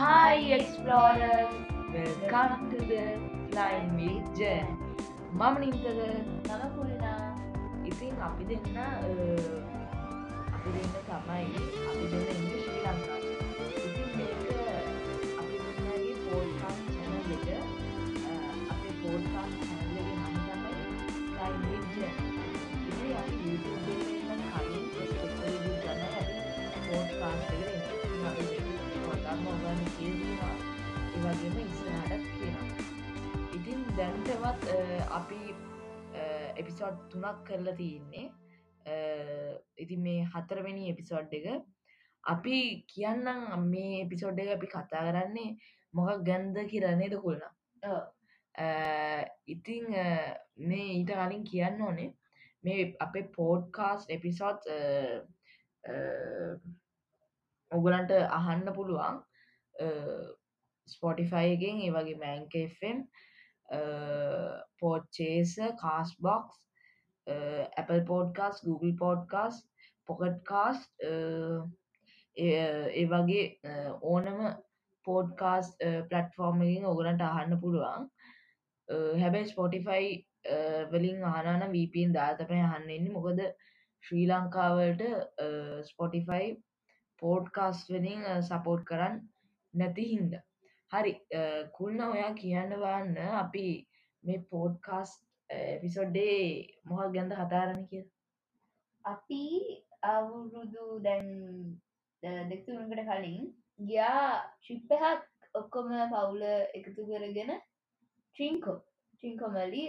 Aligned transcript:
Hi 0.00 0.36
explorers! 0.50 1.50
Welcome 1.92 2.70
to 2.70 2.78
the 2.90 3.02
Flying 3.50 3.90
with 3.96 4.28
Jen. 4.38 4.66
මම 5.32 5.54
නින්තද 5.60 5.86
මම 6.46 6.62
පුරනා 6.76 7.12
ඉතින් 7.84 8.14
අපි 8.20 8.44
දෙන්න 8.50 8.78
අ, 8.78 8.86
අපි 10.54 10.70
දෙන්න 10.76 10.90
තමයි 11.08 11.44
අපි 11.90 12.04
දෙන්න 12.12 12.30
ඉන්න 12.34 12.48
ශ්‍රී 12.62 12.80
ලංකා 12.86 13.16
ඔයගොල්ලන් 29.70 29.90
කියනවා. 29.96 30.54
ඒ 31.10 31.20
වගේම 31.24 31.58
ඉස්සරහට 31.62 32.24
කියනවා. 32.30 32.68
ඉතින් 33.56 33.82
දැන්ටවත් 33.96 34.64
අපි 35.10 35.40
එපිසෝඩ් 36.56 36.96
තුනක් 37.10 37.44
කරලා 37.46 37.76
තියන්නේ 37.76 38.24
ඉතින් 39.78 40.02
මේ 40.02 40.24
හතරවෙනි 40.26 40.88
එපිසෝඩ් 40.92 41.36
එක 41.38 41.46
අපි 42.24 42.56
කියන්නම් 42.88 43.68
මේ 43.68 44.00
එපිසෝඩ් 44.00 44.42
එක 44.44 44.52
අපි 44.56 44.72
කතා 44.74 45.04
කරන්නේ 45.08 45.54
මොකක් 45.94 46.26
ගන්ද 46.26 46.66
කියරන්නේද 46.66 47.16
කොල්න 47.20 47.46
ඉතිං 49.48 49.88
මේ 50.66 50.90
ඊට 50.90 51.14
කලින් 51.14 51.44
කියන්න 51.44 51.82
ඕනේ 51.82 52.10
මේ 52.64 52.90
අපේ 53.00 53.26
පෝඩ්කාස්ට 53.38 54.14
එපිසෝඩ් 54.18 54.70
ඔගලන්ට 57.70 58.16
අහන්න 58.30 58.70
පුළුවන් 58.74 59.26
ස්පොටිෆයිගෙන් 60.88 61.82
ඒ 61.82 61.90
වගේ 61.96 62.16
මෑන්කම් 62.22 62.98
Podchaser 64.80 65.52
Castbox 66.18 66.56
Apple 67.76 68.00
podcasts 68.04 68.62
Google 68.64 68.94
podcasts 68.98 69.60
Pocket Casts 70.08 70.78
ඒ 72.36 73.04
වගේ 73.08 73.44
අ, 73.64 73.74
ඕනම 74.02 74.40
පෝඩ්කාස් 75.06 75.66
පලට්ෆෝර්මකින් 76.08 76.84
ඔගලන්ට 76.86 77.22
අහන්න 77.22 77.60
පුළුවන් 77.60 78.08
අ, 78.88 78.96
හැබැයි 79.22 79.50
ස්පොටිෆයි 79.52 80.10
වලින් 80.92 81.24
ආනන 81.24 81.66
වීපීන් 81.72 82.14
දාතපය 82.14 82.58
අහන්නන්නේ 82.62 83.12
මොකද 83.12 83.40
ශ්‍රී 84.04 84.26
ලංකාවලට 84.28 85.02
ස්පොටිෆයි 85.86 86.48
පෝඩ්කාස් 87.22 87.84
වලින් 87.90 88.22
සපෝට් 88.42 88.84
කරන්න 88.84 89.20
නැති 89.74 90.04
හින්ද. 90.04 90.32
හරි 90.92 91.12
අ, 91.32 91.42
කුල්න 91.72 92.00
ඔයා 92.02 92.32
කියන්න 92.34 92.72
වන්න 92.76 93.18
අපි 93.36 93.66
මේ 94.24 94.38
පෝඩ්කාස් 94.50 95.10
පිසොඩ්ඩේ 95.82 96.40
මොහක් 96.84 97.12
ගැඳ 97.14 97.32
හතාරණ 97.34 97.86
කිය 97.88 98.04
අපි 99.04 99.42
අවුරුදු 100.04 100.84
දැන් 101.02 101.28
දෙක්තුරකට 102.48 103.02
කලින් 103.08 103.44
ගියා 103.86 104.24
ශිප්පහක් 104.60 105.26
ඔක්කොම 105.54 105.88
පවුල 106.12 106.42
එකතු 106.74 107.06
කරගෙන 107.06 107.52
ට්‍රිංකෝ 108.36 108.78
ට්‍රිංකොමලි 109.14 109.84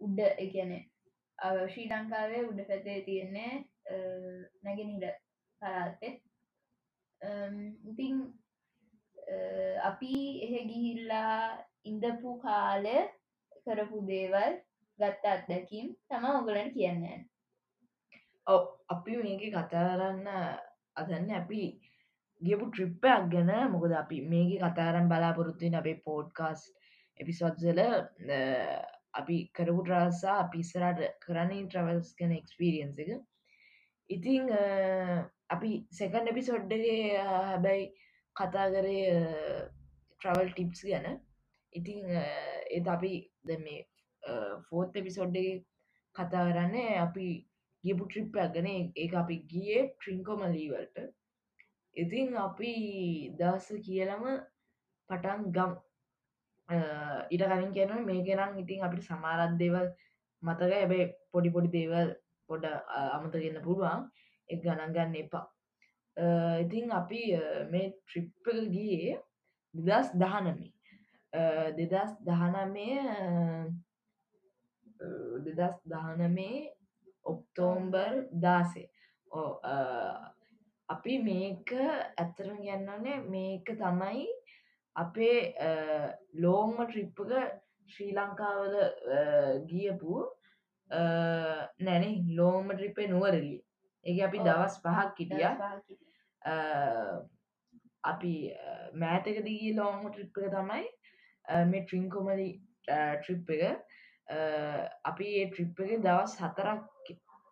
උඩ 0.00 0.18
එකන 0.38 0.72
ශ්‍රී 1.68 1.88
ලංකාවේ 1.90 2.42
උඩ 2.44 2.60
පැතේ 2.68 2.98
තියෙන්නේ 3.02 3.52
නැගෙනහිට 4.62 5.16
පරාත්තේ 5.62 6.12
ඉතිං 7.90 8.20
අපි 9.82 10.12
එහෙ 10.44 10.60
ගිහිල්ලා 10.70 11.34
ඉඳපු 11.84 12.38
කාලය 12.42 12.96
කරපු 13.66 13.98
දේවල් 14.06 14.54
ගත්ත 14.98 15.24
අත්දැකීම් 15.26 15.86
තම 16.08 16.24
ඔගලට 16.32 16.72
කියන්න 16.74 17.04
ඔව 18.46 18.62
අපි 18.88 19.16
මේක 19.18 19.42
කතාරන්න 19.54 20.26
අදන්න 20.96 21.30
අපි 21.32 21.62
ගියපු 22.42 22.66
ට්‍රිප්පයක් 22.68 23.24
ගැන. 23.32 23.50
මොකද 23.72 23.92
අපි 23.94 24.20
මේක 24.24 24.60
කතාරම් 24.66 25.08
බලාපොරොත්තුවෙන් 25.08 25.74
අපේ 25.74 26.02
පෝඩ්කාස් 26.04 26.60
එපිසොත්සල 27.20 27.80
අපි 29.14 29.36
කරපු 29.56 29.82
ට්‍රසා 29.84 30.48
පිස්සරට 30.52 31.00
කරන්නේ 31.24 31.66
ට්‍රවල්ස් 31.66 32.14
කන 32.18 32.32
එක්ස්පිරියන්ස 32.32 32.98
එක. 32.98 33.10
ඉතිං 34.10 34.50
අ, 34.52 34.62
අපි 35.50 35.70
සෙකන්ඩ 35.92 36.30
එපිසොඩ්ඩගේ 36.32 37.18
හැබැයි 37.22 37.86
කතා 38.40 38.66
කරේ 38.74 39.04
ට්‍රවල් 40.20 40.50
ටිප්ස් 40.52 40.82
ගැන. 40.90 41.06
ඉතිං 41.72 42.00
එ 42.70 42.80
අපි 42.86 43.12
ද 43.44 43.58
මේ 43.58 43.86
ෆෝත් 44.66 44.96
එපිසොඩ්ඩගේ 44.96 45.62
කතා 46.16 46.44
කරන්නේ 46.48 46.98
අපි 46.98 47.26
ගියපු 47.84 48.04
ට්‍රිප්පයක් 48.06 48.52
ගැන. 48.54 48.68
ඒ 48.96 49.08
අපි 49.22 49.36
ගියේ 49.52 49.88
ට්‍රිංකොම 49.90 50.46
ලීවල්ට 50.48 50.98
ඉතිං 51.96 52.36
අපි 52.38 52.72
දස 53.38 53.66
කියලම 53.84 54.24
පටන් 55.10 55.40
ගම්. 55.52 55.72
ඉට 57.30 57.42
කලින් 57.42 57.72
කියන 57.74 57.92
මේකනම් 58.06 58.58
ඉතින් 58.58 58.84
අපිට 58.86 59.02
සමාරත් 59.02 59.58
දේවල් 59.58 59.88
මතක 60.42 60.72
ඇබැයි 60.72 61.06
පොඩි 61.32 61.50
පොඩි 61.50 61.70
දේවල් 61.76 62.14
පොඩ 62.48 62.64
අමතගන්න 62.66 63.62
පුළුවන්. 63.64 64.06
එක් 64.48 64.62
ගණන් 64.62 64.94
ගන්න 64.94 65.16
එපා. 65.16 65.44
අ, 65.44 65.59
ඉතින් 66.62 66.90
අපි 66.92 67.20
අ, 67.34 67.44
මේ 67.70 67.92
ට්‍රිප්ප 67.92 68.44
ගියේ 68.72 69.20
දෙදස් 69.74 70.08
දහනමි. 70.14 70.68
දෙදස් 71.78 72.12
දහනමය 72.26 72.88
දෙදස් 75.46 75.76
දහනමේ 75.86 76.58
ඔක්තෝම්බර් 77.24 78.12
දාසේ 78.34 78.88
අපි 80.88 81.14
මේක 81.22 81.72
ඇත්තරම 82.16 82.58
ගන්නන්නේ 82.58 83.18
මේක 83.28 83.66
තමයි 83.76 84.26
අපේ 84.96 85.54
ලෝංම 86.36 86.76
ට්‍රිප්පක 86.82 87.32
ශ්‍රී 87.88 88.12
ලංකාවල 88.12 88.76
ගියපු 89.66 90.14
නැනේ 91.80 92.14
ලෝම 92.36 92.68
ට්‍රිපේ 92.70 93.08
නුවරගිය 93.08 93.58
ඒ 94.06 94.22
අපි. 94.22 94.38
දවස් 94.40 94.74
පහක් 94.82 95.16
හිටිය 95.18 95.44
අපි 98.04 98.34
මෑතකදී 98.94 99.74
ලෝම 99.76 100.10
ට්‍රිප්ක 100.10 100.38
තමයි 100.48 100.84
අ, 101.44 101.64
මේ 101.64 101.84
ට්‍රිංකොමලි 101.84 102.48
ට්‍රිප් 103.22 103.50
එක. 103.50 103.82
අ, 104.28 104.38
අපි 105.04 105.26
ඒ 105.36 105.50
ට්‍රිප් 105.50 105.80
එක 105.80 106.02
දවස් 106.02 106.36
හතරක් 106.38 106.82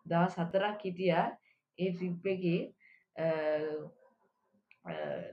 දවස් 0.05 0.35
හතරක් 0.37 0.81
හිටිය 0.83 1.13
ඒ 1.13 1.91
ට්‍රිප් 1.93 2.25
එක. 2.25 2.43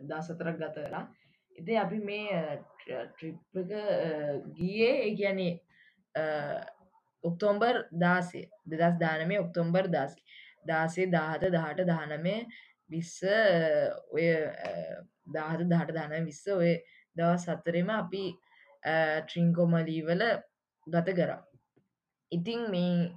දසතරක් 0.02 0.56
ගතලා 0.60 1.02
එති 1.56 1.76
අපි 1.78 1.98
මේ 2.00 2.40
ට්‍රිප් 2.78 3.60
එක 3.62 3.70
අ, 3.72 3.82
ගියේ 4.56 4.92
ඒ 5.06 5.12
ගැනේ 5.14 5.54
ඔක්තෝම්බර් 7.24 7.76
දාසේ 7.92 8.44
දෙදස් 8.66 8.98
දානමේ 9.00 9.40
ඔක්තෝම්බර් 9.40 9.88
දස් 9.88 10.14
දාසේ 10.66 11.06
දාහත 11.08 11.44
දහට 11.48 11.86
දානමේ 11.88 12.40
විස්ස 12.90 13.22
ඔය 14.12 14.26
දාහත 15.34 15.62
දහට 15.70 15.94
දාන 15.96 16.14
විස්ස 16.24 16.44
ඔය 16.48 16.72
දවස් 17.16 17.46
සත්තරෙම 17.46 17.90
අපි 17.92 18.24
ට්‍රිංකොමලීවල 19.26 20.22
ගත 20.86 21.08
කරා. 21.18 21.40
ඉතිං 22.32 22.70
මේ 22.70 23.10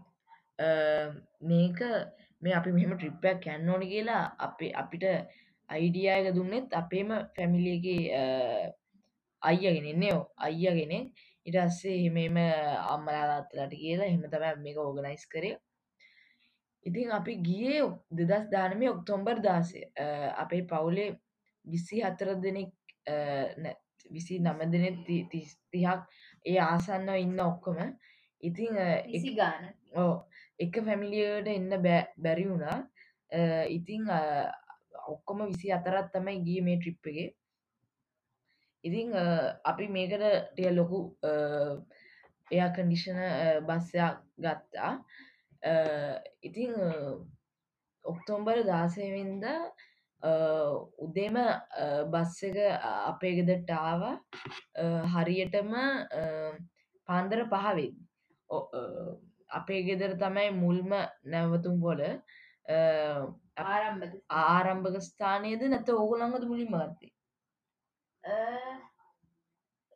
අ, 0.59 0.67
මේක 1.41 1.79
මේ 2.41 2.53
අපි 2.55 2.71
මෙම 2.71 2.97
ට්‍රිප්පයක් 2.97 3.37
කැන්න 3.43 3.69
ඕනි 3.69 3.87
කියලා 3.93 4.23
අපේ 4.39 4.73
අපිට 4.73 5.05
අයිඩියයක 5.69 6.33
දුන්නෙත් 6.35 6.73
අපේම 6.73 7.09
ෆැමිලියගේ 7.35 8.01
අයියගෙන 9.41 9.85
එන්නේ 9.85 10.13
අයියගෙන 10.37 10.93
ඉට 11.45 11.57
අස්සේ 11.57 11.95
එහෙමම 11.99 12.37
අම්මලාගත්තලට 12.93 13.73
කියලා 13.75 14.07
එහෙම 14.07 14.23
තම 14.25 14.63
මේක 14.63 14.77
ඕගනයිස් 14.77 15.25
කරේ. 15.27 15.57
ඉතින් 16.85 17.11
අපි 17.11 17.33
ගියේ 17.39 17.81
දෙදස් 18.11 18.45
දානමේ 18.51 18.89
ඔක්තොම්බර් 18.89 19.41
දාසය 19.41 19.81
අපේ 20.35 20.63
පවුලේ 20.63 21.09
විසි 21.65 22.01
හතර 22.01 22.29
දෙනෙක් 22.37 22.71
විසි 24.05 24.39
නම 24.39 24.59
දෙනෙ 24.67 24.89
තිහක් 25.05 26.01
ඒ 26.45 26.59
ආසන්න 26.61 27.09
ඉන්න 27.15 27.39
ඔක්කොම. 27.41 27.79
ඉතිං 28.43 29.35
ගාන. 29.35 29.63
ඕ 29.95 30.13
එක 30.59 30.73
ෆැමිලියට 30.85 31.47
එන්න 31.49 31.69
බැරි 32.17 32.45
වුණා. 32.45 32.77
ඉතිං 33.69 34.07
ඔක්කොම 35.07 35.45
විසි 35.47 35.71
අතරත් 35.71 36.11
තමයි 36.13 36.39
ගිය 36.45 36.61
මේ 36.61 36.77
ට්‍රිප් 36.77 37.05
එක. 37.07 37.35
ඉතිං 38.83 39.13
අපි 39.65 39.87
මේකට 39.89 40.23
ටිය 40.51 40.71
ලොකු 40.71 40.99
එයා 42.51 42.69
කඩිෂන 42.71 43.19
බස්සයක් 43.67 44.15
ගත්තා 44.37 44.93
ඉතිං 46.41 46.73
ඔක්තෝම්බර 48.05 48.63
දාසයවින්ද 48.63 49.43
උදේම 50.99 51.37
බස් 52.11 52.43
එක 52.43 52.57
අපේ 53.05 53.33
ගෙදරට 53.37 53.69
ආවා 53.71 54.15
හරියටම 55.15 55.71
පාන්දර 57.09 57.45
පහවෙදි. 57.45 57.87
අපේ 59.49 59.81
ගෙදර 59.83 60.13
තමයි 60.17 60.49
මුල්ම 60.53 60.91
නැවතුම් 61.25 61.79
පොල 61.81 62.01
ආරම්භක 64.37 65.01
ස්ථානයද 65.01 65.61
නැත 65.65 65.89
ඕගොල්ලන්ගද 65.89 66.45
මුලින්ම 66.45 66.75
ගත්තේ? 66.75 67.13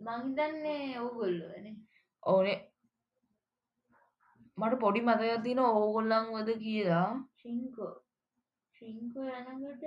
මංහිතන්නේ 0.02 1.00
ඔවුගොල්ලුවනේ 1.00 1.76
ඕනේ 2.24 2.73
මට 4.58 4.80
පොඩි 4.82 5.02
මතකයක් 5.02 5.44
තියෙනවා 5.44 5.76
ඕගොල්ලන්වද 5.80 6.50
කියලා. 6.64 7.10
ශිංකෝ 7.40 7.92
ශිංකෝ 8.76 9.28
යනකොට 9.30 9.84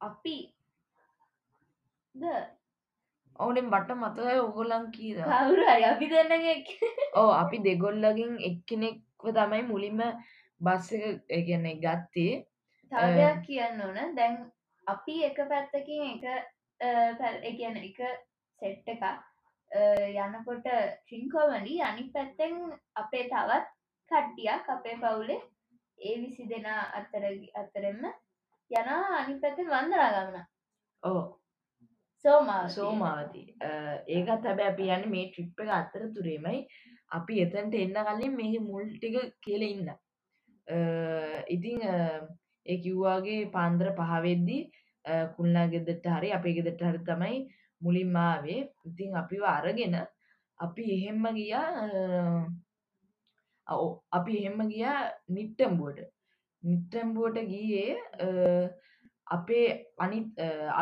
අපි 0.00 0.36
ද 2.14 2.22
ඕනේ 3.38 3.64
මට 3.64 3.90
මතකයි 4.02 4.38
ඕගොල්ලන් 4.40 4.86
කියලා. 4.96 5.40
කවුරු 5.42 5.66
හරි 5.68 5.84
අපි 5.90 6.06
දෙන්නගේ 6.12 6.56
ඔව් 7.20 7.30
අපි 7.42 7.62
දෙගොල්ලගෙන් 7.66 8.32
එක්කෙනෙක්ව 8.48 9.28
තමයි 9.36 9.62
මුලින්ම 9.70 10.00
බස් 10.60 10.88
එක 10.92 11.04
ඒ 11.28 11.42
කියන්නේ 11.46 11.80
ගත්තේ. 11.84 12.34
තව 12.92 13.04
දෙයක් 13.18 13.38
කියන්න 13.46 13.84
ඕන 13.84 14.16
දැන් 14.16 14.34
අපි 14.86 15.14
එක 15.28 15.38
පැත්තකින් 15.50 16.02
එක 16.08 16.24
එකන 17.50 17.76
එක 17.88 17.98
සෙට්ට 18.60 18.88
එකක් 18.88 19.04
යනකොට 19.74 20.66
ශිංකෝවලි 21.08 21.80
අනි 21.82 22.10
පැත්තෙන් 22.12 22.58
අපේ 22.94 23.24
තවත් 23.24 23.66
කට්ටියක් 24.10 24.68
අපේ 24.68 24.96
පවුලේ 24.96 25.40
ඒ 25.98 26.16
විසි 26.20 26.48
දෙනා 26.48 26.82
අත්තර 26.98 27.24
අත්තරෙම 27.54 28.04
යන 28.70 28.88
අනි 28.88 29.40
පැත්තෙන් 29.40 29.66
වන්දනා 29.68 30.10
ගමන. 30.14 30.44
ඕ 31.02 31.40
සෝමා 32.24 32.68
සෝමාවති. 32.68 33.42
ඒකත් 34.08 34.44
හැබැ 34.44 34.68
අපි 34.68 34.90
යන්න 34.90 35.10
මේ 35.10 35.26
ට්‍රිප් 35.28 35.60
එක 35.60 35.74
අත්තර 35.78 36.06
තුරේමයි 36.14 36.62
අපි 37.10 37.40
එතන්ට 37.42 37.74
එන්න 37.80 37.98
කලින් 38.08 38.36
මේ 38.36 38.62
මුල් 38.68 38.86
ටික 38.92 39.34
කියල 39.40 39.62
ඉන්න. 39.62 39.90
ඉතිං 41.48 41.84
ඒ 42.66 42.78
කිව්වාගේ 42.78 43.50
පාන්දර 43.50 43.92
පහවෙද්දි 43.98 44.58
කුල්ලා 45.36 45.66
ගෙදට 45.68 46.10
හරි 46.12 46.32
අපේ 46.32 46.56
ගෙදට 46.58 46.82
හරි 46.82 47.04
තමයි 47.10 47.44
මුලින්ම 47.84 48.16
ආවේ. 48.26 48.60
ඉතින් 48.88 49.16
අපිව 49.22 49.42
අරගෙන 49.56 49.94
අපි 50.60 50.82
එහෙම්ම 50.96 51.24
ගියා 51.38 51.68
අපි 54.18 54.32
එහෙම්ම 54.40 54.60
ගියා 54.72 54.98
නිට්ටම්බුවට. 55.36 56.00
නිට්ටම්බුවට 56.62 57.38
ගියේ 57.52 57.88
අපේ 59.36 59.66
අනිත් 60.04 60.28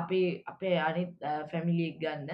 අපේ 0.01 0.29
අපේ 0.53 0.77
අනිත් 0.89 1.13
ෆැමිලියෙක් 1.51 1.97
ගන්න. 2.03 2.31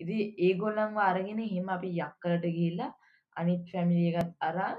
ඉති 0.00 0.18
ඒගොල්ලන්ව 0.46 0.98
අරගෙන 1.10 1.40
එහෙම 1.46 1.68
අපි 1.76 1.88
යක්කලට 2.06 2.44
ගිහිල්ලා 2.56 2.92
අනිත් 3.36 3.62
ෆැමිලියකත් 3.72 4.30
අරා 4.48 4.74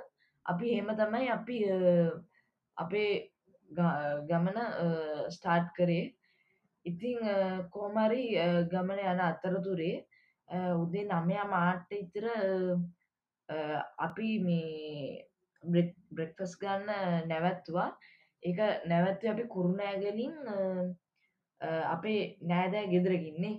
අපි 0.46 0.66
එහෙම 0.74 0.90
තමයි 1.00 1.28
අපි 1.38 1.58
අපේ 2.78 3.12
ගමන 4.30 4.60
ස්ටාර්ට් 5.36 5.70
කරේ. 5.78 6.06
ඉතිං 6.86 7.20
කෝමරි 7.72 8.24
ගමන 8.72 9.00
යන 9.12 9.22
අතරතුරේ 9.22 10.06
උදේ 10.84 11.06
නමයා 11.06 11.46
මාට්ට 11.54 11.92
ඉතර 11.94 12.26
අපි 14.08 14.30
මේ 14.40 15.26
බ්‍රෙක්ෆස් 16.12 16.56
ගන්න 16.62 17.28
නැවැත්තුවා. 17.30 17.90
එක 18.44 18.60
නැවත්ත 18.88 19.24
අපි 19.32 19.44
කුරුණෑගලින් 19.54 20.36
අපේ 21.96 22.22
නෑදෑ 22.52 22.88
ගෙදරකින්නේ 22.94 23.56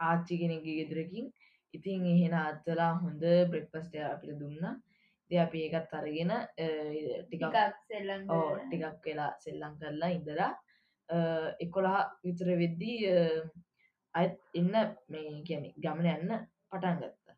ආච්චි 0.00 0.38
කෙනෙක්ගේ 0.38 0.76
ගෙදරකින්. 0.80 1.32
ඉතින් 1.74 2.06
එහෙන 2.06 2.34
අත්තලා 2.34 2.92
හොඳ 3.02 3.24
බ්‍රෙක්පස්ට 3.50 3.98
අපිට 4.12 4.38
දුන්න. 4.40 4.78
ද 5.30 5.36
අපි 5.44 5.58
ඒකත් 5.66 5.92
අරගෙන 5.98 6.30
ටිකක් 7.26 7.56
ටිකක් 8.62 9.04
වෙලා 9.06 9.32
සෙල්ලං 9.44 9.74
කරලා 9.80 10.14
ඉදලා 10.16 10.52
Eh, 11.08 11.48
එකොළහ 11.64 12.04
විතර 12.22 12.48
වෙද්දී 12.60 13.12
අත් 14.14 14.34
එන්න 14.54 14.74
මේ 15.08 15.40
ගැන 15.48 15.64
ගමන 15.76 16.08
යන්න 16.10 16.32
පටන් 16.68 16.98
ගත්තා. 17.00 17.36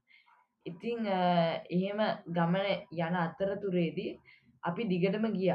ඉතිං 0.67 1.07
එහෙම 1.07 2.01
ගමන 2.37 2.67
යන 2.99 3.19
අත්තරතුරේදී 3.21 4.17
අපි 4.65 4.89
දිගටම 4.91 5.29
ගිය. 5.37 5.55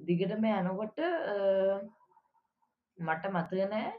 දිගටම 0.00 0.46
යනකොට 0.52 1.02
මට 2.98 3.34
මතගනෑ 3.34 3.90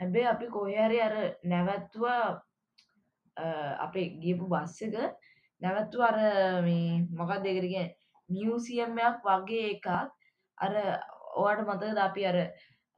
හැබැ 0.00 0.26
අපි 0.32 0.50
කොහරි 0.50 1.00
අර 1.00 1.16
නැවැත්තුවා 1.44 2.42
අපේ 3.86 4.08
ගියපු 4.22 4.50
බස්සක 4.50 4.94
නැවත්තු 5.62 6.02
අර 6.02 6.18
මේ 6.62 7.02
මොකක් 7.12 7.38
දෙකරගෙන 7.44 7.92
මියසියම්මයක් 8.28 9.22
වගේ 9.24 9.66
එකක්. 9.74 9.86
අර 10.58 10.72
ඕට 11.36 11.60
මතකද 11.62 11.98
අපි 12.00 12.26
අර 12.26 12.38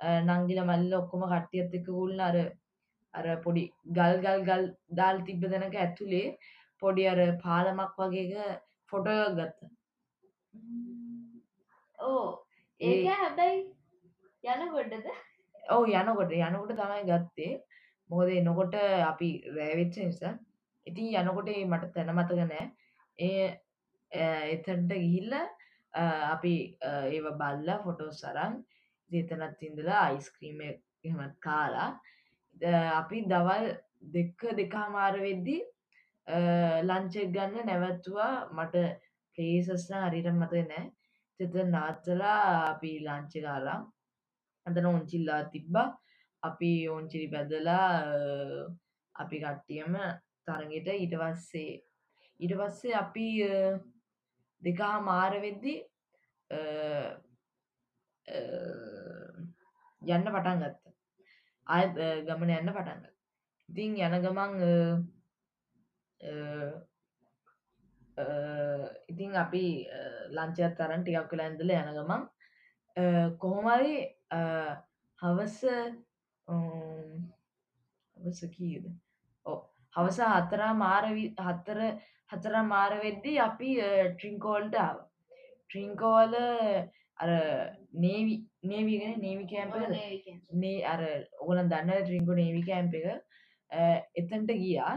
නංගිල 0.00 0.60
මල්ල 0.64 0.92
ඔක්කොම 0.94 1.22
කට්ටියත් 1.24 1.74
එක 1.74 1.88
උල්න 1.94 2.20
අර 2.20 2.36
අර 3.14 3.26
පොඩි 3.44 3.64
ගල් 3.92 4.20
ගල් 4.24 4.44
ගල් 4.48 4.64
දාල් 4.92 5.22
තිබ්බ 5.26 5.46
දෙනක 5.52 5.76
ඇතුළේ 5.76 6.36
පොඩි 6.82 7.08
අර 7.12 7.20
පාලමක් 7.44 7.96
වගේක 7.96 8.34
ෆොටෝ 8.90 9.24
ගත්ත. 9.36 9.58
ඕ 11.98 12.26
ඒ 12.80 13.00
හැබැයි 13.14 13.64
යන 14.44 14.70
ගොඩද 14.74 15.08
ඔව 15.68 15.88
යනකොට 15.90 16.32
යනකොට 16.32 16.74
තමයි 16.74 17.02
ගත්තේ. 17.10 17.54
මොකද 18.10 18.30
එනකොට 18.32 18.74
අපි 19.04 19.28
රෑවෙච්ච 19.56 19.96
නිසා. 20.02 20.34
ඉතින් 20.86 21.14
යනකොට 21.20 21.50
මට 21.66 21.92
තැන 21.94 22.14
මතක 22.14 22.38
නෑ. 22.42 22.66
ඒ 23.18 23.46
එතන්ට 24.54 24.92
ගිහිල්ල 24.94 25.34
අපි 26.32 26.54
ඒව 26.84 27.26
බල්ලා 27.40 27.82
ෆොටෝ 27.84 28.10
සරන් 28.12 28.54
එතනත් 29.10 29.62
ඉඳලා 29.62 30.02
අයිස්ක්‍රීම 30.04 30.60
එහෙමත් 30.64 31.36
කාලා 31.40 31.90
අපි 32.92 33.24
දවල් 33.32 33.66
දෙක්ක 34.14 34.40
දෙකාමාර 34.56 35.14
වෙද්දි 35.26 35.58
ලංචෙක් 36.88 37.30
ගන්න 37.34 37.66
නැවැත්තුවා 37.66 38.32
මට 38.52 38.76
පේසස්න 39.38 39.94
හරිට 40.02 40.28
මත 40.32 40.52
නෑ. 40.64 40.84
තෙත 41.40 41.54
නාත්තලා 41.70 42.42
අපි 42.72 42.90
ලංචි 43.00 43.40
කාලා 43.40 43.80
අතන 44.66 44.86
ඔංචිල්ලා 44.86 45.42
තිබ්බා. 45.52 45.88
අපි 46.42 46.72
ඕංචිරි 46.88 47.28
බැදලා 47.28 47.86
අපි 49.14 49.36
කට්ටියම 49.42 49.94
තරගෙට 50.46 50.88
ඊට 50.94 51.14
පස්සේ 51.22 51.72
ඊට 52.40 52.54
පස්සේ 52.60 52.94
අපි 52.94 53.26
දෙකහා 54.62 54.96
මාර 55.00 55.34
වෙද්දි 55.42 55.74
යන්න 60.02 60.32
පටන් 60.34 60.60
ගත්ත. 60.62 60.84
අය 61.66 61.84
ගමන 62.26 62.52
යන්න 62.56 62.74
පටන්ග 62.74 63.04
ඉතින් 63.68 63.96
යන 64.06 64.14
ගමන් 64.24 64.52
ඉතින් 69.08 69.36
අපි 69.44 69.64
ලංචත් 70.36 70.76
තරන් 70.78 71.02
ටිකක් 71.04 71.28
කලා 71.30 71.46
ඇඳල 71.48 71.74
යන 71.74 71.90
ගමන් 71.96 72.22
කොහොමරි 73.42 73.96
හවස 75.22 75.58
හවස 78.16 78.40
කීද 78.54 78.86
ඕ 79.46 79.58
හවස 79.94 80.18
හතරා 80.36 80.72
මාර 80.84 81.04
හත්තර 81.10 81.80
හතර 82.30 82.54
මාර 82.70 82.92
වෙද්දී 83.04 83.38
අපි 83.40 83.70
ට්‍රිංකෝල්ට 84.14 84.74
ආව. 84.78 84.98
ට්‍රිංකෝල 85.68 86.34
අර 87.18 87.30
නේවි 87.92 88.34
නේවිගෙන 88.62 89.20
නේවි 89.20 89.46
කෑම්ප 89.52 89.74
නේ 90.62 90.76
අර 90.84 91.02
ඕගලන් 91.40 91.70
දන්න 91.72 92.04
ට්‍රිංකෝ 92.04 92.36
නේවි 92.40 92.62
කෑම්ප 92.68 92.94
එක? 92.94 93.06
එතන්ට 94.16 94.52
ගියා. 94.62 94.94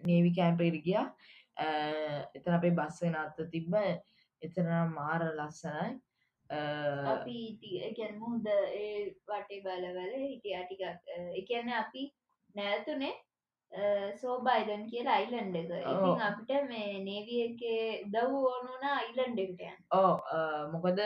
නේවි 0.00 0.34
කෑම්පට 0.38 0.80
ගියා. 0.86 1.06
එතන 2.34 2.56
අපේ 2.58 2.76
බස්සෙන 2.80 3.14
අත්ත 3.16 3.38
තිබ්බ. 3.52 3.76
එතන 4.42 4.72
මාර 4.94 5.22
ලස්සනයි. 5.34 5.92
අපි 7.12 7.36
ගැන 7.98 8.18
මුහද 8.18 8.46
ඒ 8.46 9.12
වටේ 9.28 9.62
බලවල 9.64 10.16
හිටිය 10.24 10.58
ටිකක්. 10.64 11.12
එකන්න 11.40 11.72
අපි 11.82 12.10
නැතුනේ 12.54 13.14
සෝබයිදන් 14.20 14.86
කියලා 14.90 15.16
අයිලන්ඩ 15.20 15.56
එක. 15.56 15.70
ඉතින් 15.92 16.20
අපිට 16.28 16.68
මේ 16.68 17.00
නේවිය 17.06 17.40
එක 17.46 17.62
දව් 18.12 18.32
ඕනුන 18.50 18.84
අයිලන්ඩ 18.90 19.40
එකටයන් 19.44 19.76
ඕ 19.92 20.12
මොකද 20.74 21.00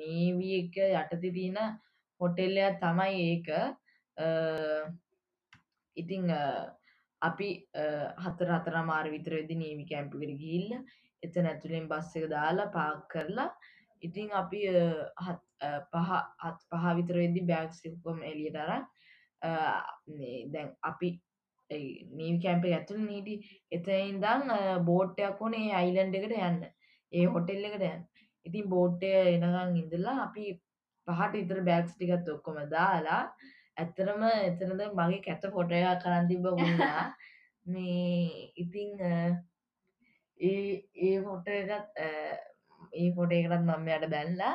නේවී 0.00 0.56
එක 0.62 0.80
යටති 0.88 1.30
තියෙන 1.36 1.78
හොටෙල්ලයක් 2.20 2.80
තමයි 2.82 3.22
ඒක. 3.28 3.48
ඉතිං 5.96 6.30
අපි 7.22 7.48
හතර 8.24 8.50
හතර 8.56 8.82
මාර 8.84 9.10
විතර 9.14 9.38
වෙදි 9.38 9.60
නේවි 9.62 9.86
කැම්පිකට 9.88 10.38
ගිල්ල 10.42 10.74
එත 11.22 11.34
නැතුළෙන් 11.36 11.88
බස් 11.88 12.14
එක 12.16 12.30
දාලා 12.34 12.72
පාක් 12.76 13.06
කරලා 13.12 13.50
ඉතිං 14.02 14.30
අපි 14.32 14.60
පහ 15.92 16.10
අත් 16.48 16.58
පහ 16.70 16.84
විතර 16.98 17.16
වෙදදි 17.22 17.46
බෑග් 17.50 17.74
සිල්කොම් 17.78 18.22
එලියට 18.24 18.56
අරන් 18.56 18.86
දැන් 20.52 20.70
අපි 20.82 21.10
නීව 21.70 22.40
කැම්ප 22.42 22.64
ඇතුළ 22.68 23.02
නීටි 23.02 23.34
එතයින්දං 23.72 24.54
බෝට්ටයක් 24.84 25.40
ඕනේ 25.40 25.70
අයිලන්ඩ 25.74 26.18
එකට 26.18 26.36
යන්න. 26.38 26.64
ඒ 27.12 27.26
හොටෙල් 27.26 27.64
එකට 27.64 27.84
යන්න. 27.84 28.02
ඉතින් 28.46 28.68
බෝට්ටය 28.68 29.12
එනගං 29.28 29.76
ඉඳලා 29.76 30.16
අපි 30.24 30.46
පහට 31.08 31.42
ඉතර 31.42 31.62
බෑක්ස් 31.62 31.94
ටිකත් 31.94 32.28
ඔක්කොම 32.28 32.60
දාලා 32.70 33.22
ඇත්තරම 33.76 34.24
එතනද 34.28 34.82
මගේ 34.92 35.22
කැත 35.22 35.46
පොටයා 35.52 35.94
කරන් 36.02 36.28
තිබ 36.28 36.44
වුණා. 36.44 37.04
මේ 37.72 38.52
ඉතිං 38.56 39.00
ඒ 40.40 40.68
ඒ 40.98 41.16
ෆොට 41.24 41.48
එකත් 41.50 41.98
ඒ 42.92 43.08
ෆොට 43.16 43.32
එකටත් 43.32 43.60
මම 43.60 43.90
යට 43.90 44.10
බැල්ලා 44.14 44.54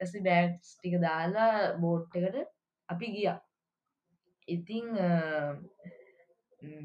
ඇසි 0.00 0.24
බෑග්ස් 0.26 0.70
ටික 0.76 0.96
දාලා 1.02 1.74
බෝට් 1.82 2.16
එකට 2.16 2.40
අපි 2.88 3.12
ගියා. 3.16 3.38
ඉතිං 4.48 4.88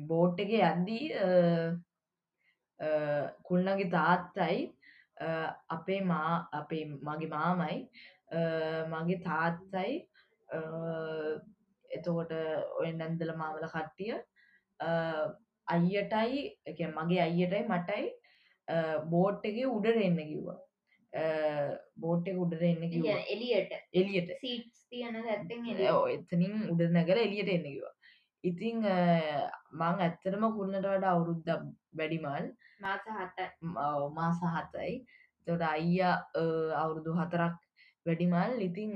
බෝට් 0.08 0.40
එක 0.40 0.52
යද්දී 0.52 1.06
කුල්න්නගේ 3.44 3.92
තාත්තයි 3.92 4.62
අපේ 5.70 6.02
මා 6.04 6.32
අපේ 6.54 6.84
මගේ 6.86 7.30
මාමයි 7.30 7.78
මගේ 8.88 9.20
තාත්තයි 9.24 9.94
එතකොට 11.90 12.32
ඔය 12.80 12.90
නැන්දල 12.94 13.36
මාවල 13.36 13.68
කට්ටිය 13.68 14.16
අයියටයි 15.68 16.42
එක 16.66 16.80
මගේ 16.96 17.22
අයියටයි 17.22 17.68
මටයි 17.68 18.08
බෝට් 19.06 19.46
එක 19.46 19.62
උඩර 19.68 19.98
එන්න 20.00 20.20
කිව්වා. 20.22 20.60
බෝට් 21.98 22.28
එක 22.30 22.38
උඩර 22.38 22.64
එන්න 22.64 22.84
කිව 22.90 23.06
එලියට 23.06 23.72
එලියට 23.94 24.34
සීට්ස් 24.38 24.84
තියන 24.90 25.16
එතනින් 25.28 26.60
උඩ 26.70 26.84
නැගල 26.92 27.18
එලියට 27.18 27.50
එන්න 27.50 27.66
කිවා 27.66 27.94
ඉතිං 28.44 28.84
මං 28.84 30.04
ඇත්තරම 30.06 30.44
කුල්න්නට 30.58 30.86
වඩ 30.86 31.06
අවුරුද්ද 31.14 31.50
වැඩිමල්. 31.94 32.46
මාස 32.82 33.04
හත 33.18 33.38
මාස 34.18 34.40
හතයි. 34.56 34.94
තොට 35.48 35.62
අයියා 35.62 36.16
අවුරුදු 36.84 37.18
හතරක් 37.20 37.56
වැඩිමල්. 38.06 38.56
ඉතිං 38.70 38.96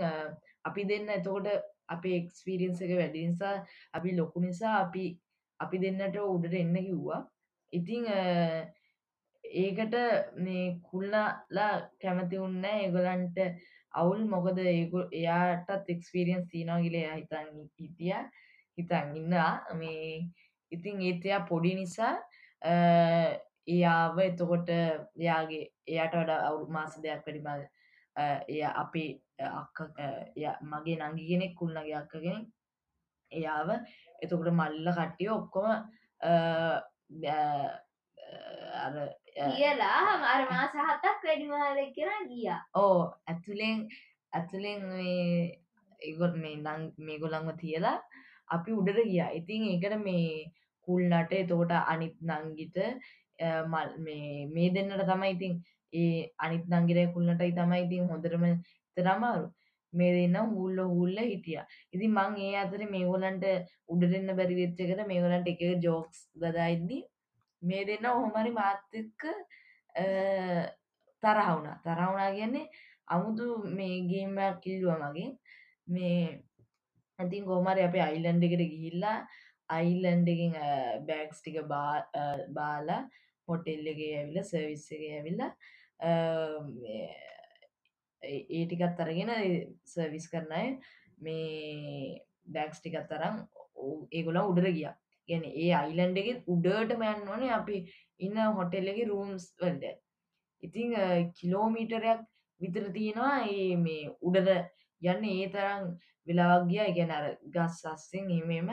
අපි 0.70 0.88
දෙන්න 0.92 1.10
එතකොට 1.18 1.48
අපේ 1.96 2.16
එක්ස්පිරියන්ස 2.22 2.82
එක 2.82 2.96
වැඩි 3.00 3.28
නිසා 3.28 3.56
අපි 3.94 4.16
ලොකු 4.20 4.40
නිසා 4.46 4.78
අපි 4.86 5.06
අපි 5.60 5.78
දෙන්නට 5.84 6.18
උඩට 6.22 6.56
එන්න 6.62 6.78
කිව්වා. 6.88 7.22
ඉතිං 7.74 8.08
ඒකට 9.44 9.96
මේ 10.46 10.80
කුල්ලලා 10.90 11.72
කැමති 12.02 12.40
උන්න 12.48 12.64
ඒගොලන්ට 12.70 13.38
අවුල් 13.94 14.24
මොකද? 14.34 14.58
එයාටත් 14.64 15.92
එක්ස්පිරියන්ස් 15.96 16.48
තිීනගිල 16.54 16.98
හිතන් 17.02 17.52
හිටිය 17.80 18.16
හිතන් 18.78 19.16
ඉන්නා 19.16 19.52
මේ 19.76 20.30
ඉතිං 20.72 21.02
ඒතයා 21.02 21.42
පොඩි 21.50 21.76
නිසා 21.76 22.14
එයාව 23.68 24.18
එතකොට 24.20 24.70
එයාගේ 24.70 25.64
එයට 25.88 26.16
වඩ 26.16 26.40
අවු 26.48 26.66
මාස 26.70 26.98
දෙයක් 27.04 27.26
වැඩිමල් 27.26 27.64
එය 28.48 28.62
අපේ 28.64 29.12
අක්ක 29.52 29.78
මගේ 30.64 30.98
නංගි 31.02 31.30
කෙනෙක් 31.30 31.56
කුල්න්නගේ 31.60 31.98
අක්කගෙන 32.02 32.40
එයාව 33.32 33.70
එතකොට 34.22 34.52
මල්ල 34.52 34.88
කට්ටිය 34.92 35.30
ඔක්කොම 35.30 35.70
කියලා 39.54 40.02
අර 40.32 40.42
මාස 40.52 40.74
හතක් 40.80 41.22
වැඩිමහල 41.24 41.80
කියලා 41.96 42.22
ගිය. 42.30 42.50
ඕ 42.76 43.00
ඇතුලෙන් 43.28 43.88
ඇතුලෙන් 44.34 44.82
ඒගොල් 46.02 46.34
මේ 46.44 46.56
නං 46.58 46.82
මේගොලංව 47.00 47.50
තියලා 47.62 47.98
අපි 48.56 48.72
උඩට 48.80 49.00
ගියා. 49.10 49.32
ඉතින් 49.40 49.64
ඒකට 49.72 49.96
මේ 50.06 50.46
කුල්නට 50.88 51.34
එතකොට 51.34 51.74
අනිත් 51.84 52.16
නංගිට 52.22 52.78
මල් 53.72 53.90
මේ 54.06 54.48
මේ 54.48 54.70
දෙන්නට 54.76 55.04
තමයි 55.10 55.34
ඉතින් 55.36 55.54
ඒ 55.94 56.30
අනිත් 56.38 56.64
නංගිරය 56.72 57.04
කුල්ලටයි 57.16 57.52
තමයි 57.60 57.84
ඉතින් 57.86 58.10
හොඳරම 58.12 58.46
තරමාරු 58.98 59.48
මේ 59.94 60.12
දෙන්න 60.18 60.38
හුල්ල 60.52 60.78
හුල්ල 60.90 61.18
හිටිය. 61.24 61.60
ඉතින් 61.94 62.12
මං 62.12 62.38
ඒ 62.46 62.54
අතර 62.64 62.82
මේගොලන්ට 62.94 63.46
උඩරන්න 63.88 64.38
බැරි 64.40 64.60
වෙච්චකට 64.62 65.04
මේගොලන්ට 65.12 65.52
එක 65.54 65.62
ජෝක්ස් 65.86 66.24
දදායිද්දි 66.36 67.00
මේ 67.62 67.84
දෙන්න 67.86 68.10
ඔහොමරි 68.12 68.52
මාත්‍යක 68.60 69.28
තරහවුණ 71.24 71.70
තරහුණා 71.86 72.32
කියන්නේ 72.38 72.72
අමුතු 73.08 73.46
මේ 73.78 73.96
ගේම්මයක් 74.10 74.58
කිල්ලුව 74.64 74.98
මගේ. 75.04 75.30
මේ 75.88 76.44
ඇතින් 77.24 77.46
ගෝමරි 77.46 77.84
අපේ 77.88 78.04
අයිලන්ඩ 78.06 78.48
එකට 78.48 78.64
ගිහිල්ලා 78.66 79.18
අයිලන්ඩකින් 79.70 80.56
බෑක්ස් 81.08 81.42
ටික 81.42 81.60
බාලා 82.56 83.02
හොටෙල්ලගේ 83.48 84.12
ඇවිල 84.18 84.42
සර්විස්සගේ 84.44 85.14
ඇවිල්ලා 85.18 85.52
ඒ 88.24 88.64
ටිකත් 88.66 89.02
අරගෙන 89.06 89.32
සර්විස් 89.86 90.28
කරනය 90.34 90.66
මේ 91.20 92.20
බෑක්ස් 92.48 92.82
ටිකත් 92.82 93.10
තරම් 93.10 93.40
ඒගොල 94.12 94.40
උඩර 94.44 94.70
ගිය. 94.72 94.92
ගැන 95.30 95.44
ඒ 95.48 95.72
අයිලන්ඩගෙත් 95.74 96.48
උඩට 96.54 96.98
මැන් 97.00 97.28
ඕනේ 97.30 97.52
අපි 97.58 97.78
ඉන්න 98.20 98.40
හොටෙල්ලගේ 98.58 99.08
රූම්ස් 99.08 99.46
වල්ඩ 99.60 99.94
ඉතිං 100.64 100.96
කිලෝමීටරයක් 101.38 102.24
විතර 102.62 102.90
තියෙනවා 102.98 103.36
ඒ 103.52 103.70
මේ 103.78 104.12
උඩද 104.22 104.50
යන්න 105.04 105.30
ඒ 105.30 105.48
තරම් 105.56 105.84
වෙලාවක් 106.28 106.68
ගිය. 106.72 106.88
ගැන 106.98 107.12
අර 107.18 107.26
ගස් 107.56 107.78
අස්සෙන් 107.94 108.32
එහෙමම 108.38 108.70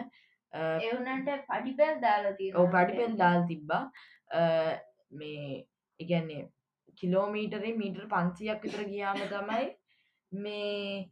එවනට 0.86 1.28
පඩිපැල් 1.50 2.00
දාලා 2.06 2.34
ඔව 2.60 2.70
පඩිපැල් 2.76 3.18
දාල් 3.22 3.42
තිබ්බා. 3.50 3.84
මේ 5.18 5.66
ඉගැන්නේ 6.00 6.42
කිලෝමීටරේ 6.98 7.78
මීටර් 7.80 8.06
පන්සියක් 8.14 8.62
විතර 8.64 8.82
ගියාම 8.92 9.20
තමයි 9.32 9.66
මේ 10.32 11.10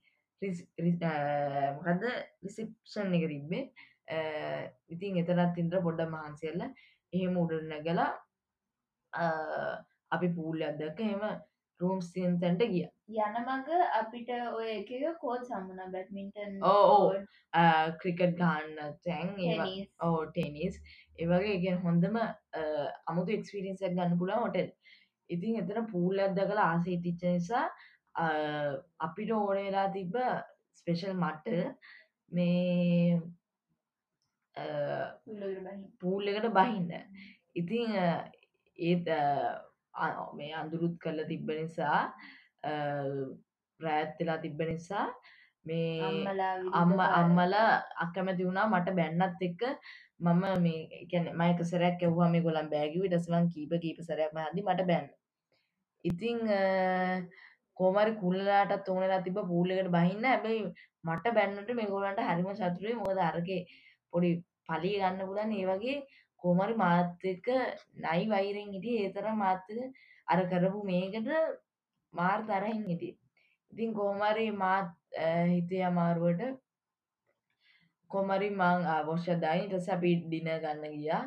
මොකද 1.76 2.04
රිසිප්ෂන් 2.44 3.16
එක 3.18 3.26
තිබ්බේ. 3.34 3.64
ඉතින් 4.94 5.20
එතනත් 5.22 5.58
ඉන්ද්‍ර 5.62 5.82
පොඩ්ඩ 5.86 6.12
මහන්සිල්ල 6.14 6.62
එහෙම 7.12 7.36
උඩ 7.42 7.52
නැගලා 7.72 8.10
අපි 10.16 10.28
පූල් 10.36 10.62
අදක 10.68 11.00
එම 11.06 11.24
රූම් 11.80 12.00
සියන් 12.06 12.38
තැන්ට 12.42 12.62
ගිය 12.72 12.86
යන 13.08 13.36
මඟ 13.40 13.68
අපිට 13.98 14.30
ඔය 14.52 14.68
එක 14.70 14.90
කෝල් 15.20 15.40
සම්මුණ 15.48 15.92
බැට්මින්ටන් 15.92 16.58
ඕ 16.70 17.14
ක්‍රිකට් 18.00 18.34
ගාන්න 18.40 18.74
තැන් 19.04 19.30
ඕ 20.04 20.18
ටෙනිස්. 20.26 20.76
ඒවගේ 21.16 21.54
ඉගෙන් 21.56 21.78
හොඳම 21.84 22.18
අමුතු 23.06 23.32
එක්ස්පිරින්සක් 23.32 23.86
ගන්න 23.86 24.18
පුලා 24.20 24.42
හොටෙල් 24.42 24.68
ඉතින් 25.30 25.56
එතන 25.62 25.88
පූල් 25.92 26.20
අද්ද 26.26 26.38
කළ 26.42 26.62
ආසේ 26.64 27.00
තිච්ච 27.04 27.24
නිසා 27.24 27.64
අපිට 29.00 29.32
ඕනේලා 29.32 29.88
තිබ්බ 29.96 30.16
ස්පෙෂල් 30.78 31.14
මට්ට 31.16 31.48
මේ 32.30 33.20
පූල් 36.00 36.28
එකට 36.28 36.50
බහින්න. 36.52 36.90
ඉතිං 37.54 37.96
ඒත් 38.78 39.08
මේ 40.34 40.52
අඳුරුත් 40.54 40.98
කරල 41.02 41.24
තිබ්බ 41.32 41.48
නිසා 41.54 42.02
ප්‍රෑත්තිලා 43.80 44.38
තිබ්බ 44.44 44.60
නිසා 44.70 45.06
මේ 45.66 46.02
අම්ම 46.80 47.00
අම්මල 47.20 47.54
අකමැති 48.04 48.46
වුණා. 48.48 48.70
මට 48.72 48.96
බැන්නත් 48.98 49.42
එක්ක 49.48 49.62
මම 50.26 50.44
මේ 50.64 51.06
කැන 51.10 51.26
මයික 51.40 51.60
සරයක් 51.70 52.02
ඇවවා 52.02 52.28
මේ 52.34 52.44
ගොලන් 52.46 52.70
බෑගව 52.74 53.04
ටස්වන් 53.06 53.48
කීප 53.54 53.72
කීප 53.84 53.98
සරයක්ම 54.08 54.38
හදි 54.44 54.66
මට 54.68 54.86
බැන්න. 54.90 55.08
ඉතිං 56.04 56.38
කෝමරි 57.78 58.12
කුල්ලාටත් 58.22 58.88
ඕනලා 58.92 59.24
තිබ 59.26 59.38
පූලකට 59.50 59.90
බහින්න. 59.96 60.24
ඇබයි 60.32 60.60
මට 61.08 61.34
බැන්නට 61.38 61.70
මේ 61.78 61.92
ගොලන්ට 61.94 62.20
හරිම 62.28 62.48
සතුරේ 62.60 63.00
මොද 63.02 63.20
අරගේ 63.30 63.60
පොඩි 64.12 64.30
පලි 64.68 64.92
ගන්න 65.00 65.28
පුලන් 65.30 65.54
ඒ 65.60 65.66
වගේ 65.70 65.96
කෝමරි 66.42 66.74
මාත්‍යක 66.84 67.46
නයි 68.04 68.22
වෛරෙන් 68.34 68.74
හිටිය. 68.74 68.98
ඒතර 69.04 69.26
මාත්‍යක 69.44 69.80
අර 70.32 70.40
කරපු 70.50 70.80
මේකට 70.90 71.28
මාර් 72.14 72.40
තරහින් 72.46 72.84
හිටිය 72.84 73.14
ඉතින් 73.72 73.92
කෝමරි 73.94 74.48
මාත් 74.54 74.90
හිතේ 75.48 75.84
අමාරුවට 75.84 76.42
කොමරි 78.10 78.50
මං 78.52 78.88
අවෝෂ්‍යදායි 78.90 79.68
ටස 79.68 79.88
අපි 79.90 80.10
ඩින 80.20 80.48
ගන්න 80.62 80.94
ගියා. 80.94 81.24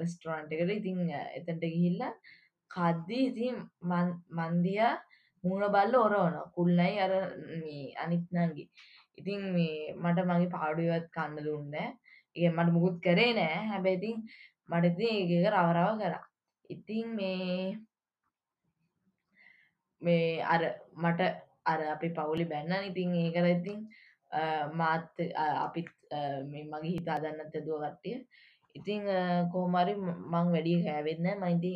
රෙස්ටරන්ට් 0.00 0.52
එකට. 0.52 0.70
ඉතිං 0.70 0.98
එතැට 1.38 1.64
ගිහිල්ල 1.64 2.02
කද්දී 2.70 3.26
ඉතින් 3.30 3.56
මන්දිය 4.30 4.80
මූුණ 5.44 5.72
බල්ල 5.74 5.94
ඔරෝන 5.96 6.36
කුල්ලයි 6.56 6.96
අර 6.98 7.12
අනිත්නගේ 8.04 8.68
ඉතින් 9.18 9.42
මේ 9.54 9.94
මට 9.94 10.26
මගේ 10.28 10.54
පාඩුවත් 10.54 11.06
කන්න 11.14 11.44
දුන්න 11.46 11.74
ඒ 11.76 12.48
මට 12.48 12.74
මුකුත් 12.74 12.96
කරේ 13.04 13.32
නෑ 13.34 13.60
හැබැයිතින් 13.70 14.18
මටති 14.70 15.06
ඒක 15.12 15.30
රවරාව 15.54 15.94
කර. 16.00 16.14
ඉතින් 16.70 17.06
මේ 17.18 17.78
මේ 20.02 20.42
අර 20.44 20.62
මට 20.96 21.20
අර 21.64 21.80
අපි 21.94 22.08
පවුලි 22.10 22.44
බැන්න 22.46 22.72
ඉතින් 22.84 23.16
ඒකර 23.16 23.46
ඉතින් 23.48 23.80
මාත් 24.74 25.24
අපිත් 25.58 25.88
මගේ 26.70 26.94
හිතා 26.96 27.18
දන්නත් 27.18 27.54
ඇදුව 27.54 27.82
කට්ටිය. 27.82 28.18
ඉතිං 28.74 29.02
කෝමරි 29.52 29.94
මං 29.94 30.52
වැඩි 30.52 30.74
හැවෙන්න 30.86 31.26
මයිති 31.42 31.72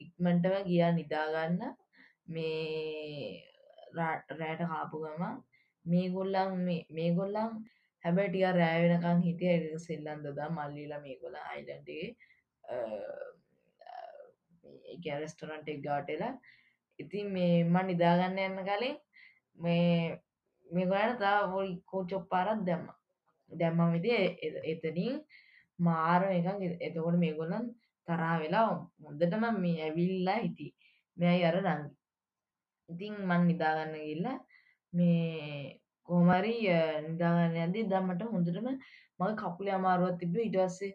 ඉක්මටම 0.00 0.56
ගියා 0.68 0.92
නිදාගන්න 0.92 1.62
මේ 2.28 3.44
රෑට 3.96 4.62
කාපු 4.64 5.02
ගමන් 5.04 5.42
මේ 5.86 6.06
ගොල්ලන් 6.10 6.54
මේ 6.90 7.10
ගොල්ලන් 7.14 7.52
හැබැ 8.04 8.28
ටික 8.28 8.56
රෑවෙනකං 8.56 9.24
හිටිය 9.26 9.52
එක 9.54 9.64
සෙල්ලන් 9.80 10.22
දදා 10.24 10.48
මල්ලිලා 10.50 11.00
මේ 11.00 11.16
ගොල 11.22 11.36
අයිලන්ඩේ 11.42 12.06
ගැරස්ටරන්ට 15.04 15.68
එක් 15.68 15.82
ගාටලා 15.82 16.32
ඉතින් 16.98 17.26
මේ 17.32 17.64
මන් 17.64 17.86
නිදාගන්න 17.86 18.40
යන්න 18.40 18.64
කලින් 18.68 18.96
මේ 19.58 20.20
මේ 20.66 20.86
ගොලට 20.86 21.20
තා 21.20 21.36
ොයි 21.52 21.74
කෝචොප් 21.86 22.24
පාරත් 22.30 22.64
දැම්ම. 22.64 22.88
දැම්ම 23.50 23.92
විති 23.94 24.10
එතනින් 24.72 25.14
මාර 25.78 26.22
එකක් 26.28 26.48
එතකොට 26.80 27.16
මේ 27.18 27.36
ගොල්ලන් 27.38 27.66
තරා 28.08 28.34
වෙලා 28.40 28.66
හොඳටම 29.04 29.44
මේ 29.58 29.82
ඇවිල්ලා 29.82 30.38
හිටි 30.38 30.66
මෙයි 31.16 31.44
අර 31.44 31.56
නංගි 31.62 31.90
ඉතින් 32.88 33.14
මන් 33.20 33.42
නිදාගන්න 33.48 33.94
ගිල්ල 34.00 34.26
මේ 34.92 35.80
කෝමරි 36.08 36.54
නිදාගන්න 37.08 37.58
ඇදි 37.58 37.86
දම්මට 37.90 38.22
හොඳටම 38.32 38.68
මගේ 39.18 39.38
කකුල 39.40 39.68
අමාරුවත් 39.70 40.18
තිබ 40.20 40.36
ඉටවස්සේ 40.38 40.92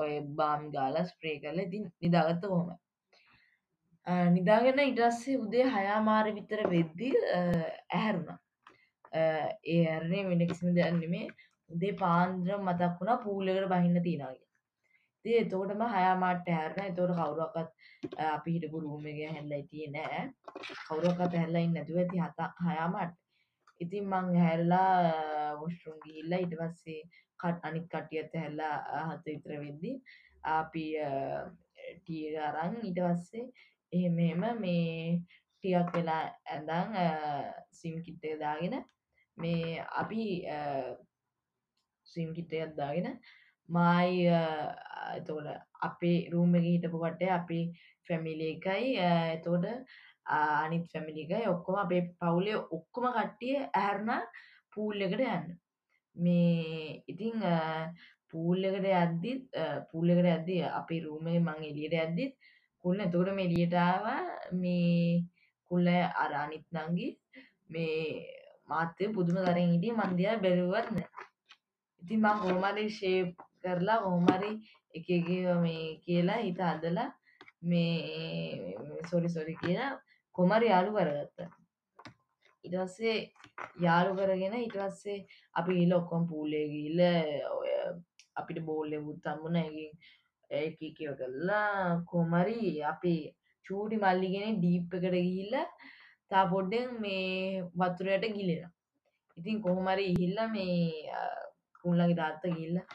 ඔය 0.00 0.12
බාම් 0.38 0.66
ගාලා 0.74 1.08
ස්ප්‍රේ 1.10 1.36
කරල 1.42 1.60
ඉතින් 1.60 1.84
නිදාගත්ත 2.02 2.44
කොහොම 4.06 4.32
නිදාගෙන 4.34 4.78
ඉටස්සේ 4.80 5.36
උදේ 5.36 5.66
හයාමාර 5.66 6.26
විතර 6.34 6.62
වෙද්දි 6.70 7.10
ඇහැරුණා. 7.92 8.38
ඒ 9.64 9.82
ඇරණේ 9.86 10.24
වෙන 10.28 10.46
කිසිම 10.48 10.74
දෙයන්නෙමේ 10.74 11.26
උදේ 11.70 11.92
පාන්ද්‍ර 12.02 12.58
මතක් 12.58 12.92
වුණා 13.00 13.22
පූලකට 13.24 13.68
බහින්න 13.68 14.02
තියනාගේ 14.02 14.44
ඒ 15.24 15.38
එතෝටම 15.40 15.84
හයාමාට 15.88 16.50
හැරණ 16.54 16.90
එතෝට 16.90 17.14
කවුරක්කත් 17.18 17.70
අපි 18.28 18.56
හිටපු 18.56 18.80
රූමගේ 18.80 19.30
හැල්ලයි 19.30 19.62
තිය 19.70 19.86
නෑ. 19.90 20.24
කවුරක්කත් 20.88 21.38
හැල්ලයින් 21.40 21.72
නැතුව 21.74 22.02
ඇති 22.02 22.24
හත 22.24 22.50
හයාමට 22.66 23.16
ඉතින් 23.80 24.10
මං 24.10 24.34
හැරලා 24.42 24.90
වොස්ටරුම් 25.60 26.02
ගිහිල්ලා 26.04 26.42
ඊට 26.44 26.58
පස්සේ 26.60 27.00
කට 27.40 27.70
අනිත් 27.70 27.88
කටියත් 27.92 28.42
හැල්ලා 28.42 28.74
හත 29.06 29.24
විතර 29.26 29.58
වෙද්දි 29.64 29.96
අපි 30.56 30.84
ටිය 31.96 32.36
අරන් 32.50 32.78
ඊට 32.82 33.02
පස්සේ 33.06 33.48
එහෙම 33.92 34.18
එහෙම 34.18 34.44
මේ 34.60 35.20
ටිකක් 35.54 35.90
වෙලා 35.94 36.22
ඇඳන් 36.46 36.94
සිම් 37.72 37.96
කිට්ටක 38.04 38.38
දාගෙන 38.40 38.76
මේ 39.38 39.80
අපි 39.94 40.24
සිම් 42.06 42.34
කිට්ටයක් 42.36 42.74
දාගෙන 42.76 43.08
මායි 43.68 44.26
එතෝට 45.12 45.48
අපේ 45.82 46.18
රූම 46.32 46.54
එක 46.54 46.66
හිටපු 46.66 46.98
කටේ 46.98 47.30
අපි 47.30 47.60
ෆැමිලි 48.08 48.50
එකයි 48.54 48.92
එතෝට 49.36 49.66
අනිත් 50.26 50.84
ෆැමිලි 50.92 51.24
එකයි 51.24 51.46
ඔක්කොම 51.46 51.76
අපේ 51.76 52.02
පවුලේ 52.20 52.58
ඔක්කොම 52.70 53.06
කට්ටිය 53.12 53.56
ඇහැරණ 53.56 54.26
පූල් 54.72 55.00
එකට 55.00 55.20
යන්න. 55.20 55.56
මේ 56.16 57.02
ඉතිං 57.06 57.42
පූල් 58.30 58.64
එකට 58.64 58.86
ඇද්දිත් 58.92 59.58
පූල් 59.90 60.12
එකට 60.12 60.30
ඇද්දි 60.32 60.56
අපි 60.70 61.00
රූමේ 61.00 61.38
මං 61.40 61.66
එලියට 61.70 61.96
ඇද්දිත් 61.96 62.34
කුල්ල 62.86 63.00
එතකොට 63.00 63.30
මෙලියටාව 63.34 64.04
මේ 64.54 65.22
කුල්ල 65.70 65.86
අර 66.22 66.32
අනිත් 66.36 66.66
නංගි 66.72 67.08
මේ 67.68 67.96
මාත්‍යය 68.68 69.08
පුදුම 69.14 69.38
තරෙන් 69.40 69.72
හිටිය 69.72 69.94
මන්දියා 69.94 70.42
බැලුවත්න 70.42 70.98
ඉතින් 72.02 72.20
මං 72.20 72.40
කොහොමරි 72.42 72.84
ෂේප් 72.90 73.30
කරලා 73.62 74.02
කොහොමරි 74.04 74.50
එක 74.94 75.06
එක 75.10 75.28
මේ 75.62 75.98
කියලා 76.04 76.44
හිත 76.44 76.60
අදලා 76.64 77.10
මේ 77.62 78.74
සොරි 79.10 79.28
සොරි 79.28 79.54
කියලා 79.62 79.92
කොමරි 80.34 80.66
යාලු 80.72 80.90
කරගත්තා. 80.96 81.48
ඊට 82.64 82.76
පස්සේ 82.80 83.16
යාලු 83.80 84.10
කරගෙන 84.18 84.54
ඊට 84.56 84.76
පස්සේ 84.78 85.18
අපි 85.54 85.78
ගිහලා 85.78 86.00
ඔක්කොම 86.00 86.22
පූලේ 86.30 86.64
ගිහලා 86.74 87.18
ඔය 87.56 87.70
අපිට 88.38 88.58
බෝල් 88.68 88.90
එකකුත් 88.92 89.26
හම්බුණා 89.26 89.64
ඒකෙන් 89.64 89.92
ඒක 90.50 90.78
කියව 90.96 91.12
කරලා 91.20 92.02
කොමරි 92.10 92.82
අපි 92.92 93.14
චූටි 93.66 93.96
මල්ලිගෙන 94.04 94.58
ඩීප් 94.60 94.94
එකට 94.96 95.14
ගිහිල්ලා 95.16 95.66
තා 96.30 96.44
පොඩ්ඩෙන් 96.52 96.88
මේ 97.02 97.62
වතුරයට 97.80 98.24
ගිලෙනවා. 98.36 98.72
ඉතින් 99.36 99.62
කොහොමරි 99.64 100.04
ඉහිල්ලා 100.12 100.48
මේ 100.56 100.76
කුල්ලගේ 101.80 102.18
තාත්තා 102.20 102.54
ගිහිල්ලා 102.56 102.86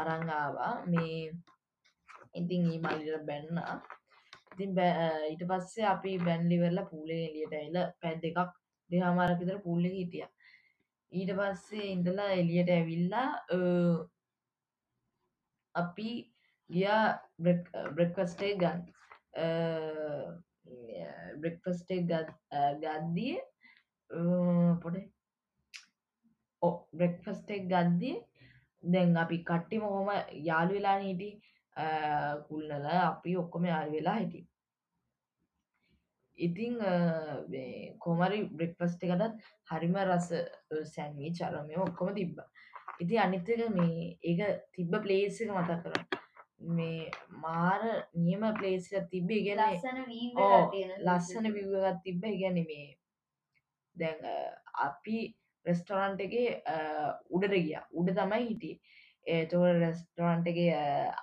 අරන් 0.00 0.30
ආවා. 0.38 0.72
මේ 0.92 1.18
ඉතින් 2.40 2.62
ඒ 2.72 2.80
මල්ලිට 2.84 3.26
බැන්නා. 3.28 3.74
ඉතින් 4.52 4.70
ඊට 5.30 5.42
පස්සේ 5.50 5.86
අපි 5.94 6.18
බැන්ලි 6.26 6.56
වෙලා 6.62 6.90
පූලේ 6.90 7.22
එළියට 7.28 7.54
ඇවිල්ලා 7.58 7.86
පැය 8.00 8.16
දෙකක් 8.22 8.50
දෙකමාරක් 8.90 9.40
විතර 9.40 9.58
පූල් 9.66 9.84
එකේ 9.84 10.00
හිටියා. 10.02 10.30
ඊට 11.12 11.32
පස්සේ 11.38 11.86
ඉඳලා 11.94 12.30
එළියට 12.40 12.70
ඇවිල්ලා 12.76 13.28
අපි 15.74 16.08
ගියා 16.70 17.04
බ්‍රෙක්ෆාස්ට් 17.38 18.42
එක 18.42 18.58
ගන්න 18.58 18.80
බ්‍රෙක්ෆාස්ට් 21.40 21.90
එක 21.90 22.06
ගද්දී 22.80 23.34
පොඩේ 24.82 25.08
බ්‍රෙක්ෆස්ට 26.92 27.50
එක් 27.50 27.68
ගද්දී 27.68 28.16
දැන් 28.84 29.16
අපි 29.16 29.42
කට්ටි 29.42 29.78
මොහොම 29.78 30.10
යාළු 30.42 30.74
වෙලා 30.74 30.98
හිටි 31.00 31.30
කුල්නල 32.48 32.90
අපි 32.96 33.36
ඔක්කොම 33.36 33.64
යාල් 33.66 33.90
වෙලා 33.90 34.16
හිටි 34.16 34.42
ඉතිං 36.38 36.78
කොමරි 38.00 38.40
බ්‍රෙක්ෆස්ට 38.50 39.06
එකටත් 39.06 39.44
හරිම 39.70 39.96
රස 40.04 40.28
සැන්වී 40.94 41.32
චරමය 41.32 41.76
ඔක්කොම 41.78 42.14
තිබ්බ. 42.14 42.38
ඉති 43.00 43.18
අනිත්තක 43.18 43.70
මේ 43.70 44.18
ඒක 44.22 44.40
තිබ්බ 44.72 44.92
පලේස් 45.02 45.40
එක 45.40 45.50
මතක් 45.50 45.82
කර 45.84 46.23
මේ 46.60 47.10
මාර 47.42 47.82
නියම 48.14 48.42
පලේස් 48.58 48.88
තිබ්බේ 49.10 49.44
ගැන 49.46 49.62
ලස්සන 51.04 51.48
විවගත් 51.56 52.02
තිබ්බ 52.04 52.22
ගැන 52.42 52.60
මේ 52.68 52.86
දැන් 53.96 54.20
අපි 54.86 55.18
රෙස්ටොරන්ට් 55.66 56.20
එක 56.20 56.34
උඩට 57.30 57.54
ගිය. 57.54 57.76
උඩ 57.92 58.10
තමයි 58.16 58.46
හිටිය. 58.48 58.80
ඒතෝ 59.26 59.64
රෙස්ටොරන්ට් 59.82 60.46
එක 60.52 60.58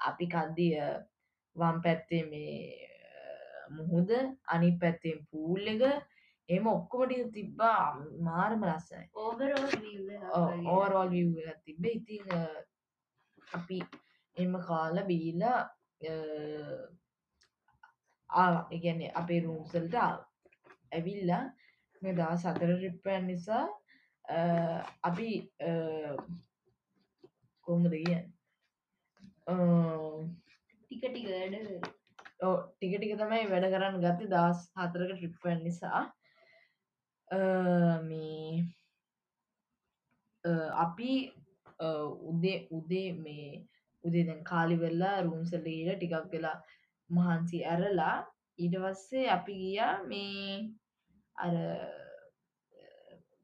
අපි 0.09 0.25
කද්දිය 0.35 0.77
වම් 1.55 1.81
පැත්තේ 1.83 2.23
මේ 2.29 2.55
මුහුද 3.75 4.09
අනි 4.53 4.71
පැත්තෙන් 4.81 5.19
පූල් 5.31 5.67
එක. 5.73 5.83
එම 6.49 6.67
ඔක්කොමට 6.67 7.33
තිබ්බා. 7.33 7.83
මාර්ම 8.19 8.65
ලස්සයි 8.69 9.05
ඕවරෝල් 9.15 11.13
එක 11.13 11.59
තිබ්බ. 11.65 11.85
ඉතිං 11.85 12.25
අපි 13.53 13.77
එම 14.37 14.53
කාල 14.67 14.97
බීලා 15.07 15.59
ආ 18.29 18.67
එකන්නේ 18.71 19.11
අපේ 19.15 19.39
රූම්සල්ට 19.45 19.95
ඇවිල්ලා 20.91 21.43
මේ 22.01 22.15
දා 22.15 22.33
සතර 22.37 22.71
රිප්පයන් 22.83 23.27
නිසා 23.27 23.65
අපි 25.03 25.29
කොහොමද 27.67 27.93
කියන්න? 27.93 28.25
ටික 30.81 31.01
ටික 31.03 31.27
වැඩ 31.29 31.55
ටික 32.71 32.93
ටික 32.95 33.13
තමයි 33.19 33.49
වැඩ 33.51 33.67
කරන්න 33.73 34.01
ගත්ත 34.03 34.29
දස් 34.31 34.59
හතරක 34.77 35.11
ට්‍රිප්පන් 35.11 35.59
නිසා. 35.63 36.01
මේ 38.07 38.63
අපි 40.83 41.11
උදේ 42.29 42.57
උදේ 42.71 43.09
මේ 43.13 43.51
උදේ 44.03 44.25
දැන් 44.27 44.43
කාලි 44.43 44.77
වෙල්ලා 44.77 45.15
රූම්සලීට 45.21 45.91
ටිකක් 45.93 46.31
වෙලා 46.31 46.57
මහන්සි 47.09 47.65
ඇරලා 47.65 48.17
ඊටවස්සේ 48.59 49.27
අපි 49.29 49.61
ගියා 49.61 49.93
මේ 50.05 50.57
අර 51.35 51.55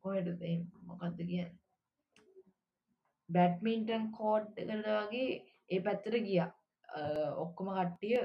කොහෙටද 0.03 0.43
මොකක්ද 0.87 1.19
කිය 1.29 1.47
බැට්මින්ටන් 3.29 4.05
කෝඩ් 4.11 4.59
එකට 4.63 4.87
වගේ 4.87 5.29
ඒ 5.69 5.79
පැත්තර 5.79 6.15
ගිය. 6.21 6.41
ඔක්කොම 7.35 7.71
කට්ටිය 7.71 8.19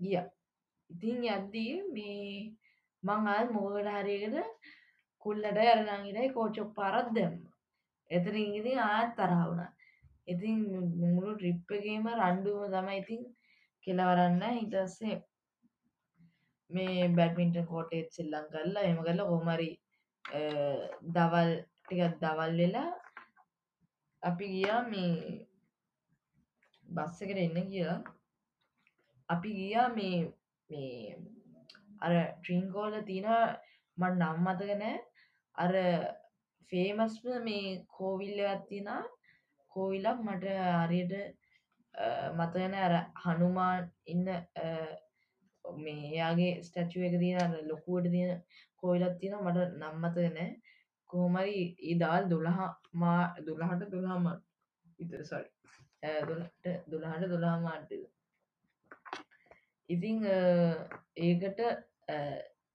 ගිය. 0.00 0.20
ඉතින් 0.90 1.26
යද්දී 1.28 1.74
මේ 1.92 2.28
මං 3.02 3.28
අල් 3.28 3.50
මොකට 3.52 3.90
හරියකට 3.96 4.36
කුල්ලට 5.22 5.60
අරනංගිටයි 5.64 6.34
කෝචොක් 6.34 6.70
පාරත් 6.74 7.12
දැම්ම. 7.16 7.36
එතර 8.10 8.34
ඉදි 8.38 8.72
ආත් 8.82 9.12
තරහුණ 9.16 9.62
ඉතින් 10.28 10.58
මුළු 11.02 11.32
ට්‍රිප්පගේම 11.34 12.06
රණ්ඩුවම 12.12 12.70
තම 12.74 12.88
ඉතින් 12.94 13.22
කෙලවරන්න 13.86 14.42
හිතස්සේ 14.52 15.16
මේ 16.70 17.08
බැඩ්මින්ටන් 17.16 17.68
කෝටේත් 17.70 18.08
සෙල්ලං 18.12 18.48
කරලා 18.52 18.88
එම 18.88 18.98
කරලා 19.02 19.30
කොහමරි 19.32 19.70
දවල් 21.14 21.52
ටිකත් 21.78 22.16
දවල් 22.22 22.56
වෙලා 22.60 22.90
අපි 24.22 24.46
ගියා 24.54 24.82
මේ 24.90 25.46
බස් 26.86 27.22
එකට 27.22 27.38
එන්න 27.38 27.58
කියලා. 27.70 28.00
අපි 29.28 29.50
ගියා 29.58 29.88
මේ 29.96 30.18
මේ 30.70 31.16
අර 32.00 32.14
ට්‍රීන්කෝල 32.36 32.94
තියන 33.08 33.28
මට 33.98 34.14
නම් 34.14 34.38
මතක 34.44 34.70
නෑ. 34.82 34.96
අර 35.56 35.72
ෆේමස්ම 36.72 37.28
මේ 37.46 37.78
කෝවිල්ලයක් 37.96 38.66
තියන 38.70 38.88
කෝවිලක් 39.78 40.22
මට 40.22 40.44
හරියට 40.82 41.12
මතගෙන 42.38 42.74
අර 42.76 42.94
හනුමාන් 43.24 43.90
ඉන්න 44.06 44.28
මේ 45.64 46.00
එයාගේ 46.08 46.52
ස්ටැචුව 46.62 47.02
එක 47.02 47.16
තියෙන 47.20 47.52
ලොකුවට 47.68 48.10
තියෙන 48.14 48.42
කෝවිලක් 48.82 49.18
තියෙන 49.20 49.44
මට 49.44 49.58
නම්මතක 49.80 50.18
නෑ. 50.36 50.50
කොහොමරි 51.10 51.58
ඒ 51.80 51.94
දවල් 52.00 52.24
දොළහා 52.30 52.70
මා 52.94 53.20
දුළහට 53.46 53.84
දුළහම 53.92 54.26
විතර 54.98 55.22
සොරි 55.24 55.50
දුලට 56.28 56.64
දුළහට 56.90 57.28
දුළහා 57.32 57.58
මාට්ටද 57.60 58.02
ඉතිං. 59.88 60.18
ඒකට 61.18 61.60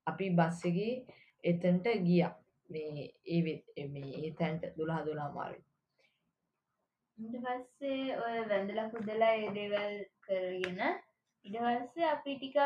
අපි 0.07 0.31
බස්සගේ 0.39 0.93
එතන්ට 1.43 1.93
ගිය. 2.07 2.23
මේ 2.69 3.05
ඒ 3.27 3.87
මේ 3.87 4.09
ඒ 4.19 4.31
තැන්ට 4.39 4.63
දුළහ 4.77 4.99
දුලා 5.05 5.29
මාරි 5.33 5.59
ඉට 7.17 7.35
පස්සේ 7.41 8.17
ඔය 8.19 8.37
වැඳලා 8.49 8.87
පුදලා 8.89 9.33
ඒ 9.35 9.51
දේවල් 9.51 9.97
කරගෙන 10.21 10.81
ඉඩවස්සේ 11.45 12.07
අපි 12.07 12.37
ටිකක් 12.37 12.57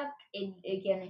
ගැන 0.83 1.03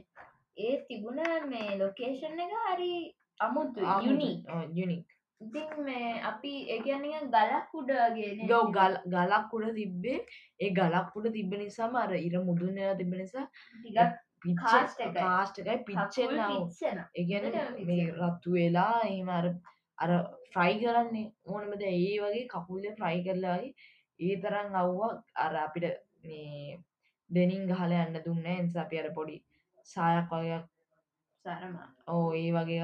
ඒ 0.58 0.74
තිබුණ 0.88 1.22
මේ 1.50 1.78
ලොකේෂන් 1.78 2.44
එක 2.46 2.58
හරි 2.64 2.92
අමුතු 3.40 3.94
යුනි 4.02 4.32
යුනික් 4.74 5.18
ඉතින් 5.42 5.84
මේ 5.84 6.22
අපි 6.24 6.52
ඒගැනිය 6.68 7.18
ගලක් 7.28 7.74
උඩගෙන 7.74 8.40
ගව 8.44 8.62
ගල් 8.72 8.96
ගලක් 9.08 9.52
උඩ 9.54 9.76
තිබ්බේ. 9.76 10.20
ඒ 10.60 10.70
ගලක් 10.72 11.18
උඩ 11.18 11.28
තිබ 11.34 11.52
නිසාම 11.54 11.96
අර 11.96 12.12
ඉර 12.18 12.38
මුදුන්න 12.42 12.80
තිබ 12.98 13.12
නිසා 13.14 13.46
ටිකක් 13.76 14.00
එකයි. 15.58 15.78
පිච්චෙන් 15.86 17.04
ඒගැන. 17.16 17.46
රත්තු 18.20 18.50
වෙලා 18.52 19.02
එම 19.10 19.30
අර 20.00 20.12
ෆ්‍රයි 20.52 20.76
කරන්නේ 20.82 21.28
ඕනමද 21.46 21.84
ඒ 21.84 22.16
වගේ 22.24 22.46
කකුල්ල 22.48 22.86
ෆ්‍රයි 23.00 23.24
කරලායි 23.24 23.70
ඒ 24.20 24.36
තරම් 24.42 24.76
අව්වා 24.76 25.12
අර 25.38 25.54
අපිට 25.58 25.86
මේ 26.24 26.78
දෙනින් 27.30 27.68
ගහල 27.68 27.94
යන්න 27.98 28.24
දුන්න 28.26 28.50
එනිස 28.52 28.76
අපි 28.78 29.00
අර 29.00 29.10
පොඩි 29.14 29.38
සායක් 29.88 30.32
වගේක් 30.32 30.66
සරමා. 31.46 31.90
ඕ 32.08 32.26
ඒ 32.36 32.50
වගේ 32.52 32.82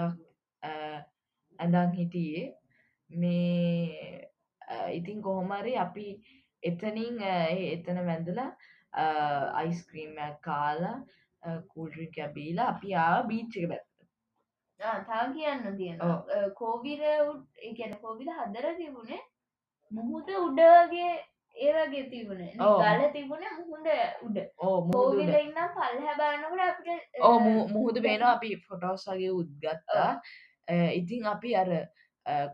ඇඳන් 1.59 1.93
හිටියේ. 1.93 2.45
මේ 3.09 4.29
ඉතින් 4.91 5.21
කොහොමරි 5.21 5.73
අපි 5.77 6.07
එතනින් 6.63 7.19
එතන 7.23 7.99
වැඳලා 8.07 8.49
අයිස්ක්‍රීම්යක් 9.53 10.37
කාලා 10.41 10.97
කූල්රි 11.67 12.07
කැබීලා 12.15 12.69
අපි 12.69 12.95
ආ 12.97 13.23
බීච්චක 13.23 13.67
පැත් 13.69 13.85
තා 14.83 15.25
කියන්න 15.35 15.77
තියෙන. 15.77 15.99
කෝවිල 16.55 17.03
ගැන 17.77 17.93
කෝවිල 18.01 18.33
හදර 18.39 18.67
තිබුණේ 18.79 19.21
මුහුද 19.91 20.29
උඩගේ 20.39 21.11
ඒවගේ 21.55 22.03
තිබුණ. 22.11 22.43
ගල 22.81 23.03
තිබුණ 23.15 23.43
මුහුද 23.57 23.87
උඩ. 24.27 24.37
මුහුදුට 24.89 25.35
ඉන්නම් 25.41 25.67
පල්හ 25.75 26.15
බානකට 26.21 26.63
අපිට 26.67 27.19
ඕ 27.21 27.39
මුහුද 27.75 28.01
පේනවා. 28.07 28.33
අපි 28.37 28.55
ෆොටෝස් 28.67 29.05
වගේ 29.11 29.31
උද්ගත්තා. 29.41 30.09
ඉතින් 30.99 31.25
අපි 31.35 31.55
අර 31.61 31.71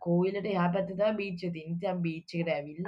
කෝවිලට 0.06 0.48
එහා 0.54 0.70
පැත්තත 0.76 1.18
බීච්ච 1.18 1.42
තින්තම් 1.58 2.06
බීච්චකට 2.06 2.54
ඇවිල්ල 2.56 2.88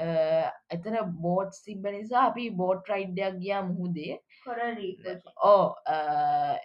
එතන 0.00 0.96
බෝට් 1.22 1.52
සිබ්බ 1.54 1.84
නිසා 1.86 2.24
අපි 2.30 2.44
බෝට් 2.52 2.88
රයිඩ්ඩයක් 2.88 3.38
ගියා 3.42 3.62
මුහුදේ. 3.62 4.14
ඕ 5.44 5.64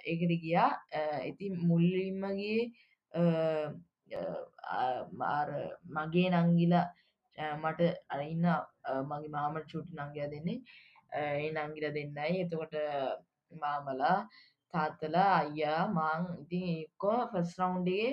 ඒකට 0.06 0.34
ගියා. 0.44 0.72
මුල්ලින්මගේ 1.64 2.60
මාර 5.14 5.50
මගේ 5.96 6.30
නංගිලා 6.34 6.88
මට 7.58 7.82
අරඉන්න 8.10 8.50
මගේ 9.06 9.34
මාමට 9.38 9.72
චුටි 9.72 9.94
නංගයා 9.94 10.32
දෙන්නේ. 10.34 10.60
ඒ 11.14 11.52
නංගිල 11.52 11.88
දෙන්නයි. 11.94 12.42
එතකොට 12.44 12.76
මාමලා 13.52 14.18
තාත්තලා 14.74 15.32
අයියා 15.42 15.84
මං 15.90 16.24
ඉතින් 16.42 16.66
එක්කෝ 16.78 17.20
ෆස් 17.32 17.52
රවුන්්ඩගේ 17.60 18.10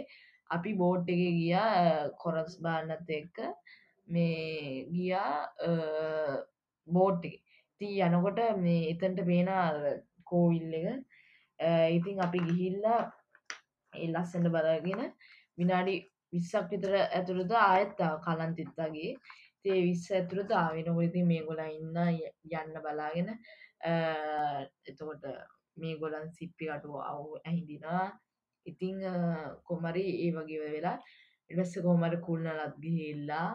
අපි 0.50 0.72
බෝට් 0.80 1.06
එක 1.08 1.22
ගියා 1.38 2.10
කොරස් 2.22 2.54
බාන්නත් 2.64 3.10
එක්ක 3.18 3.38
මේ 4.08 4.86
ගියා 4.90 5.32
බෝට් 6.88 7.24
එක. 7.24 7.36
ති 7.80 7.88
යනකොට 8.00 8.38
මේ 8.58 8.90
එතන්ට 8.92 9.20
පේන 9.26 9.48
කෝවිල් 10.24 10.74
එක. 10.74 11.04
අ, 11.58 11.88
ඉතින් 11.88 12.20
අපි 12.20 12.38
ගිහිල්ලා 12.40 13.00
ඒ 13.92 14.08
ලස්සට 14.08 14.48
බලාගෙන 14.48 15.02
විනාඩි 15.58 15.94
විස්සක් 16.32 16.70
විතර 16.70 16.94
ඇතුළද 16.98 17.50
ආයත්තා 17.52 18.12
කලන්තිත්තාගේ 18.24 19.16
තේ 19.64 19.82
විස්ස 19.86 20.10
ඇතුළත 20.10 20.50
ආවෙනකොඉති 20.52 21.22
මේ 21.24 21.42
ගොලා 21.44 21.68
ඉන්න 21.70 21.96
ය- 22.10 22.32
යන්න 22.52 22.78
බලාගෙන 22.84 23.28
අ, 23.84 23.92
එතකොට 24.86 25.24
මේ 25.76 25.98
ගොලන් 26.00 26.30
සිප්පි 26.32 26.66
කටුව 26.70 26.96
අවු 27.02 27.38
ඇහිදිනවා 27.44 28.08
ඉතිං 28.66 29.04
අ, 29.04 29.14
කොමරි 29.64 30.06
ඒ 30.26 30.32
වගේ 30.32 30.72
වෙලා 30.74 30.96
ඉටස්ස 31.50 31.78
කොමර 31.84 32.16
කුල්න 32.26 32.48
ලත් 32.48 32.74
ගිහිල්ලා 32.80 33.48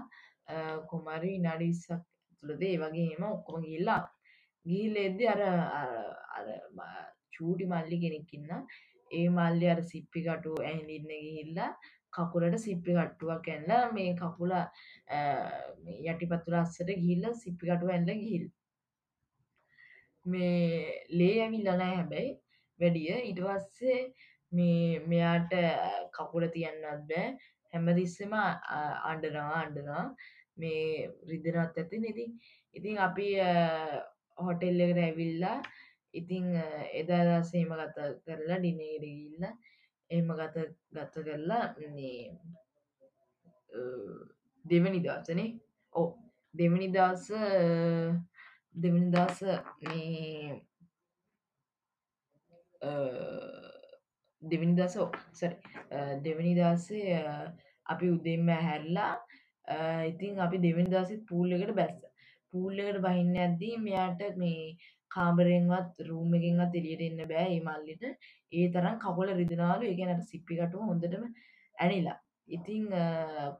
අ, 0.47 0.55
කොමරි 0.89 1.33
නඩිස්සක් 1.39 2.01
තුළද 2.43 2.61
ඒ 2.63 2.77
වගේම 2.81 3.23
ඔක්කොම 3.29 3.61
ගිල්ලා 3.65 4.01
ගිහිල්ල 4.65 4.95
එද්දි 4.99 5.27
අර 5.27 5.41
අර- 5.41 6.15
අර 6.37 6.47
ම- 6.71 7.05
චූටි 7.33 7.65
මල්ලි 7.65 7.97
කෙනෙක්කින්න 8.03 8.49
ඒ 9.11 9.27
මල්ලි 9.29 9.67
අර 9.69 9.81
සිප්පි 9.83 10.19
කටු 10.25 10.51
ඇහිඳන්න 10.63 11.11
ගිහිල්ලා 11.25 11.71
කකුලට 12.13 12.57
සිප්පි 12.59 12.91
කට්ටුවක් 12.97 13.47
ඇල්ල 13.49 13.91
මේ 13.95 14.13
කකුල 14.15 14.51
අ, 14.53 14.63
මේ 15.83 15.97
යටිපතුල 16.11 16.55
අස්සට 16.61 16.89
ගිහිල්ල 16.93 17.25
සිප්පි 17.35 17.65
කටුව 17.69 17.89
ඇල්ල 17.91 18.11
ගිහිල් 18.15 18.45
මේ 20.25 21.03
ලේ 21.17 21.35
ඇවිල්ල 21.43 21.67
නෑ 21.73 21.93
හැබැයි 21.95 22.31
වැඩිය. 22.79 23.13
ඉට 23.29 23.39
පස්සේ 23.45 23.99
මේ 24.51 24.99
මෙයාට 25.09 25.53
කකුල 26.15 26.43
තියන්නත් 26.55 27.07
බෑ. 27.09 27.27
හැමදිස්සම 27.73 28.33
අන්ඩනවා 29.09 29.55
අන්ඩනවා 29.61 30.03
මේ 30.57 31.09
රිදනත් 31.29 31.57
ඇති 31.77 31.97
ඉතින් 32.03 32.31
ඉතින් 32.75 32.97
අපි 32.99 33.27
හොටෙල් 34.37 34.79
එකට 34.81 34.99
ඇවිල්ලා 34.99 35.57
ඉතිං 36.13 36.45
එදා 36.99 37.23
දසේම 37.41 37.71
ගත 37.79 37.97
කරලා 38.25 38.59
ඩිනේරඉල්ල 38.59 39.43
එම 40.09 40.27
ගත 40.39 40.55
ගත 40.93 41.13
කරලා 41.25 41.63
මේ 41.95 42.21
අ, 43.71 43.79
දෙවනි 44.65 44.99
දසනේ 45.01 45.49
ඕ 45.95 46.07
දෙවනි 46.55 46.87
දස 46.89 47.25
දෙවනි 48.75 49.07
දස 49.11 49.39
මේ 49.81 50.61
අ, 52.81 52.91
දෙවනි 54.41 54.73
දස 54.75 54.95
සරි 55.33 55.55
දෙවනි 56.21 56.53
දසේ 56.55 57.15
අ, 57.23 57.53
අපි 57.85 58.09
උදෙන්ම 58.09 58.47
හැරලා 58.59 59.13
අ, 59.13 59.21
ඉතින් 60.11 60.39
අපි 60.39 60.57
දෙවනි 60.65 60.85
දසත් 60.89 61.23
පූල් 61.29 61.51
එකට 61.53 61.73
බැස්ස. 61.75 61.97
පූල් 62.51 62.79
එකට 62.79 63.01
බහින්න 63.01 63.33
ඇද්දී 63.37 63.77
මෙයාට 63.79 64.21
මේ 64.37 64.77
කාමරෙන්වත් 65.15 65.99
රූම 66.09 66.33
එකෙන්වත් 66.39 66.75
එලියට 66.75 67.01
එන්න 67.07 67.21
බෑ 67.31 67.47
ඒ 67.55 67.61
මල්ලිට. 67.61 68.03
ඒ 68.51 68.67
තරම් 68.75 68.95
කකුල 68.99 69.29
රිදෙනවලු. 69.33 69.83
ඒ 69.85 69.95
කියන්නේ 69.95 70.15
අර 70.15 70.23
සිප්පි 70.31 70.59
කටුව 70.59 70.87
හොඳටම 70.91 71.25
ඇනිලා. 71.77 72.17
ඉතින් 72.47 72.93
අ, 72.93 73.03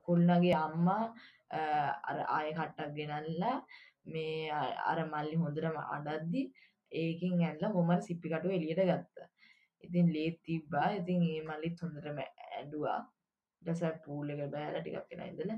කොල්ලගේ 0.06 0.54
අම්මා 0.58 1.04
අ, 1.50 1.60
අර 2.10 2.18
ආය 2.38 2.50
කට්ටක් 2.54 2.96
ගෙනල්ලා 2.98 3.58
මේ 4.06 4.52
අ- 4.52 4.76
අර 4.92 5.00
මල්ලි 5.14 5.36
හොඳටම 5.44 5.78
අඩද්දි 5.98 6.42
ඒකින් 6.92 7.42
ඇල්ල 7.44 7.74
හොමර 7.78 8.00
සිප්පි 8.02 8.30
කටුව 8.32 8.52
එලියට 8.58 8.84
ගත්තා. 8.92 9.28
ඉතින් 9.84 10.08
ලේත් 10.16 10.38
තිබ්බා. 10.46 10.88
ඉතින් 11.00 11.20
ඒ 11.32 11.42
මල්ලිත් 11.50 11.82
හොඳටම 11.84 12.20
ඇඩුවා 12.24 13.00
ඩස 13.62 13.84
පූල් 14.06 14.30
එක 14.34 14.42
බෑලා 14.56 14.82
ටිකක් 14.82 15.08
කෙන 15.10 15.22
ඉදල 15.32 15.52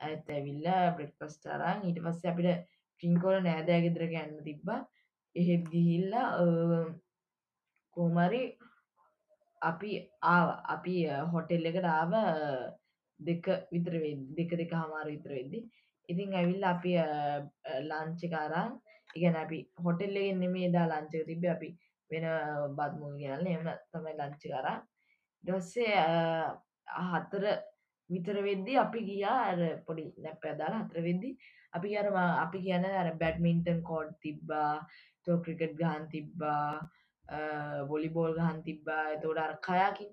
ඇත් 0.00 0.26
ඇවිල්ලා 0.30 0.94
බ්‍රෙක්පස්ට 0.96 1.46
අරන් 1.48 1.84
ඊට 1.84 2.00
පස්සේ 2.04 2.30
අපිට 2.32 2.64
ට්‍රින්කෝල 3.02 3.38
නෑදෑ 3.42 3.80
ගෙදර 3.84 4.04
ගන්න 4.12 4.42
තිබ්බා. 4.44 4.80
එහෙත් 5.36 5.64
ගිහිල්ලා 5.72 6.28
කෝමරි 7.96 8.42
අපි 9.62 9.90
ආව 10.24 10.48
අපි 10.74 10.94
හොටෙල් 11.32 11.64
එකට 11.70 11.86
ආව 11.90 12.12
අ, 12.14 12.24
දෙක 13.20 13.44
විතර 13.72 13.94
වෙද්දි 14.04 14.34
දෙක 14.38 14.50
දෙක 14.60 14.72
හමාර 14.74 15.06
විතර 15.06 15.32
වෙද්දි. 15.32 15.58
ඉතින් 16.08 16.34
ඇවිල්ල 16.34 16.64
අපි 16.64 16.92
ලංචකාරම් 17.88 18.70
ඉගැන 19.16 19.36
අපි 19.36 19.58
හොටෙල් 19.84 20.16
එකෙන් 20.16 20.38
නෙමේ 20.42 20.70
දා 20.74 20.86
ලංචක 20.90 21.26
තිබ 21.28 21.44
අපි 21.54 21.68
වෙන 22.10 22.24
බත්මුල් 22.76 23.14
ගෙනල්ලා 23.20 23.50
එහෙම 23.52 23.66
තමයි 23.92 24.14
ලංච් 24.14 24.42
කරා 24.44 24.76
ඊට 25.44 25.50
පස්සේ 25.56 25.98
හතර 27.10 27.44
විතර 28.10 28.36
වෙද්දි 28.42 28.76
අපි 28.84 29.00
ගියා 29.08 29.38
අර 29.50 29.60
පොඩි 29.86 30.04
නැප්පයක් 30.24 30.58
දාලා 30.60 30.82
හතර 30.82 31.04
වෙද්දි 31.08 31.30
අපි 31.72 31.96
අර 31.96 32.06
අපි 32.16 32.58
කියන්නේ 32.66 33.00
අර 33.02 33.08
බැඩ්මින්ටන් 33.22 33.82
කෝඩ් 33.82 34.14
තිබ්බා 34.22 34.72
තෝ 35.24 35.36
ක්‍රිකට් 35.44 35.76
ගහන් 35.80 36.08
තිබ්බා 36.14 36.64
බොලිබෝල් 37.88 38.34
ගහන් 38.34 38.62
තිබ්බා 38.62 39.04
එතකොට 39.14 39.38
අර 39.38 39.54
කයාකින් 39.60 40.10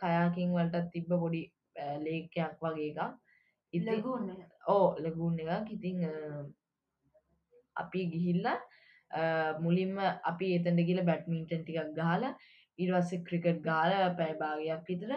කයාකින් 0.00 0.54
වලටත් 0.56 0.92
තිබ්බ 0.92 1.10
පොඩි 1.14 1.42
ලේකයක් 1.98 2.62
වගේ 2.62 2.90
එකක්. 2.92 3.00
ඉලගුන්න 3.72 4.28
ඕ 4.68 4.86
ලගුන් 4.98 5.38
එකක්. 5.38 5.70
ඉතිං 5.70 5.98
අපි 7.76 8.00
ගිහිල්ලා 8.12 8.58
මුලින්ම 9.60 9.98
අපි 10.24 10.46
එතැට 10.54 10.86
කියල 10.86 11.02
බැට්මින්ටන් 11.04 11.62
ටිකක් 11.62 11.92
ගහලා 11.94 12.32
ඉරවස්සේ 12.78 13.24
ක්‍රිකට් 13.26 13.60
ගාල 13.62 13.92
පැයි 14.16 14.40
භාගයක් 14.40 14.88
විතර 14.88 15.12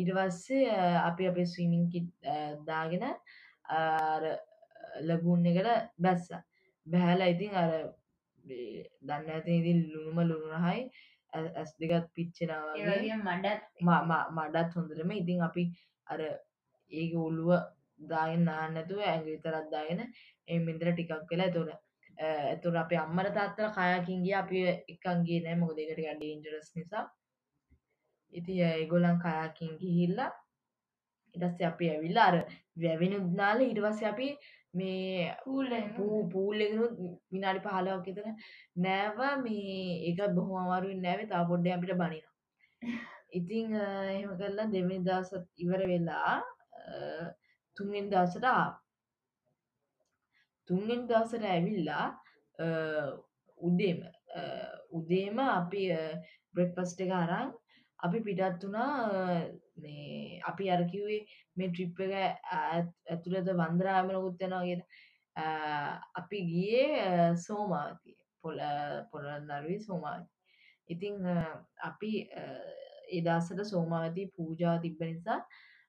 ඉටවස්සේ 0.00 0.78
අපි 1.00 1.28
අපේ 1.30 1.46
ස්වීමින් 1.46 1.84
දාගෙන 2.66 3.04
ලගුන් 5.02 5.46
එකට 5.46 5.68
බැස්ස. 5.98 6.28
බැහැලා 6.86 7.32
ඉතින් 7.34 7.54
අර 7.54 7.72
දන්න 9.02 9.30
ඇති 9.30 9.58
ඉතින් 9.60 9.80
ලුණුම 9.92 10.18
ලුණුහයි 10.30 10.84
ඇස් 11.32 11.70
දෙකත් 11.80 12.06
පිච්චෙනවාගේ 12.14 13.16
මඩත් 13.18 13.62
මඩත් 14.36 14.76
හොඳරම 14.76 15.10
ඉතින් 15.12 15.42
අපි 15.42 15.64
අර 16.06 16.20
ඒක 16.92 17.12
ඔල්ලුව 17.18 17.50
දායන් 18.10 18.42
නාන්නතුව 18.44 19.00
ඇඟ 19.02 19.26
විතරත් 19.26 19.68
දාගෙන 19.74 20.00
එ 20.48 20.58
මින්දර 20.60 20.88
ටිකක් 20.92 21.30
වෙලා 21.30 21.50
තොර 21.50 21.68
ඇතුර 22.18 22.76
අප 22.76 22.92
අම්මට 22.96 23.34
තාත්තල 23.34 23.68
කයාකින්ගේ 23.76 24.36
අපි 24.42 24.58
එකන්ගේ 24.94 25.40
නෑ. 25.44 25.56
මොක 25.56 25.72
දෙකට 25.76 26.00
ඩේන්ජරස් 26.16 26.68
නිසා 26.76 27.04
ඉති 28.32 28.60
ඒගොලන් 28.62 29.18
කයාකින් 29.18 29.72
ගිහිල්ලා 29.80 30.30
ඉටස්ස 31.34 31.60
අපි 31.62 31.90
ඇවිල්ලා 31.90 32.26
අර 32.26 32.36
වැැවෙනුද්නාල 32.76 33.60
ඉටවස්ස 33.62 34.02
අපි 34.04 34.28
මේ 34.74 35.34
පූ 35.96 36.16
පූල්ලෙනුත් 36.28 36.92
විනාඩි 37.32 37.64
පහලාවක් 37.66 38.08
එතන 38.08 38.34
නෑව 38.78 39.20
මේ 39.40 39.76
ඒක 40.08 40.20
බොහොම 40.34 40.58
අමාරුවෙන් 40.58 41.00
නෑවේ. 41.02 41.28
තා 41.28 41.44
පොඩ්ඩ 41.44 41.74
අපිට 41.74 41.94
බනින 41.96 42.26
ඉතිං 43.30 43.74
එහෙම 43.76 44.32
කරලා 44.36 44.68
දෙමනි 44.68 44.98
දසත් 45.00 45.44
ඉවර 45.58 45.82
වෙලා 45.86 46.34
තුන්ෙන් 47.76 48.06
දසට 48.10 48.46
තුන්ෙන් 50.68 51.02
දසට 51.06 51.44
ඇවිල්ලා 51.46 52.06
උදේම 53.58 54.00
උදේම 54.92 55.38
අපි 55.50 55.82
බ්‍රෙක්පස්ට 56.54 57.00
එක 57.00 57.12
අරං 57.14 57.52
අපි 57.98 58.18
පිටත් 58.20 58.62
වුණා 58.62 58.92
අපි 60.50 60.70
අරකිවේ 60.70 61.20
මේ 61.56 61.68
ට්‍රිප් 61.70 62.00
එක 62.00 62.14
ඇතුළත 63.08 63.52
වන්දරාමනකුත් 63.52 64.44
යනවාගෙන 64.46 64.82
අපි 66.20 66.38
ගියේ 66.50 67.36
සෝමාතිය 67.46 68.16
පොල 68.42 68.60
පොළන්නරුවේ 69.10 69.80
සෝමාති 69.80 70.28
ඉතිං 70.88 71.16
අපි 71.82 72.12
එදස්සට 73.12 73.64
සෝමාවති 73.66 74.30
පූජා 74.36 74.76
තිබ්බ 74.80 75.00
නිසා 75.04 75.40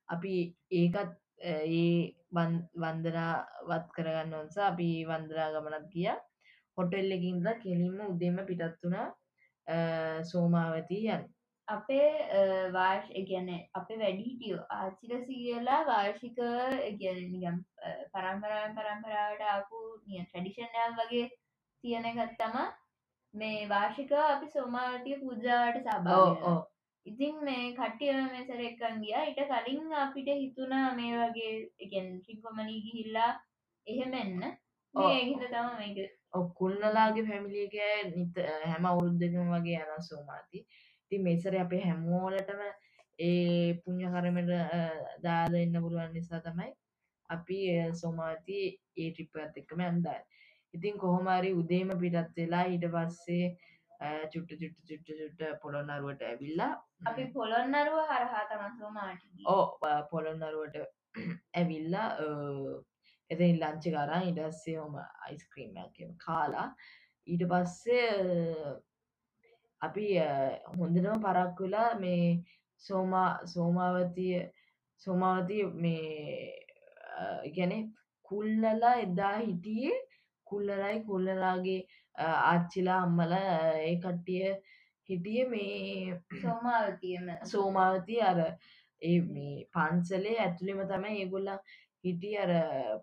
අපි 0.09 0.33
ඒකත් 0.71 1.11
ඒ 1.41 2.13
වන්දනාවත් 2.31 3.85
කරගන්න 3.95 4.33
ඔන්සා 4.33 4.67
අපි 4.67 4.87
වන්දනා 5.05 5.49
ගමනත් 5.53 5.87
ගිය. 5.93 6.09
හොටෙල් 6.77 7.11
එකින්ද 7.11 7.47
කෙලින්ම 7.63 7.99
උදෙම 8.05 8.37
පිටත් 8.47 8.83
වුණා 8.83 9.07
සෝමාවතී 10.23 11.03
යන් 11.15 11.23
අපේ 11.69 12.07
වාර්ෂ 12.73 13.09
ගැන 13.29 13.49
අපේ 13.73 13.99
වැඩිහිටියෝ 13.99 14.63
ආචික 14.77 15.13
සීලා 15.27 15.81
වාර්ෂික 15.85 16.39
ගැනගම් 17.01 17.59
පරම්පරාව 18.13 18.75
පරම්පරාවට 18.75 19.45
ආපු 19.53 19.83
නිය 20.07 20.23
ට්‍රඩිෂන්යල් 20.23 20.97
වගේ 20.99 21.27
තියෙන 21.83 22.09
ගත්තම 22.17 22.57
මේ 23.33 23.69
වාර්ෂික 23.69 24.11
අපි 24.23 24.51
සෝමාවතිය 24.51 25.21
පූජාවට 25.21 25.87
සබා 25.87 26.59
ඉතින් 27.05 27.35
මේ 27.43 27.73
කට්ටිය 27.73 28.13
මේ 28.31 28.45
සැර 28.47 28.61
එකන් 28.61 29.01
ගියා. 29.03 29.25
ඊට 29.25 29.41
කලින් 29.51 29.93
අපිට 29.95 30.29
හිතුනා 30.35 30.87
මේ 30.95 31.13
වගේ 31.15 31.53
එකන් 31.79 32.09
ට්‍රිකොමලී 32.15 32.81
ගිහිල්ලා 32.85 33.31
එහෙමෙන්න 33.87 34.43
ඒහිද 34.95 35.45
තම 35.45 35.69
මේක. 35.79 35.97
ඔක්කුල්ලලාගේ 36.33 37.27
පැමිලිගේ 37.29 37.93
නිත 38.11 38.35
හැම 38.63 38.85
අවුරුද්ධකම 38.85 39.49
වගේ 39.55 39.79
යන 39.85 40.03
සෝමාති 40.09 40.65
ති 41.11 41.19
මේසර 41.19 41.57
අපේ 41.57 41.81
හැමෝලටම 41.81 42.61
ඒ 43.19 43.73
පුං්ඥ 43.83 44.11
කරමට 44.11 44.51
දාද 45.23 45.55
එන්න 45.55 45.79
පුළුවන් 45.79 46.13
නිසා 46.13 46.41
තමයි 46.41 46.69
අපි 47.29 47.59
සෝමාති 47.95 48.59
ඒ 48.97 49.09
ටිප්පත් 49.11 49.57
එක්කම 49.57 49.81
ඇන්දයි 49.81 50.19
ඉතින් 50.73 50.97
කොහොමරි 50.97 51.51
උදේම 51.53 51.97
පිටත් 51.97 52.37
වෙලා 52.37 52.63
ඊට 52.67 52.87
පස්සේ 52.89 53.49
චුට්ට 54.27 54.53
චුට්ට 54.53 54.85
චුට්ට 54.87 55.09
චුට්ට 55.11 55.61
පොළොන්නරුවට 55.61 56.23
ඇවිල්ලා 56.23 56.71
අපි 57.05 57.25
පොළොන්නරුව 57.33 57.99
හරහා 58.11 58.45
තමසෝ 58.47 58.91
මාට 58.91 59.25
ඕ 59.47 59.65
පොළොන්නරුවට 60.11 60.79
ඇවිල්ලා 61.55 62.07
එතින් 63.31 63.59
ලංචි 63.59 63.91
කරා 63.91 64.21
ඉඩස්සේ 64.23 64.77
හොම 64.77 64.95
අයිස්ක්‍රීම්ම 64.99 66.13
කාලා 66.17 66.67
ඊට 67.27 67.43
පස්සේ 67.47 68.07
අපි 69.81 70.05
හොඳටම 70.77 71.21
පරක් 71.25 71.59
වෙලා 71.59 71.91
මේ 71.99 72.23
සෝමා 72.83 73.29
සෝමාවතිය 73.45 74.39
සෝමාවතිය 75.01 75.63
මේ 75.83 76.03
ගැන 77.55 77.73
කුල්ලලා 78.31 78.95
එදා 79.05 79.37
හිටියේ 79.37 79.95
කුල්ලරයි 80.47 80.99
කුල්ලලාගේ 81.03 81.79
ආච්චිලා 82.15 82.99
අම්මල 83.01 83.33
ඒ 83.37 83.95
කට්ටිය 83.97 84.45
හිටිය 85.09 85.45
මේ 85.45 86.21
සෝමාවතියම. 86.41 87.25
සෝමාවතිය 87.45 88.21
අර 88.23 88.39
ඒ 89.01 89.19
මේ 89.27 89.55
පන්සලේ 89.73 90.37
ඇතුළෙම 90.39 90.81
තමයි 90.87 91.21
ඒගොල්ලා 91.21 91.59
හිටිය 92.03 92.35
අර 92.37 92.51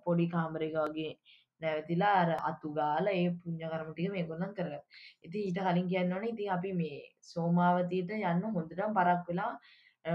පොඩි 0.04 0.26
කාමරක 0.28 0.76
වගේ 0.84 1.12
නැවතිලා 1.60 2.14
අර 2.16 2.30
අතුගාල 2.50 3.06
ඒ 3.08 3.26
පුං්ඥ 3.38 3.66
කරමටික 3.66 4.10
මේ 4.12 4.24
ගොන්නන් 4.24 4.54
කරග 4.54 4.74
ඉති 5.22 5.38
ඊට 5.40 5.60
කලින් 5.60 5.88
කියන්නවන 5.88 6.26
ඉතින් 6.26 6.52
අපි 6.52 6.72
මේ 6.74 7.00
සෝමාවතීට 7.24 8.10
යන්න 8.12 8.46
හොඳටම් 8.48 8.96
පරක් 8.98 9.28
වෙලා 9.28 9.52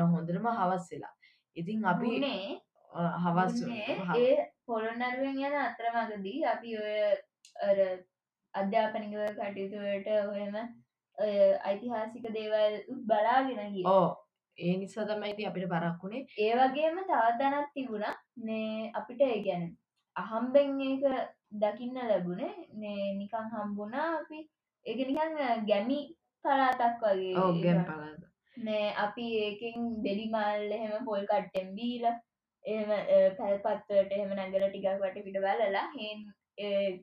හොඳටම 0.07 0.47
හවස් 0.51 0.85
වෙලා. 0.91 1.13
ඉතින් 1.57 1.85
අපි 1.85 2.11
හවස් 3.23 3.57
ඒ 4.17 4.37
පොළොන්නරුවෙන් 4.65 5.41
යන 5.41 5.57
අතරමගදී 5.59 6.45
අපි 6.45 6.77
ඔය 6.79 6.95
අධ්‍යාපනික 8.53 9.13
කටයුතුවට 9.37 10.07
ඔයම 10.29 10.55
ඓතිහාසික 11.63 12.25
දේවල් 12.31 12.75
බලාගෙන 13.05 13.79
ඕ 13.87 14.07
ඒ 14.57 14.77
නිසා 14.77 15.05
තමයිති 15.05 15.45
අපිට 15.45 15.69
පරක්ුණේ 15.69 16.25
ඒ 16.39 16.53
වගේම 16.55 16.97
තවදනත් 17.03 17.69
තිබුණා. 17.73 18.15
නේ 18.37 18.91
අපිට 18.93 19.21
ඒ 19.21 19.37
ගැන 19.43 19.63
අහම්බෙන් 20.15 20.81
ඒක 20.81 21.03
දකින්න 21.57 22.01
ලැබුණේ. 22.05 22.55
නේ 22.75 23.13
නිකං 23.15 23.53
හම්බුණා 23.53 24.09
අපි. 24.15 24.39
ඒක 24.85 24.99
නිකං 25.03 25.39
ගැමි 25.65 26.01
පලාතක් 26.45 27.03
වගේ 27.03 27.47
ගැම් 27.59 27.81
පලාත 27.85 28.21
නේ 28.57 28.93
අපි 28.97 29.25
ඒකෙන් 29.39 29.87
දෙඩිමල් 30.03 30.71
එහෙම 30.71 31.05
පොල් 31.05 31.25
කට්ටෙම් 31.25 31.73
බීල 31.75 32.05
එහෙම 32.65 32.89
පැල්පත්වට 33.37 34.11
එහෙම 34.11 34.33
නැගල 34.33 34.65
ටිකක් 34.65 34.87
වට 34.95 35.25
පිට 35.25 35.39
බලලා 35.39 35.85
හෙන් 35.95 36.25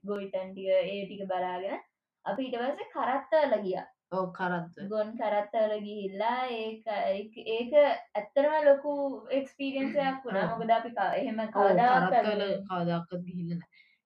ගොයිතන්ටික 0.04 0.68
ඒ 0.72 0.98
ටික 1.02 1.22
බලාගෙන 1.26 1.78
අපි 2.24 2.48
ඉටවස 2.48 2.92
කරත්තවල 2.92 3.54
ගිය 3.64 3.78
ඕ 4.12 4.26
කරත්ත 4.32 4.78
ගොන් 4.88 5.10
කරත්තවල 5.16 5.72
ගිහිල්ලා 5.80 6.44
ඒ 6.50 7.16
ඒක 7.48 7.74
ඇත්තරම 8.14 8.54
ලොකු 8.64 8.92
එක්ස්පීරියන්සයක් 9.32 10.24
වුණා. 10.24 10.46
මොකද 10.52 10.70
අපි 10.72 10.92
එහෙම 11.14 11.42
කවදාවල 11.50 12.44
කවදක්කත් 12.64 13.26
ගිහිල්ලන 13.26 13.60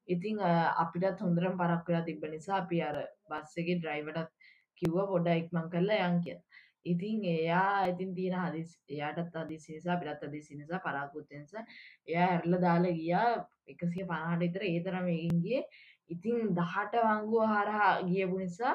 ඉතිං 0.09 0.41
අපිටත් 0.77 1.21
හොඳරම් 1.21 1.55
පරක් 1.57 1.87
වෙලා 1.87 2.05
තිබ 2.05 2.25
නිසා 2.29 2.57
අපි 2.57 2.83
අර 2.83 2.99
බස්සගේ 3.29 3.77
ඩ්‍රයිවටත් 3.77 4.51
කිව්ව 4.81 4.99
පොඩ 5.07 5.31
ඉක්මං 5.35 5.71
කරලා 5.71 6.09
යන් 6.09 6.19
කිය 6.21 6.39
ඉතින් 6.87 7.23
එයා 7.27 7.87
ඉතින් 7.87 8.15
තියෙන 8.15 8.39
හදිස් 8.41 8.75
එයාටත් 8.89 9.37
අදිසි 9.37 9.77
නිසා 9.77 9.99
පිටත් 9.99 10.25
අදිසි 10.25 10.57
නිසා 10.57 10.81
පරාකුත්තෙන්ස 10.81 11.55
එයා 11.55 12.29
ඇරල 12.29 12.59
දාලා 12.59 12.95
ගියා 12.95 13.31
එකසිය 13.69 14.05
පනාට 14.05 14.43
ඉතර 14.43 14.65
ඒ 14.65 14.83
තරම 14.83 15.09
ඒගින්ගේ 15.09 15.63
ඉතින් 16.11 16.51
දහට 16.55 17.05
වංගුව 17.05 17.47
හරහා 17.49 17.93
ගියපු 18.03 18.39
නිසා 18.39 18.75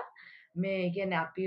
මේ 0.57 0.89
කියන 0.91 1.13
අපි 1.15 1.45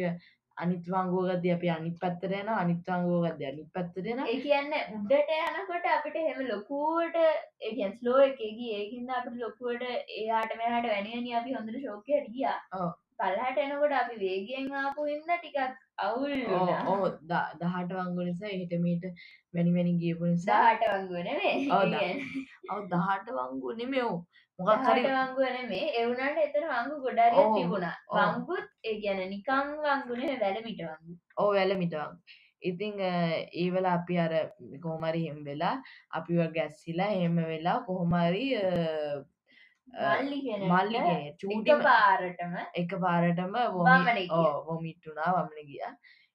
අනිත්වාංගෝගද 0.57 1.47
අපි 1.49 1.71
අනි 1.71 1.91
පත්තරයන 1.97 2.49
අනිත්වාංගෝගද 2.55 3.45
අනි 3.45 3.67
පත්තරෙන 3.75 4.23
ඒ 4.25 4.39
කියන්න 4.41 4.75
උඩට 4.95 5.35
යනකොට 5.37 5.87
අපිට 5.91 6.19
හෙම 6.21 6.41
ලොකුවට 6.47 7.21
ඒගන් 7.63 7.95
ස්ලෝ 7.95 8.19
එකගේ 8.23 8.73
ඒකින්ද 8.77 9.15
අපට 9.15 9.39
ලොකුවට 9.39 9.87
එයාට 10.17 10.57
මෙහට 10.57 10.89
වැනියන 10.89 11.31
අපි 11.37 11.57
හොඳට 11.57 11.81
ශෝකයට 11.81 12.29
ගියා 12.33 12.59
පල්හට 13.21 13.63
එනකොට 13.63 13.95
අපි 13.95 14.19
වේගෙන් 14.23 14.73
ආපු 14.77 15.07
ඉන්න 15.07 15.31
ටිකක් 15.31 15.59
අවුල් 15.99 16.35
ඕ 16.89 17.13
දහට 17.29 17.93
වංගු 17.93 18.27
නිසා 18.27 18.53
හිටමීට 18.55 19.07
මැනිමැනි 19.55 19.95
ගියපු 20.03 20.33
නිසා 20.33 20.59
දාට 20.59 20.85
වංගුවනේ 20.93 21.55
ඔව් 22.71 22.85
දහට 22.89 23.35
වංගු 23.39 23.79
නෙමෙව් 23.79 24.13
මොකක් 24.59 24.85
හරි 24.87 25.03
හට 25.03 25.17
වංගුවන 25.17 25.71
මේ 25.71 25.87
එවුනට 26.01 26.43
එතන 26.43 26.69
වංගු 26.69 27.01
ගොඩාරිය 27.05 27.43
ඔව්. 27.43 27.57
තිබුණා. 27.57 27.97
වංගුත් 28.11 28.67
ඒ 28.85 28.97
ගැන 29.03 29.25
නිකං 29.31 29.75
වංගුනේ 29.85 30.37
වැලමිට 30.43 30.83
වංගු. 30.85 31.19
ඕ 31.37 31.51
වැල 31.55 31.75
මිටවන් 31.79 32.17
ඉතිං 32.63 33.01
ඒවල 33.01 33.87
අපි 33.89 34.19
අර 34.19 34.33
කොහමරි 34.83 35.23
හෙම් 35.27 35.45
වෙලා 35.45 35.75
අපිව 36.11 36.41
ගැස්සිලා 36.57 37.11
හෙම 37.15 37.37
වෙලා 37.45 37.79
කොහොමරි 37.87 38.47
මල්ලි 39.93 40.39
කෙන 40.47 40.63
මල්ලි 40.69 40.99
එක 41.05 41.39
චූටි 41.41 41.77
පාරටම 41.87 42.55
එක 42.75 42.91
පාරටම. 43.05 43.55
වොමිට්ටුනා 44.69 45.35
වමන 45.37 45.67
ගිය. 45.71 45.83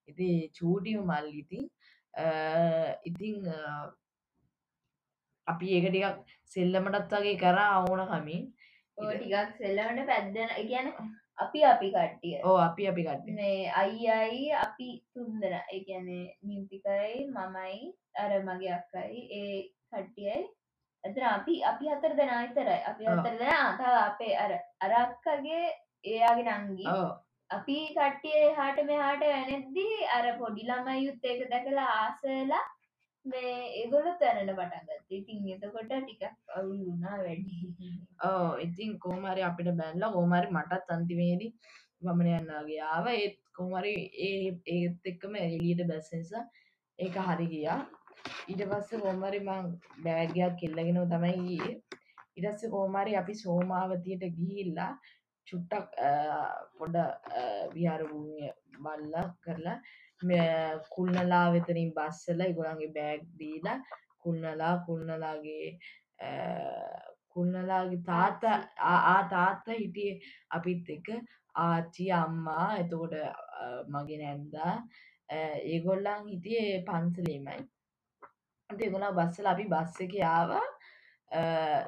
ඉති 0.07 0.27
චූටිම 0.57 1.01
මල්ලිඉතින් 1.03 1.65
ඉතිං 3.03 3.35
අපි 5.47 5.67
ඒක 5.75 5.87
ටිකක් 5.89 6.17
සෙල්ලමටත් 6.53 7.13
වගේ 7.13 7.37
කරා 7.37 7.69
අවුන 7.77 8.03
කමින් 8.07 8.43
ටිකක් 8.97 9.55
සෙල්ලවට 9.59 10.07
පැද්දන 10.09 10.51
ගැන 10.69 10.87
අපි 11.37 11.63
අපි 11.65 11.87
කට්ටිය. 11.95 12.35
ඕ 12.43 12.57
අපි 12.57 12.87
අපි 12.91 13.07
කට්ට 13.07 13.35
මේ 13.39 13.71
අයියි 13.81 14.51
අපි 14.57 14.89
තුන්දර 15.13 15.55
එකන 15.69 16.07
නිම්පිකයි 16.43 17.25
මමයි 17.31 17.79
අර 18.21 18.31
මගේ 18.47 18.75
අක්කයි 18.77 19.25
ඒ 19.39 19.57
කට්ටියයි 19.89 20.45
ඇතර 21.05 21.23
අපි 21.27 21.55
අපි 21.63 21.91
අතර 21.95 22.13
දෙන 22.19 22.31
අතරයි 22.35 22.79
අපි. 22.91 23.03
අතර 23.07 23.33
දෙන. 23.33 23.53
අතාව 23.63 23.95
අපේ 24.03 24.33
අර 24.35 24.51
අරක්කගේ 24.81 25.63
එයාගේ 26.05 26.55
නංගි. 26.59 26.85
අපි 27.49 27.77
කට්ටිය 27.97 28.45
හාට 28.57 28.79
මෙහාට 28.85 29.25
වැනෙද්දී 29.25 30.07
අර 30.15 30.25
පොඩිලම 30.39 30.87
යුත් 30.97 31.29
ඒක 31.31 31.45
දැකලා 31.51 31.89
ආසලා 31.97 32.63
මේ 33.25 33.53
ඒගොල 33.79 34.07
තැනට 34.19 34.51
පටන්ගත් 34.51 35.15
ඉතින් 35.19 35.47
එතකොට 35.53 35.93
ටිකක් 35.93 36.23
අවුල් 36.57 36.81
වුණා 36.81 37.17
වැඩි. 37.19 37.91
ඕ 38.23 38.49
ඉතින් 38.65 38.99
කෝමරි 38.99 39.47
අපිට 39.49 39.71
බැල්ල 39.79 40.05
කෝමරි 40.15 40.49
මටත් 40.51 40.95
අන්තිමේදී 40.95 41.51
වමන 42.01 42.31
යන්නාගේ 42.33 42.81
ආව. 42.87 43.07
ඒත් 43.15 43.37
කොමරි 43.53 43.93
ඒ 44.27 44.51
ඒත් 44.75 45.11
එක්කම 45.11 45.37
එලියට 45.41 45.85
බැස්සනිසා 45.91 46.43
ඒක 46.99 47.15
හරි 47.27 47.47
ගියා 47.53 47.79
ඊට 48.51 48.63
පස්ස 48.71 48.91
කෝමරි 49.03 49.39
මං 49.47 49.65
බෑගයක් 50.05 50.55
කෙල්ලගෙනව 50.61 51.05
තමයි 51.13 51.35
ගියේ. 51.47 51.73
ඉටස්ස 52.37 52.63
කෝමරි 52.73 53.15
අපි 53.21 53.33
සෝමාවතියට 53.43 54.23
ගිහිල්ලා 54.37 54.91
චුට්ටක් 55.47 55.87
අ, 56.07 56.09
පොඩ 56.77 56.95
විහාරභූමිය 57.75 58.49
බල්ලා 58.83 59.25
කරලා 59.43 59.77
මෙ- 60.21 60.79
කුල්නලා 60.95 61.45
වෙතනින් 61.53 61.91
බස්සල 61.97 62.41
ඉගොලන්ගේ 62.47 62.91
බෑග් 62.97 63.21
දීලා 63.39 63.77
කුල්නලා 64.23 64.73
කුල්නලාගේ 64.87 65.67
අ, 66.19 66.29
කුල්නලාගේ 67.33 68.01
තාත්ත 68.09 68.43
ආ 68.91 69.19
තාත්ත 69.33 69.65
හිටිය 69.79 70.11
අපිත් 70.49 70.89
එක 70.97 71.07
ආච්චි 71.65 72.11
අම්මා 72.11 72.67
එතකොට 72.81 73.13
අ, 73.13 73.65
මගේ 73.93 74.17
නැන්දා. 74.23 74.73
අ, 75.29 75.37
ඒගොල්ලන් 75.73 76.27
හිටියේ 76.31 76.83
පන්සලීමයි. 76.89 77.61
දෙගුණා 78.69 79.13
බස්සල 79.13 79.45
අපි 79.45 79.65
බස්ස 79.65 79.97
අ, 81.31 81.41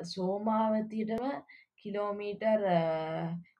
සෝමාවතියටම 0.05 1.23
කිලෝමීටර් 1.77 2.61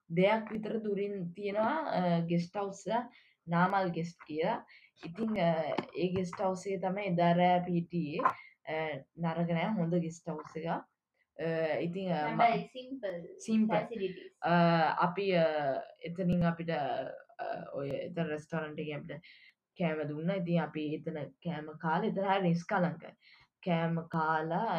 දෙයක් 0.09 0.51
විතර 0.51 0.75
දුරින් 0.79 1.15
තියෙනවා 1.33 2.21
ගෙස්ටවස්ස 2.23 2.85
නාමල් 3.47 3.89
ගෙස්ට් 3.91 4.19
කියලා. 4.27 4.59
ඉතිං 5.03 5.37
ඒ 5.37 6.07
ගෙස්ට 6.13 6.39
අවසේ 6.41 6.77
තම 6.79 6.97
එදාරෑ 7.03 7.63
පිටියේ 7.65 8.21
නරගනෑ 9.17 9.73
හොඳ 9.77 9.93
ගෙස්ටවස් 9.99 10.55
එක 10.57 10.69
ඉතිං 11.81 12.13
සිම්පල් 13.39 13.75
අපි 14.99 15.27
එතනින් 16.03 16.43
අපිට 16.43 16.71
ඔය 17.73 17.89
එත 17.99 18.17
රෙස්ටරන්ට 18.25 18.79
අපිට 18.81 19.21
කෑම 19.79 19.99
දුන්න. 20.09 20.31
ඉතින් 20.35 20.63
අපි 20.65 20.83
එතන 20.97 21.19
කෑම 21.43 21.67
කාල 21.83 22.07
එතර 22.09 22.29
නිස් 22.41 22.63
කලංක 22.71 23.03
කෑම 23.63 23.99
කාලා 24.15 24.69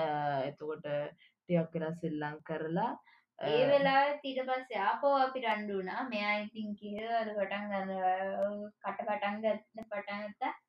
එතකොට 0.48 0.86
ටියක් 0.86 1.74
වෙලා 1.74 1.94
සෙල්ලං 2.00 2.38
කරලා 2.48 2.92
ඒ 3.38 3.66
වෙලා 3.68 3.98
ඊට 4.20 4.40
පස්සේ 4.46 4.78
ආපෝ 4.84 5.16
අපි 5.16 5.42
රණ්ඩුනා 5.42 6.06
මෙයා 6.12 6.38
ඉතින් 6.38 6.70
කියවල 6.78 7.28
පටන් 7.34 7.68
ගන්න 7.70 8.64
කට 8.82 9.04
පටන් 9.08 9.36
ගත්ත. 9.44 9.84
පටන්ගත්ත 9.90 10.64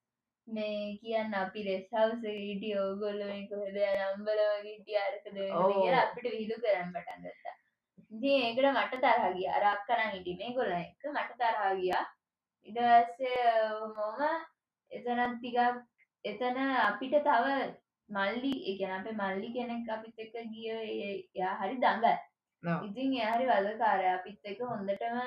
මේ 0.47 0.97
කියන්න 1.01 1.33
අපි 1.35 1.63
රෙස්හවස 1.67 2.27
ඊටිය 2.33 2.75
ඕගොල්ල 2.83 3.23
කොද 3.49 3.79
නම්බල 3.79 4.41
ගීටිය 4.65 4.99
අරකද. 4.99 5.25
කියලා 5.29 6.03
අපිට 6.03 6.27
විහිදු 6.27 6.61
කරන්න 6.63 6.93
පටන් 6.95 7.25
ගත්තා. 7.25 7.55
ඉතින් 8.11 8.45
ඒකට 8.45 8.69
මට 8.71 9.01
තරහගිය 9.03 9.49
අරක් 9.55 9.83
කරන්න 9.89 10.17
ඉටි 10.19 10.37
මේ 10.39 10.55
ගොල 10.55 10.71
එක 10.77 11.11
මට 11.11 11.41
තරහගියා 12.69 13.01
ඉඩස්සේ 13.01 13.43
මොම 13.97 14.19
එතනත් 14.91 15.35
ටිකක් 15.35 15.59
එතන 16.25 16.57
අපිට 16.79 17.15
තව 17.27 17.45
මල්ලි 18.09 18.53
එකන 18.71 18.91
අපේ 18.91 19.19
මල්ලි 19.21 19.53
කෙනෙක් 19.55 19.93
අපිත් 19.95 20.17
එක 20.17 20.35
ගිය 20.51 20.67
එයා 20.73 21.53
හරි 21.61 21.77
ඔව්. 21.77 22.19
ඉතින් 22.87 23.15
එයාරි 23.19 23.45
වලකාරය 23.47 24.07
අපිත් 24.09 24.39
එක 24.43 24.59
හොඳටම 24.63 25.17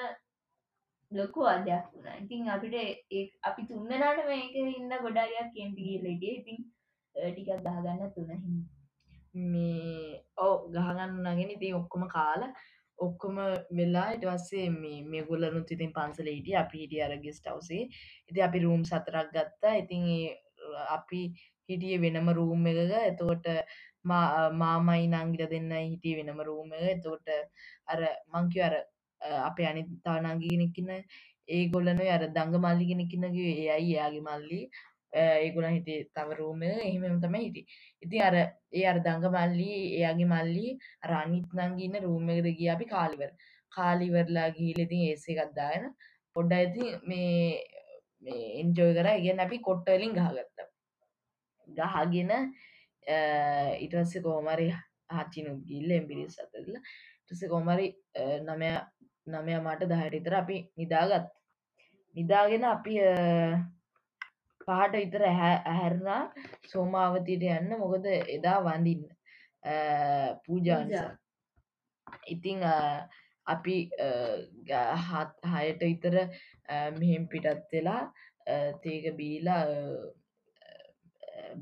ලොකු 1.13 1.47
අදයක් 1.47 1.89
වුණා. 1.93 2.21
ඉතින් 2.23 2.49
අපිට 2.49 2.77
අපි 3.43 3.63
තුන්දනාට 3.69 4.23
මේක 4.27 4.55
ඉන්න 4.57 4.93
ගොඩාරියක් 5.05 5.51
කෙන්ටි 5.57 5.89
කියලටිය 5.89 6.37
ඉතින් 6.41 6.59
ටිකක් 7.15 7.65
දාගන්න 7.67 8.13
තුනහි 8.15 8.37
මේ 9.53 10.23
ඔව 10.37 10.71
ගහගන්න 10.75 11.13
නගෙන. 11.25 11.51
ඉතින් 11.57 11.79
ඔක්කොම 11.81 12.05
කාල 12.09 12.43
ඔක්කොම 13.05 13.37
වෙලා 13.79 14.09
ඉට 14.15 14.25
වස්සේ 14.29 14.67
මේ 14.73 14.99
මේ 15.05 15.23
ගොල්ලනුත් 15.29 15.71
ඉතින් 15.71 15.93
පන්සල 15.97 16.29
හිටිය 16.31 16.57
අපි 16.57 16.79
හිටිය 16.83 17.03
අර 17.07 17.15
ගෙස්ට 17.25 17.47
අවසේ 17.49 17.83
ඉති 18.31 18.41
අපි 18.43 18.59
රූම් 18.61 18.85
සතරක් 18.85 19.29
ගත්තා. 19.35 19.75
ඉතින් 19.83 20.03
ඒ 20.09 20.37
අපි 20.97 21.21
හිටිය 21.69 21.99
වෙනම 22.01 22.29
රූම් 22.33 22.67
එකක. 22.67 22.93
එතකොට 23.11 23.47
මා- 24.05 24.53
මාමයි 24.55 25.07
නංගිල 25.09 25.45
දෙන්න 25.51 25.71
හිටිය 25.83 26.15
වෙනම 26.19 26.41
රූම 26.43 26.73
එක 26.75 26.89
එතකොට 26.95 27.29
අර 27.87 28.01
මංකිව 28.35 28.63
අර 28.69 28.75
අ, 29.21 29.29
අපේ 29.49 29.67
අනි 29.67 29.83
තානංගිගෙනෙක්කින්න 30.05 30.91
ඒ 31.49 31.63
ගොල්ලන 31.71 32.01
අර 32.09 32.23
දඟ 32.29 32.57
මල්ලිගෙනෙක්කින්නගේ 32.65 33.53
ඒ 33.63 33.69
අයි 33.71 33.93
එයාගේ 33.95 34.23
මල්ලි. 34.23 34.61
ඒගොල 35.13 35.67
හිටේ 35.69 35.99
තව 36.15 36.29
රූම 36.39 36.63
එහෙමම 36.69 37.19
තමයි 37.21 37.43
හිටි 37.47 37.63
ඉතින් 38.03 38.23
අර 38.23 38.37
ඒ 38.73 38.85
අර 38.87 38.99
දඟ 39.01 39.27
මල්ලි 39.37 39.71
එයාගේ 39.99 40.27
මල්ලි 40.27 40.67
රනිත් 41.11 41.49
නංගින්න 41.61 42.01
රූම 42.05 42.31
එකද 42.31 42.49
ගිය 42.59 42.71
අපි 42.71 42.87
කාලිවර 42.87 43.31
කාලිවරලා 43.73 44.49
ගිහිල 44.57 44.81
ඉතින් 44.87 45.03
ඒසේ 45.09 45.37
එකත්දාගෙන 45.37 45.87
පොඩ්ඩ 46.37 46.53
ඇති 46.55 46.85
මේ 47.05 47.61
මේ 48.23 48.45
එන්ජෝය 48.61 48.93
කර. 48.95 49.09
ඉගන්න 49.19 49.41
අපි 49.41 49.57
කොට්ටලින් 49.61 50.13
ගහගත්ත. 50.15 50.59
ගහගෙන 51.69 52.31
ඉටස්ස 53.85 54.15
කෝමරි 54.23 54.69
හච්චිනු 55.11 55.53
ගිල්ල 55.69 55.91
එම්පිරිස් 55.93 56.37
අතරල 56.39 56.77
ටස 57.27 57.43
කෝමරි 57.49 57.89
නමය 58.49 58.71
නමය 59.27 59.55
මට 59.59 59.89
දහයට 59.91 60.15
ඉතර 60.21 60.35
අපි 60.35 60.57
නිදාගත් 60.77 61.27
නිදාගෙන 62.17 62.65
අපි 62.65 62.95
අ, 63.03 63.13
පහට 64.67 64.95
විතර 64.97 65.25
ඇහැරනා 65.29 66.23
සෝමාවතයට 66.73 67.49
යන්න 67.57 67.79
මොකද 67.83 68.07
එදා 68.37 68.59
වඳින්න. 68.67 69.05
පූජානිසා 70.47 71.11
ඉතිං 72.27 72.65
අපි 73.47 73.77
හත් 75.07 75.53
හයට 75.53 75.85
විතර 75.91 76.17
මෙහෙම් 76.99 77.29
පිටත් 77.29 77.73
වෙලා 77.73 78.03
තේක 78.83 79.05
බීලා 79.19 79.63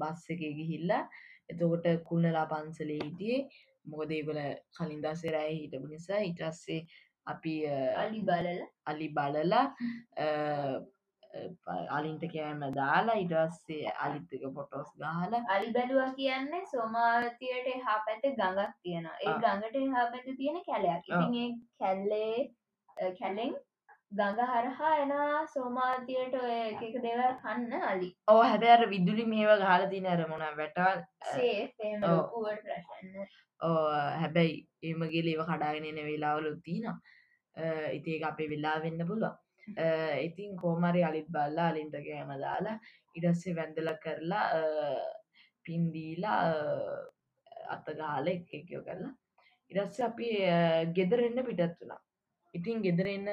බස් 0.00 0.24
එක 0.32 0.42
ගිහිල්ලා 0.58 1.02
එතකොට 1.50 1.86
කුල්නලා 2.08 2.46
පන්සලේ 2.52 3.00
හිටියේ. 3.04 3.48
මොකදේගොල 3.84 4.40
කලින් 4.76 5.00
දසරෑ 5.04 5.52
හිටපු 5.52 5.86
නිසා 5.92 6.20
ඉටස්සේ 6.30 6.80
අපි 7.26 7.54
අලි 8.02 8.20
බලල. 8.28 8.60
අලි 8.86 9.08
බලලා 9.08 9.66
අලින්ට 11.90 12.24
කෑම 12.32 12.62
දාලා 12.74 13.16
ඉටස්සේ 13.16 13.94
අලිත්තක 13.98 14.44
පොටෝස් 14.54 14.92
ගහලා 14.96 15.42
අලි 15.48 15.72
බැලුවා 15.72 16.12
කියන්නේ 16.14 16.62
සෝමාවතියට 16.66 17.68
හා 17.84 17.98
පැත 18.06 18.22
ගඟක් 18.22 18.72
තියෙනවා. 18.82 19.16
ඒ. 19.20 19.34
ගඟට 19.40 19.76
හා 19.94 20.06
පැත 20.12 20.30
තියෙන 20.36 20.62
කැලයක්. 20.64 21.04
ඉතින් 21.08 21.34
ඒ 21.36 21.50
කැල්ලේ 21.78 23.12
කැලෙන් 23.18 23.52
ගඟ 24.12 24.40
හරහා 24.52 24.94
එන 24.96 25.12
සෝමාවතියට 25.52 26.34
ඔය 26.36 26.54
එක 26.54 26.82
එක 26.82 26.96
දේවල් 27.02 27.36
කන්න 27.42 27.84
අලි. 27.84 28.08
ඕ 28.28 28.40
හැබැර 28.44 28.88
විදුලි 28.88 29.26
මේව 29.26 29.52
ගහල 29.60 29.86
තින 29.92 30.06
අර 30.06 30.24
මොන 30.28 30.42
වැටවල් 30.56 31.04
සේ 31.28 31.68
පේම 31.78 32.02
ඔව්. 32.02 32.16
ලොකුවට 32.16 32.64
ප්‍රශන්න 32.64 33.30
ඕ 33.60 33.86
හැබැයි 34.16 34.58
ඒමගේ 34.82 35.22
ඒව 35.26 35.44
කඩාගෙන 35.46 35.88
එන 35.92 36.02
වෙලාවලු 36.08 36.52
තින 36.66 36.90
ඉති 37.92 38.16
ඒක 38.16 38.26
අපේ 38.26 38.48
වෙලා 38.48 38.76
වෙන්න 38.82 39.06
පුළුවන් 39.06 39.38
ඉතින් 40.26 40.56
කෝමරි 40.56 41.02
අලිත් 41.04 41.28
බල්ලා 41.28 41.68
අලින්ට 41.72 41.96
කෑම 41.98 42.30
දාලා 42.36 42.76
ඉඩස්සේ 43.16 43.56
වැඳල 43.56 43.90
කරලා 44.02 44.46
පින්දීලා 45.66 46.42
අතගාල 47.68 48.26
එකකෝ 48.28 48.82
කරලා 48.82 49.12
ඉරස්ස 49.70 50.00
අපි 50.00 50.28
ගෙදරෙන්න 50.96 51.44
පිටත් 51.46 51.76
වුණා. 51.80 52.00
ඉතින් 52.54 52.82
ගෙදරෙන්න 52.82 53.28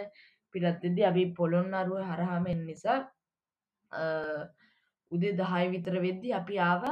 පිටත්තිදි 0.56 1.06
අපි 1.06 1.24
පොළොන් 1.34 1.74
අරුව 1.74 2.04
හරහාමෙන් 2.04 2.62
නිසා 2.66 3.00
උදේ 5.12 5.34
දහය 5.34 5.66
විතර 5.74 5.96
වෙද්දි 6.00 6.34
අපි 6.34 6.56
ආව 6.62 6.84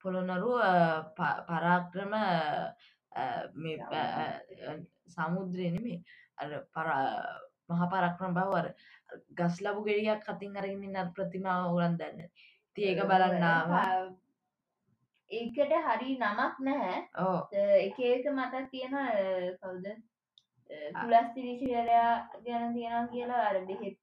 පොළොනරුව 0.00 0.60
පරාක්‍රම 1.16 2.12
සමුද්‍රය 5.08 5.66
නෙමේ 7.68 7.80
මහපරක්‍රම 7.80 8.34
බවර 8.34 8.66
ගස් 9.32 9.60
ලබු 9.60 9.84
ගෙඩියක් 9.84 10.20
කතින් 10.22 10.56
අරගෙන 10.56 10.84
නත් 10.92 11.14
ප්‍රතිමාව 11.14 11.74
උරන් 11.74 11.96
දන්න. 11.96 12.28
ති 12.76 12.82
ඒක 12.82 13.00
බලන්නාවා 13.02 14.14
ඒකට 15.30 15.72
හරි 15.86 16.16
නමක් 16.16 16.54
නැහැ. 16.60 16.98
ඕ 17.18 17.38
එක 17.52 17.98
එක 18.00 18.26
මතක් 18.30 18.70
තියෙන 18.70 18.94
කවුද? 19.60 19.86
පුලස්තිරිසිරයා 20.94 22.28
ගැන 22.44 22.74
තියෙනවා 22.74 23.06
කියලා 23.08 23.44
අර 23.48 23.58
බෙහෙත් 23.66 23.98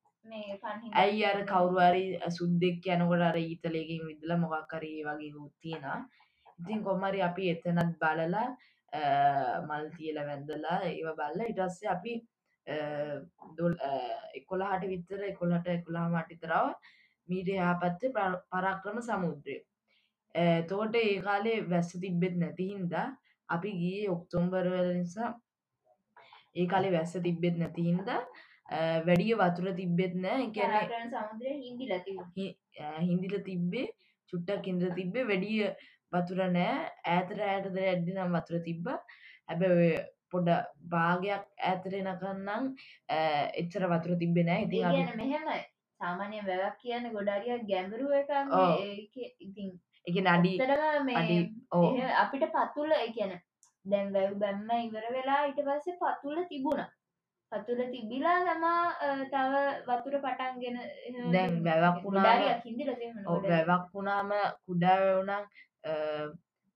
ඇයි 0.94 1.26
අර 1.26 1.40
කවරුවරි 1.46 2.04
සුද්දෙක් 2.30 2.86
යනකොට 2.88 3.22
අර 3.22 3.38
ඊතලයකින් 3.38 4.04
විදල 4.08 4.34
මොකක්කරේ 4.38 5.06
වගේ 5.08 5.32
හුත්තියෙන 5.38 6.06
ඉතින් 6.60 6.84
කොමරි 6.84 7.22
අපි 7.22 7.50
එතනත් 7.54 7.98
බලලා 8.00 8.48
මල් 9.62 9.88
තියල 9.96 10.20
වැඳලා 10.22 10.78
ඒව 10.90 11.10
බල්ල 11.16 11.42
ඉටස්සේ 11.48 11.90
අපි 11.90 12.14
දොල් 13.58 13.76
එකොළහට 14.40 14.88
විත්තර 14.92 15.24
එකොළට 15.32 15.68
එකොළා 15.68 16.08
මටිතරාව 16.10 16.68
මීට 17.30 17.50
යාපත්ත 17.56 18.02
පරක්‍රම 18.52 19.02
සමුද්‍රය. 19.02 19.58
තෝට 20.70 20.96
ඒ 20.96 21.22
කාලේ 21.22 21.58
වැස්ස 21.70 21.92
තිබ්බෙත් 22.04 22.36
නැතිහින්දා 22.44 23.08
අපි 23.50 23.72
ගිය 23.82 24.08
ඔක්තොම්බරවල 24.10 24.94
නිසා. 25.00 25.32
ඒ 26.56 26.68
කාලේ 26.68 26.94
වැස්ස 26.98 27.18
තිබ්බෙත් 27.28 27.58
නැතිහින්දා 27.58 28.22
වැඩිය 29.08 29.36
වතුර 29.42 29.74
තිබ්බෙත් 29.76 30.14
නෑ. 30.16 30.40
හින්දිල 33.02 33.36
තිබ්බේ. 33.50 33.88
චුට්ටක් 34.30 34.68
ඉන්ද්‍ර 34.68 34.94
තිබ්බේ. 34.96 35.28
වැඩිය 35.32 35.68
වතුර 36.14 36.40
නෑ. 36.56 36.90
ඇතර 37.16 37.44
ඇයටද 37.50 37.78
ඇඩ්ඩි 37.84 38.16
නම් 38.16 38.38
වතුර 38.38 38.64
තිබ්බ. 38.68 38.86
හැබ 39.48 39.62
පොඩ 40.32 40.50
භාගයක් 40.88 41.44
ඇතරෙනකන්නම් 41.66 42.66
එච්චර 43.60 43.84
වතුර 43.88 44.18
තිබෙන 44.18 44.52
ඉති 44.56 44.84
මෙහෙමයි. 45.18 45.62
සාමානය 46.02 46.42
වැවක් 46.48 46.78
කියන්න 46.82 47.12
ගොඩාරිය 47.14 47.58
ගැඹරුව 47.66 48.14
එක 48.14 48.30
ඉතින් 49.40 49.70
එක 50.08 50.16
නඩි 50.26 50.54
අපිට 52.22 52.46
පත්තුල 52.56 52.92
කියන 53.14 53.34
දැන් 53.86 54.08
වැව් 54.14 54.34
බැම්ම 54.40 54.72
ඉවර 54.80 55.06
වෙලා 55.12 55.44
ඉට 55.46 55.62
පස්සේ 55.62 56.00
පත්තුල 56.02 56.42
තිබුණා. 56.50 56.90
පතුල 57.52 57.82
තිබිලා 57.92 58.38
තමා 58.48 58.84
තව 59.28 59.54
වතුර 59.88 60.16
පටන්ගෙන 60.20 60.78
දැන් 61.34 61.58
වැවක් 61.66 61.98
වුණා 62.04 62.38
වැවක් 63.68 63.86
වුණාම 63.94 64.32
කුඩාවවුනම් 64.66 65.44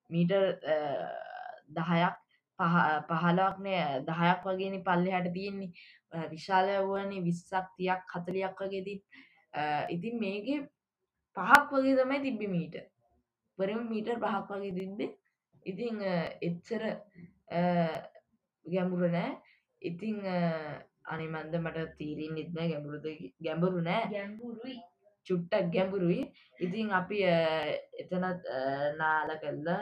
මීටර් 0.10 0.44
දහයක් 1.70 2.16
පහලක්නය 2.60 3.76
දහයක් 4.08 4.42
වගේනි 4.48 4.80
පල්ලෙ 4.88 5.12
හට 5.18 5.34
තියෙන්නේ. 5.34 5.72
විශාල 6.34 6.68
වුවනේ 6.88 7.26
විස්සක් 7.28 7.68
තියක් 7.78 8.02
හතලියක් 8.16 8.62
වගේදී 8.62 9.00
ඉතින් 9.96 10.16
මේක 10.20 10.48
පහක් 11.38 11.70
වගේ 11.74 11.96
තමයි 12.00 12.24
තිබ්බි 12.26 12.48
මීට. 12.48 12.76
පරම 13.60 13.82
මීටර් 13.92 14.18
පහක් 14.24 14.50
වගේ 14.52 14.76
තිබ්බේ. 14.80 15.12
ඉතිං 15.66 15.96
එච්චර 16.48 16.84
ගැඹුර 18.66 19.04
නෑ. 19.16 19.32
ඉතිං 19.82 20.18
අනිමන්ද 21.14 21.54
මට 21.62 21.88
තීරින් 22.00 22.36
නිත්න 22.36 22.60
ගැඹුරුද 22.72 23.06
ගැඹුරු 23.46 23.82
නෑ. 23.82 24.10
ගැඹුරුයි. 24.16 24.78
චුට්ටක් 25.28 25.72
ගැඹුරුයි. 25.76 26.22
ඉතිං 26.66 26.92
අපි 27.00 27.18
එතනත් 28.02 28.44
නාල 29.00 29.30
කල්ලා 29.44 29.82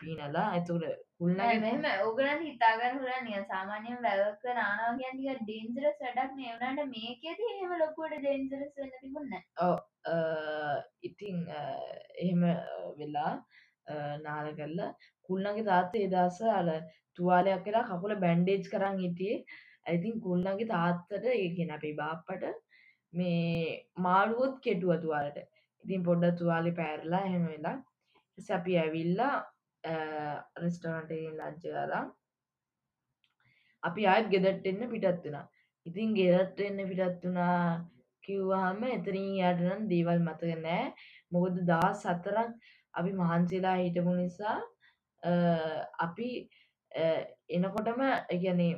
පීනලා 0.00 0.46
ඇතුර 0.50 0.84
කුල්න 1.18 1.42
මෙම 1.62 1.86
ඕගලන් 1.96 2.44
හිතාගන්න 2.44 2.98
හුලා 2.98 3.20
නිය 3.22 3.42
සාමාන්‍යයෙන් 3.48 4.02
වැවක 4.02 4.46
නානාව 4.58 5.00
ගැන්ටික 5.00 5.42
ඩේන්ජර 5.42 5.88
සඩක් 5.92 6.30
නවනට 6.36 6.88
මේකෙද 6.92 7.44
එහෙම 7.46 7.76
ලොකුවට 7.82 8.18
ඩේන්ජරස් 8.18 8.74
වන්න 8.76 8.94
තිබුන්න 9.00 9.36
ඕ 9.62 9.76
ඉතිං 11.02 11.42
එහෙම 11.54 12.46
වෙලා 12.98 13.32
නාල 14.22 14.52
කල්ලා 14.54 14.92
කුල්න්නගේ 15.28 15.66
තාත්තේ 15.70 16.06
එදස 16.10 16.40
අල 16.52 16.70
තුවාලයක් 17.18 17.64
කියලා 17.64 17.88
කකුල 17.90 18.14
බැන්්ඩේජ් 18.24 18.70
කරන්න 18.72 19.02
හිටියේ. 19.04 19.44
ඇතින් 19.86 20.22
කුල්න්නගේ 20.22 20.70
තාත්තට 20.70 21.26
ඒගෙන 21.34 21.74
අපේ 21.76 21.94
බාප්පට 22.00 22.44
මේ 23.12 23.76
මාළුවොත් 23.98 24.56
කෙටුව 24.64 24.96
තුවාලට. 25.02 25.38
ඉතින් 25.84 26.06
පොඩ්ඩ 26.08 26.38
තුවාලි 26.40 26.72
පැරලා 26.80 27.22
එහෙම 27.28 27.44
වෙලා 27.46 27.76
සැපි 28.38 28.78
ඇවිල්ලා 28.78 29.34
රෙස්ටරන්ටගෙන් 30.56 31.36
ලංච 31.38 31.62
කරලා 31.64 32.04
අපි 33.82 34.06
අයත් 34.06 34.30
ගෙදට 34.30 34.66
එන්න 34.66 34.88
පිටත් 34.90 35.20
වුණා. 35.20 35.44
ඉතින් 35.86 36.14
ගෙදත් 36.14 36.60
එන්න 36.60 36.88
පිටත් 36.88 37.22
වුණා 37.22 37.60
කිව්වාහම 38.24 38.82
එතරින් 38.88 39.28
යටනම් 39.40 39.84
දේවල් 39.88 40.20
මතක 40.20 40.56
නෑ 40.60 40.86
මොකද 41.32 41.60
දා 41.68 41.90
සතරක් 41.94 42.50
අපි 42.94 43.12
මහන්සේලා 43.14 43.76
හිටපු 43.76 44.14
නිසා 44.14 44.56
අපි 45.98 46.28
එනකොටම 47.50 48.02
එකනේ 48.30 48.72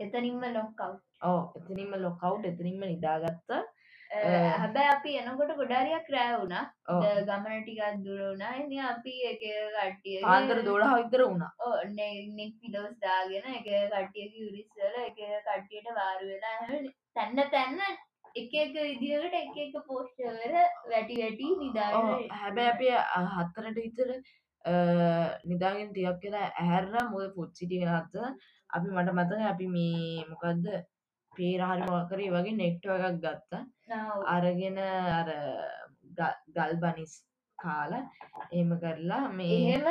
එතනින්ම 0.00 0.44
ලොක්කව් 0.50 0.94
ඕ 1.22 1.40
එතනින්ම 1.58 1.96
ලොකව් 1.98 2.48
එතනින්ම 2.50 2.84
නිදාගත්ත 2.84 3.56
හැබැ 4.10 4.86
අපි 4.88 5.16
එනකොට 5.18 5.52
ගොඩාරියක් 5.56 6.08
රෑ 6.08 6.34
වුණා. 6.34 6.64
ගමන 7.22 7.62
ටිකත් 7.62 8.02
දුරුණා 8.04 8.54
එ 8.56 8.80
අපි 8.86 9.14
එක 9.30 9.44
කට්ටිය 9.74 10.18
ආන්තර 10.24 10.62
දොඩහ 10.62 10.94
විතර 10.94 11.24
වුණා. 11.24 11.52
නෙක් 12.32 12.52
පිදවස් 12.62 12.96
දාගෙන 13.00 13.46
එක 13.52 13.68
කට්ටියක 13.92 14.32
යුරිස්සල 14.36 14.98
එක 15.04 15.22
කට්ටියට 15.46 15.94
වාරු 15.94 16.26
වෙලා 16.26 16.82
තැන්න 17.14 17.44
තැන්න 17.50 17.80
එක 18.36 18.54
එක 18.54 18.74
විදිහකට 18.74 19.34
එක 19.34 19.54
එක 19.58 19.76
පෝෂ්ටවල 19.86 20.56
වැටි 20.90 21.20
වැටි 21.20 21.52
නිදා 21.60 21.92
හැබැ 22.34 22.66
අපේ 22.72 22.98
හත්තරට 23.30 23.78
විතර 23.78 24.10
නිදාගෙන් 25.44 25.88
ටියක් 25.90 26.20
කියලා 26.22 26.50
ඇහැරලා 26.54 27.06
මුද 27.10 27.32
පුච්චිටිය 27.34 27.86
හත්ත 27.86 28.14
අපි 28.70 28.88
මට 28.88 29.14
මතක 29.14 29.48
අපි 29.52 29.66
මේ 29.68 30.26
මොකක්ද 30.30 30.66
පේරහරි 31.36 31.88
මොකරේ 31.88 32.30
වගේ 32.30 32.56
නෙක්ටව 32.56 32.94
එකක් 33.00 33.18
ගත්තා. 33.24 33.62
අරගෙන 34.28 34.78
අර 34.78 35.28
ගල් 36.54 36.72
බනිස් 36.82 37.12
කාල 37.58 37.92
එහෙම 37.96 38.72
කරලා 38.80 39.22
මේ 39.32 39.58
එහෙම 39.58 39.86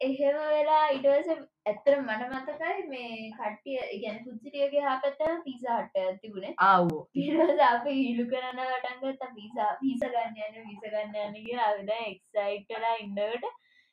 එහෙම 0.00 0.36
වෙලා 0.48 0.84
ඉටවස 0.96 1.30
ඇත්තර 1.66 1.96
මට 1.98 2.28
මතකයි 2.34 2.84
මේ 2.88 3.30
කට්ටිය 3.32 3.78
ගැන 4.02 4.20
පුච්චිටියගේ 4.24 4.84
හපත 4.86 5.30
පිසාහට 5.44 5.98
ඇතිබුණේ 6.02 6.54
ආවෝ. 6.66 7.00
පිරස 7.14 7.64
අප 7.66 7.88
ඉලු 7.94 8.24
කරන 8.32 8.62
වටන්ගත 8.62 9.34
පිසා 9.34 9.70
පිස 9.80 10.04
ගන්න 10.04 10.38
යන 10.46 10.68
විස 10.68 10.86
ගන්න 10.86 11.18
යනගේ 11.26 11.58
අවිද 11.66 11.92
එක්සයිටලා 11.98 12.94
ඉන්නවට 13.04 13.50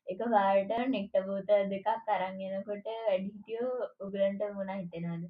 එක 0.08 0.22
පාට 0.26 0.74
නෙක්ට 0.90 1.18
බෝත 1.26 1.50
දෙකක් 1.72 1.88
කරංගෙනකොට 2.06 2.88
වැඩිහිටියෝ 3.06 3.72
උගලන්ට 4.00 4.44
මොන 4.54 4.74
හිතෙනද 4.74 5.26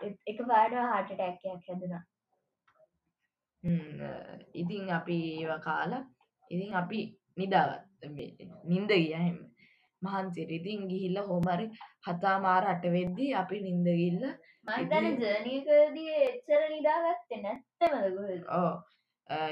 එක 0.00 0.38
පාට 0.48 0.74
හාට 0.82 1.10
ටැක්කයක් 1.10 1.66
හැදෙනවා 1.66 2.04
ඉතින් 4.54 4.90
අපි 4.90 5.18
ඒව 5.34 5.52
කාලා 5.60 6.04
ඉතින් 6.50 6.74
අපි 6.74 6.98
නිදාගත් 7.36 7.82
නින්ද 8.64 8.90
ගියහෙම 8.92 9.38
මහන්සිර 10.02 10.50
ඉතින් 10.50 10.84
ගිහිල්ල 10.90 11.18
හොමරි 11.30 11.66
හතා 12.06 12.36
මාර 12.40 12.64
අට 12.66 12.84
වෙද්දී 12.96 13.32
අපි 13.34 13.56
නින්දගිල්ල 13.60 14.22
මන්දන 14.68 15.06
ජනීකදී 15.22 16.14
එච්චර 16.20 16.62
නිදාගත්ත 16.68 17.30
නැත්තමදග 17.38 18.54
ඕ 18.58 18.74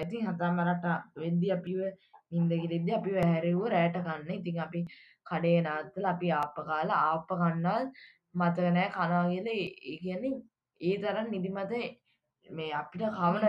ඉතින් 0.03 0.27
හතා 0.27 0.53
මරට 0.53 0.85
වෙද්දි 1.17 1.49
අපිව 1.53 1.81
නින්දගිරෙද්දි 2.33 2.93
අපි 2.99 3.11
වැහැරවූ 3.17 3.69
රෑට 3.69 3.99
කන්න. 3.99 4.31
ඉතින් 4.33 4.61
අපි 4.61 4.81
කඩේ 5.27 5.59
නාත්තල 5.63 6.05
අපි 6.05 6.29
ආප 6.33 6.57
කාලා 6.69 7.01
ආප 7.09 7.29
කන්නල් 7.33 7.85
මතකනෑ 8.37 8.89
කනාගල 8.91 9.49
කියන්නේ 10.01 10.35
ඒ 10.81 10.97
තරන් 10.99 11.31
නිදිමත 11.31 11.73
මේ 12.47 12.73
අපිට 12.73 13.05
කවන 13.13 13.45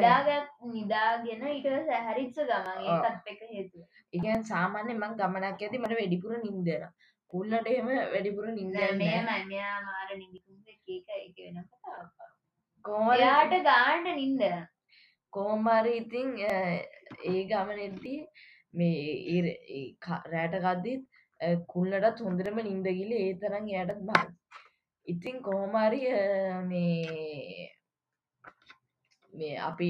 නිදාගෙන 0.72 1.44
ඉට 1.50 1.68
සැහරිච්ච 1.88 2.38
ගමන් 2.46 2.80
එක 3.28 3.42
හේතු 3.50 3.86
ඉගන් 4.14 4.44
සාමාන්‍ය 4.46 4.94
මං 4.96 5.18
ගමනක් 5.18 5.62
ඇති 5.62 5.78
මට 5.78 5.94
වැඩිපුර 5.94 6.34
නින්දෙන. 6.40 6.88
කුල්ලට 7.34 7.68
එහෙම 7.68 7.90
වැඩිපුර 8.12 8.46
නින්ද 8.52 8.76
මාර 9.84 10.10
නිදිකුම් 10.16 10.58
එයාට 13.16 13.54
ගාන්ට 13.64 14.10
නින්ද 14.14 14.44
කෝමාරි 15.34 15.94
ඉතිං 15.98 16.30
ඒ 16.46 17.42
ගමනෙද්දී 17.50 18.20
මේ 18.74 19.42
රෑට 20.32 20.58
ගද්දිත් 20.66 21.04
කුල්ලටත් 21.68 22.22
හොඳරම 22.22 22.60
නින්දගිල 22.64 23.12
ඒ 23.18 23.32
තරන් 23.42 23.68
යටත් 23.76 24.02
බා 24.10 24.26
ඉතින් 25.08 25.42
කොහොමාරි 25.42 26.00
මේ 26.66 27.70
මේ 29.34 29.56
අපි 29.62 29.90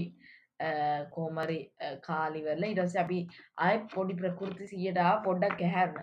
කෝමරි 1.11 1.59
කාලිවරල 2.01 2.63
ඉටස 2.65 2.95
අපි 2.95 3.19
අය 3.59 3.75
පොඩි 3.87 4.19
ප්‍රකෘති 4.19 4.67
සියටා 4.67 5.13
පොඩ්ඩක් 5.23 5.57
කැහැරන 5.59 5.97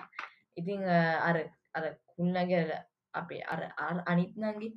ඉතිං 0.56 0.82
අර 1.20 1.36
අර 1.74 1.84
කුල්නගල 2.10 2.74
අපේ 3.14 3.40
අර 3.46 3.60
අනිත්නගේ 4.06 4.72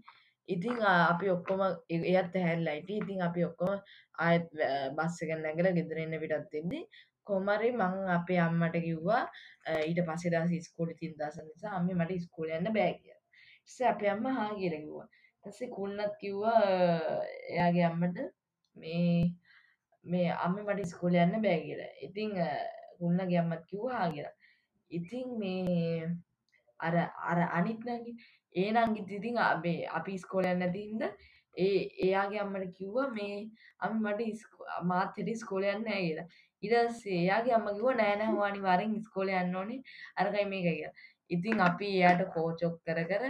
ඉතිං 0.49 0.79
අපි 0.85 1.29
ඔක්කොම 1.29 1.61
එයත් 1.89 2.39
හැල්ලයිට 2.39 2.89
ඉතින් 2.93 3.21
අපි 3.21 3.43
ඔක්කොම 3.43 3.75
ආයත් 4.19 4.49
බස්සක 4.97 5.29
නැගල 5.37 5.69
ගෙදරන්න 5.73 6.17
පිටත් 6.21 6.55
එෙන්නේ 6.55 6.83
කොමරි 7.27 7.71
මං 7.73 8.09
අපේ 8.11 8.39
අම්මට 8.39 8.77
කිව්වා 8.81 9.23
ඊට 9.81 10.01
පසෙදා 10.07 10.45
ස්කෝලි 10.63 10.99
තින් 10.99 11.15
දස 11.15 11.39
නිසා 11.43 11.77
අම්ම 11.77 11.89
මට 11.95 12.21
ස්කෝල 12.25 12.53
යන්න 12.53 12.73
බෑගිය 12.73 13.16
ස 13.69 13.75
අප 13.81 14.01
අම්ම 14.11 14.25
හා 14.37 14.49
කියරකිවා 14.59 15.07
තස්සේ 15.43 15.73
කුල්ලත් 15.75 16.13
කිව්වා 16.21 16.61
එයාගේ 17.51 17.85
අම්මට 17.89 18.17
මේ 18.75 19.35
මේ 20.05 20.29
අම්ම 20.45 20.55
මට 20.65 20.89
ස්කෝල 20.91 21.15
යන්න 21.15 21.41
බෑ 21.45 21.59
කියලා. 21.65 21.93
ඉතිං 22.07 22.31
ගුන්න 22.99 23.19
ගැම්මත් 23.31 23.63
කිව්වා 23.69 24.07
කියලා 24.13 24.35
ඉතිං 24.91 25.27
මේ 25.39 26.07
අර 26.79 26.95
අර 27.29 27.39
අනිත්නගේ 27.57 28.15
ඒ 28.55 28.69
නංගිත් 28.73 29.09
ඉතිං 29.11 29.37
අපේ 29.45 29.79
අපි 29.97 30.17
ස්කෝලයන්න 30.17 30.65
ඇතින්ද 30.67 31.03
ඒ 31.55 31.79
එයාගේ 32.05 32.41
අම්මට 32.43 32.75
කිව්වා 32.77 33.07
මේ 33.09 33.37
අම 33.79 33.99
මට 34.03 34.21
මාත් 34.83 35.17
හෙට 35.17 35.31
ස්කෝලයන්න 35.43 35.83
කියලා. 35.85 36.27
ඉරස්සේ 36.63 37.19
එයාගේ 37.23 37.55
අම්ම 37.57 37.67
කිව්ව 37.69 37.91
නෑනෑ 37.99 38.37
වානි 38.39 38.59
වරෙන් 38.61 38.95
ස්කෝල 39.07 39.29
යන්න 39.41 39.55
ඕනේ. 39.55 39.81
අරකයි 40.15 40.45
මේක 40.51 40.67
කියලා. 40.67 40.95
ඉතින් 41.29 41.59
අපි 41.59 41.87
එයාට 41.93 42.23
කෝචොක් 42.33 42.75
කර 42.85 42.99
කර 43.05 43.23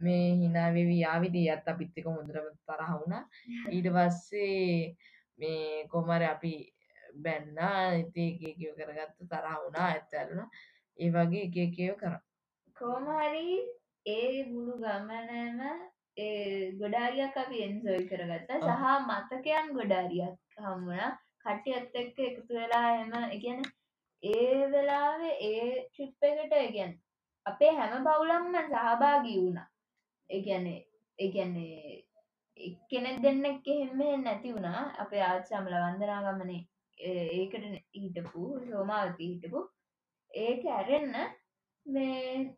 මේ 0.00 0.28
හිනාවෙවී 0.42 1.00
යාවිදී 1.00 1.48
අත් 1.50 1.68
අපිත්තික 1.68 2.06
හොඳරම 2.08 2.46
තරහවුණා 2.68 3.24
ඊට 3.70 3.88
පස්සේ 3.96 4.96
මේ 5.38 5.86
කොමර 5.88 6.22
අපි 6.24 6.54
බැන්නා. 7.16 7.94
ඉති 7.94 8.24
එකකව 8.42 8.70
කරගත්ත 8.78 9.18
තරහ 9.30 9.56
වුණා 9.56 9.88
ඇත්තැරුණ 9.88 10.48
ඒ 10.98 11.10
වගේ 11.10 11.44
එක 11.46 11.58
එකව 11.58 11.96
කර. 12.00 12.14
කෝමහරි 12.76 13.50
ඒ 14.06 14.44
මුළු 14.46 14.74
ගමනම 14.78 15.60
ගොඩාරියක් 16.80 17.36
අපි 17.36 17.62
එන්සෝයි 17.66 18.08
කරගත්ත. 18.10 18.50
සහ 18.60 18.84
මතකයන් 19.08 19.72
ගොඩාරියක් 19.78 20.36
හම්මුණ 20.58 21.16
කට්ටියත් 21.42 21.96
එක්ක 22.02 22.18
එකතු 22.20 22.52
වෙලා 22.54 22.90
එම 22.98 23.14
එකන 23.30 23.64
ඒ 24.22 24.60
වෙලාවේ 24.68 25.34
ඒ 25.48 25.72
ට්‍රිප් 25.86 26.28
එකට 26.30 26.54
ගැන් 26.76 26.92
අපේ 27.46 27.72
හැම 27.78 28.04
බවුලම්ම 28.06 28.54
සහභාගී 28.64 29.38
වුණා. 29.44 29.68
ඒගැනේ 30.30 30.80
ඒගැන්නේ 31.18 32.04
එක්කෙනෙක් 32.60 33.16
දෙන්නෙක් 33.22 33.66
එහෙම 33.68 34.00
නැති 34.24 34.54
වුණා. 34.54 34.82
අපේ 35.04 35.22
ආච්චාමල 35.28 35.74
වන්දනාගමනේ 35.84 36.62
ඒකට 37.38 37.64
හිටපු 37.94 38.42
සෝමාවති 38.68 39.30
හිටපු. 39.30 39.60
ඒක 40.34 40.62
ඇරෙන්න 40.76 41.16
මේ 41.86 42.54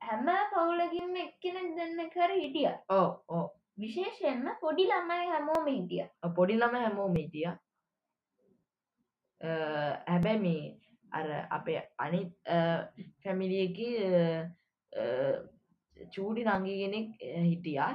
හැම 0.00 0.26
පවුලකින්ම 0.52 1.14
එක්කෙනෙක් 1.26 1.68
දෙන්න 1.76 2.10
කර 2.14 2.32
හිටිය. 2.40 2.72
ඕ 2.90 3.08
ඕ 3.28 3.46
විශේෂයෙන්ම 3.78 4.48
පොඩි 4.60 4.88
ළමයි 4.90 5.30
හැමෝම 5.32 5.66
හිටිය. 5.66 6.04
පොඩි 6.36 6.58
ළම 6.58 6.74
හැමෝම 6.82 7.16
හිටිය. 7.20 7.48
හැබැ 10.10 10.38
මේ 10.38 10.62
අර 11.16 11.26
අපේ 11.50 11.80
අනිත් 11.98 12.30
ෆැමිලියක 13.22 13.78
චූඩි 16.14 16.46
නංගිගෙනෙක් 16.46 17.08
හිටියා. 17.44 17.92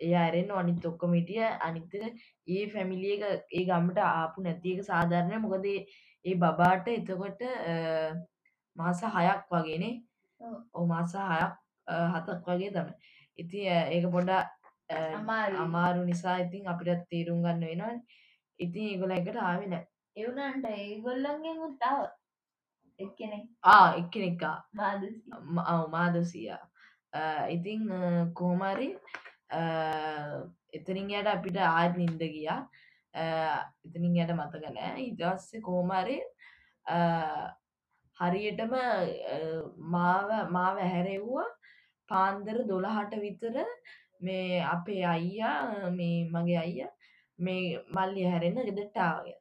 එය 0.00 0.12
ඇරෙන් 0.16 0.50
අනිත් 0.52 0.84
ඔක්කොම 0.84 1.18
හිටිය. 1.18 1.42
අනිත්තක 1.60 1.94
ඒ 2.48 2.64
ෆැමිලියක 2.68 3.22
ඒ 3.28 3.64
ගම්මට 3.64 3.98
ආපු 4.06 4.42
නැතික 4.42 4.84
සාධාරණය. 4.84 5.38
මොකද 5.38 5.66
ඒ 6.24 6.34
බබාට 6.36 6.88
එතකොට 6.90 7.40
මාස 8.76 9.00
හයක් 9.16 9.42
වගේනේ 9.50 9.94
ඕ 10.74 10.86
මාස 10.86 11.14
හයක් 11.14 11.54
හතක් 12.14 12.46
වගේ 12.48 12.70
තම 12.70 12.88
ඉති 13.38 13.64
ඒක 13.66 14.06
පොඩා 14.10 14.42
අමාරු 15.58 16.04
නිසා 16.04 16.36
ඉතින් 16.38 16.68
අපිට 16.68 17.02
තේරුම් 17.10 17.42
ගන්න 17.42 17.64
වෙනවා 17.64 17.94
ඉතින් 18.60 18.88
ඒගොල 18.88 19.12
එකට 19.12 19.38
ආවින 19.42 19.74
එවනන්ට 20.16 20.66
ඒගොල්ලන්ගේ 20.70 21.54
මුත්තාව 21.60 22.02
එක්කෙනෙ 23.00 23.38
ආ 23.72 23.86
එක්කෙනෙක්කා. 24.00 24.56
මාදසියා. 25.94 26.62
ඉතිං 27.56 27.82
කෝමරි 28.40 28.88
එතනින් 30.78 31.10
යට 31.16 31.32
අපිට 31.34 31.56
ආත් 31.70 31.96
නින්ද 32.02 32.22
ගියා. 32.34 32.60
එතනින් 33.86 34.20
යට 34.22 34.34
මතකනෑ 34.40 34.92
ඉදස්ස 35.08 35.48
කෝමරි 35.68 36.18
හරියටම 38.18 38.72
මාව 39.96 40.30
මාව 40.56 40.76
ඇහැරෙව්වා. 40.84 41.48
පාන්දර 42.10 42.56
දොළහට 42.70 43.14
විතර 43.24 43.56
මේ 44.26 44.60
අපේ 44.74 45.04
අයියා 45.14 45.90
මේ 45.98 46.16
මගේ 46.34 46.58
අයිය 46.64 46.88
මේ 47.38 47.62
මල්ලි 47.96 48.24
හැරෙන්න 48.30 48.66
ගෙදටාවය 48.68 49.32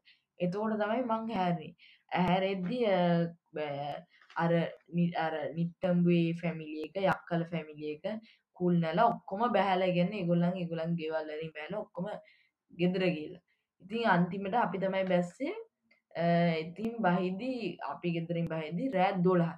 එතෝට 0.41 0.77
තමයි 0.77 1.03
මං 1.05 1.31
හැරි 1.31 1.69
ඇහැරෙද්දි 2.11 2.79
අර 4.35 4.53
අර 5.17 5.33
නිට්ටම්බේ 5.55 6.27
ෆැමිලිය 6.35 6.85
එක 6.87 7.01
යක්කල 7.05 7.43
ෆැමිලිය 7.51 7.95
එක 7.95 8.05
කුල් 8.57 8.77
නැල 8.79 8.99
ඔක්කොම 9.03 9.41
බැහලගෙන 9.53 10.13
ගොල්ලන් 10.27 10.61
ගොලන් 10.67 10.95
ගෙවල්ලරින් 10.95 11.51
බැල 11.53 11.75
ඔක්කොම 11.77 12.07
ගෙදර 12.73 13.03
කියල 13.09 13.35
ඉතින් 13.81 14.07
අන්තිමට 14.07 14.55
අපි 14.55 14.77
තමයි 14.79 15.05
බැස්සේ 15.05 15.53
ඉතින් 16.61 16.93
බහිදී 16.99 17.77
අපි 17.83 18.11
ගෙදරින් 18.11 18.47
බහිදී 18.47 18.91
රෑත් 18.91 19.23
දොළහ 19.23 19.51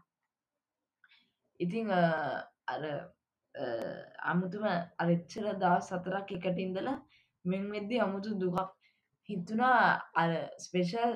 ඉතිං 1.59 1.91
අර 2.67 2.83
අමුතුම 4.25 4.63
අරච්චර 4.97 5.45
දා 5.57 5.77
සතරක් 5.81 6.31
එකට 6.31 6.59
ඉඳලා 6.59 6.97
මෙන් 7.45 7.69
වෙද්දි 7.71 7.99
අමුතු 7.99 8.31
දුකක් 8.35 8.69
හිතුනා 9.33 9.81
අර 10.15 10.31
ස්පේෂල් 10.59 11.13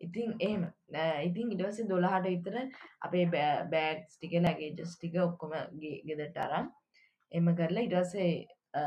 ඉතින් 0.00 0.34
එහෙම. 0.40 0.64
ඉතින් 1.22 1.52
ඉටවස 1.52 1.78
දොළහට 1.88 2.26
විතර 2.26 2.56
අපේ 3.00 3.26
බෑග්ස් 3.30 4.16
ටික 4.16 4.34
ලගේ 4.38 4.72
ජස්ටික 4.72 5.14
ඔක්කොම 5.22 5.54
ගෙදට 6.08 6.36
අරන් 6.38 6.70
එම 7.32 7.46
කරලා 7.56 7.86
ඉටවසේ 7.86 8.30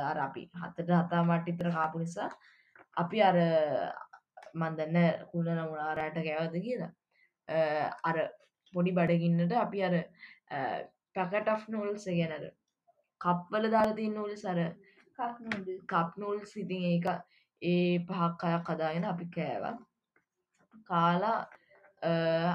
අර 0.02 0.20
අපි 0.20 0.50
හතට 0.56 0.92
හතා 0.92 1.24
මට 1.24 1.54
ඉතර 1.54 1.72
කාපු 1.72 2.00
නිසා 2.00 2.30
අපි 2.96 3.22
අර 3.22 3.38
මන්දන්න 4.56 4.98
කුණ 5.32 5.50
නමුණාරයට 5.52 6.20
කැවද 6.28 6.60
කියලා 6.66 6.92
අර 8.04 8.18
පොඩි 8.74 8.92
බඩගින්නට 8.92 9.54
අපි 9.56 9.84
අර 9.84 9.96
පැකට් 11.18 11.70
නෝල්ස 11.70 12.06
ගැනර 12.12 12.46
කප්වල 13.22 13.70
දාලතින් 13.72 14.14
නූල් 14.14 14.34
සර 14.36 14.60
කප්නූල් 15.90 16.42
සිතින් 16.46 16.84
ඒක 16.92 17.08
ඒ 17.62 18.00
පහක් 18.08 18.42
අයක් 18.44 18.66
කදාගෙන 18.66 19.06
අපි 19.06 19.26
කෑවා. 19.36 19.78
කාලා 20.86 21.40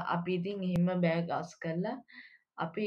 අපි 0.09 0.35
ඉතින් 0.35 0.63
එහෙම 0.65 0.87
බෑ 1.01 1.23
ගස් 1.25 1.57
කරලා 1.59 1.97
අපි 2.59 2.87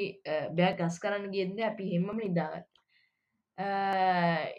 බෑ 0.51 0.77
ගස් 0.79 0.99
කරන්න 0.99 1.31
ගෙන්ද 1.31 1.59
අපි 1.61 1.91
හෙමම 1.91 2.17
නිදාගත් 2.17 2.67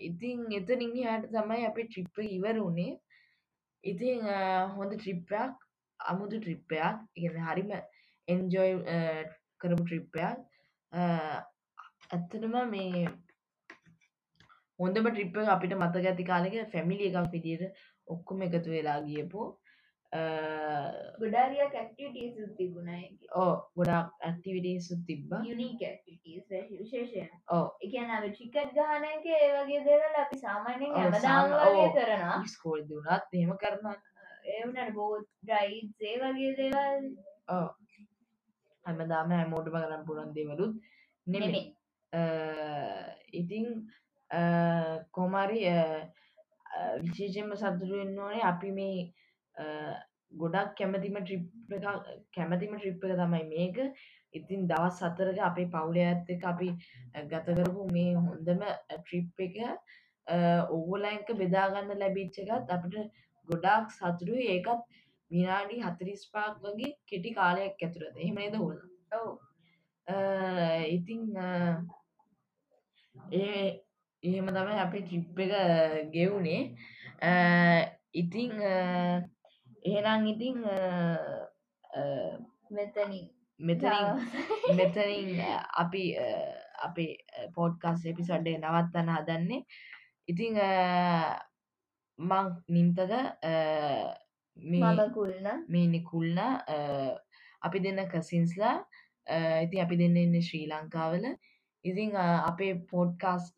ඉතින් 0.00 0.38
එතනින් 0.52 0.92
හට 1.04 1.32
තමයි 1.32 1.66
අපි 1.66 1.82
ට්‍රිප්ප 1.84 2.16
ඉවර 2.28 2.60
වුණේ 2.60 2.98
ඉතින් 3.84 4.28
හොඳ 4.76 4.92
ට්‍රිප්පයක් 4.94 5.54
අමුතු 6.00 6.40
ට්‍රිප්පයක් 6.40 6.96
ඉග 7.16 7.40
හරිම 7.46 7.72
එන්ජොයි 8.28 8.74
කරපු 9.60 9.82
ට්‍රිප්පයක් 9.84 10.38
ඇත්තටම 10.92 12.56
මේ 12.70 13.04
හොඳම 14.78 15.06
ට්‍රිප්ප 15.10 15.36
අපිට 15.48 15.76
මතක 15.76 16.06
ඇති 16.06 16.24
කාලෙක 16.24 16.56
ෆැමිලි 16.72 17.06
එකක් 17.10 17.30
විදියට 17.32 17.84
ඔක්කොම 18.08 18.42
එකතු 18.46 18.70
වෙලා 18.70 18.98
ගියපු. 19.06 19.46
ගොඩාරිය 21.20 21.64
කක්ටිට 21.72 22.36
තිබුණයි 22.58 23.06
ඕ 23.34 23.54
ගොඩක් 23.76 24.26
ඇක්ටිවිටී 24.26 24.80
සුත් 24.80 25.00
තිබ්බ. 25.06 25.30
විශේෂය 26.72 27.24
ඕ 27.48 27.64
එකන 27.80 28.28
චිකට් 28.38 28.74
ගානක 28.74 29.26
ඒවගේ 29.38 29.80
දෙවල 29.88 30.20
අපි 30.24 30.36
සාමාන්‍යෙන් 30.44 30.94
හැමදාම 30.98 31.50
වගේ 31.54 31.88
කරනවා. 31.96 32.38
ස්කෝල් 32.54 32.86
දුනත් 32.88 33.34
එහෙම 33.34 33.56
කරනවා. 33.64 33.96
එවනට 34.56 34.94
බෝත් 34.94 35.26
ඩයිත් 35.42 36.08
ඒ 36.10 36.16
වගේ 36.22 36.52
දේවල් 36.60 37.10
හැමදාම 38.86 39.32
හැමෝටම 39.32 39.76
කරන්න 39.76 40.06
පුළන් 40.08 40.34
දෙවලුත් 40.34 40.74
නෙමේ 41.26 41.64
ඉතිං 43.34 43.66
කොමරි 45.12 45.62
විශේෂෙන්ම 47.02 47.56
සතුරුවෙන් 47.56 48.18
ඕනේ 48.18 48.44
අපි 48.44 48.72
මේ 48.72 49.08
ගොඩක් 50.32 50.76
කැමතිම 50.76 51.18
ට්‍රිප් 51.18 51.44
කැමතිම 52.32 52.76
ට්‍රිප් 52.76 53.04
එක 53.04 53.16
තමයි 53.16 53.44
මේක. 53.46 53.78
ඉතින් 54.34 54.66
දවස් 54.68 54.98
සතරක 55.00 55.38
අපේ 55.40 55.68
පවුල 55.68 55.98
ඇත්ත 55.98 56.30
එක 56.30 56.42
අපි 56.44 56.68
ගතකරපු 57.26 57.86
මේ 57.92 58.14
හොඳම 58.16 58.64
ට්‍රිප් 58.90 59.44
එක 59.46 59.56
ඔගුලයික 60.70 61.28
බෙදාගන්න 61.34 61.98
ලැබිච්ච 61.98 62.38
එකත් 62.38 62.70
අපිට 62.70 62.96
ගොඩාක් 63.48 63.90
සතුරුයි 63.92 64.48
ඒකත් 64.48 64.82
විනාඩි 65.30 65.82
හතරිස් 65.82 66.22
පාක් 66.32 66.54
වගේ 66.62 66.92
කෙටි 67.06 67.34
කාලයක් 67.38 67.82
ඇතුළද 67.82 68.16
එහෙමනේද 68.16 68.56
හොල් 68.56 68.78
ඔව්. 69.12 69.30
ඉතිං 70.88 71.22
ඒ 73.32 73.64
එහෙම 74.22 74.48
තමයි 74.56 74.78
අපි 74.82 74.98
ට්‍රිප් 75.02 75.38
එක 75.38 75.54
ගෙවුනේ. 76.12 76.62
ඉතිං 78.14 78.52
එහෙනම් 79.84 80.26
ඉතිං 80.26 80.58
මෙතනින්. 82.70 83.26
මෙතනින් 83.60 84.06
මෙතනින් 84.76 85.28
අපි 85.82 86.02
අපේ 86.86 87.12
පෝඩ්කාස් 87.54 88.02
එපිසඩ්ඩේ 88.04 88.58
නවත්තන්න 88.58 89.12
හදන්නේ. 89.14 89.64
ඉතිං 90.28 90.54
මං 92.18 92.46
නින්තද 92.68 93.12
මේ 94.56 95.86
නිකුල්න 95.86 96.38
අපි 97.62 97.78
දෙන්න 97.84 98.00
කසින්ස්ලා 98.08 98.76
ඉති 99.64 99.80
අපි 99.80 99.96
දෙන්න 99.96 100.16
එන්න 100.16 100.40
ශ්‍රී 100.42 100.66
ලංකාවල. 100.70 101.26
ඉතිං 101.84 102.16
අපේ 102.16 102.74
පෝඩ්කාස් 102.90 103.52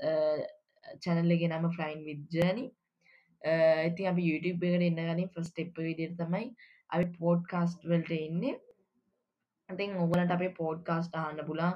චැනල්ලගේ 1.04 1.48
නම 1.48 1.70
ෆ්‍රයින් 1.76 2.04
විද්ජනි 2.04 2.64
ඉති 3.88 4.06
අපි 4.06 4.22
YouTube 4.30 4.66
එකට 4.66 4.86
එන්න 4.88 5.00
ගනි 5.10 5.28
ෆස්ට 5.34 5.64
එප් 5.64 5.78
විදිර 5.78 6.16
තමයි 6.18 6.50
අපි 6.90 7.06
පෝඩ්කාස්ට් 7.18 7.84
වලට 7.84 8.12
එන්නේ. 8.18 8.58
ඉතින් 9.68 9.96
ඔගලට 10.04 10.36
අපේ 10.36 10.52
පෝඩ්කාස්ට 10.60 11.16
අහන්න 11.22 11.46
පුලා 11.46 11.72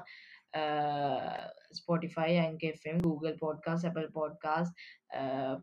ස්පොටිෆයි 1.73 2.37
ඇන්කම් 2.39 2.99
Google 3.05 3.37
podcasts 3.39 3.85
Apple 3.89 4.09
podcasts 4.17 4.69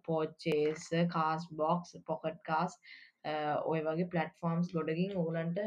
පෝච්චේස 0.07 0.89
කාස් 1.13 1.47
box 1.61 1.97
pocket 2.07 2.41
casts 2.49 2.79
ඔය 3.67 3.81
වගේ 3.83 4.09
පලටෆෝර්ම්ස් 4.09 4.73
ගොඩකින් 4.73 5.17
ඕලන්ට 5.17 5.59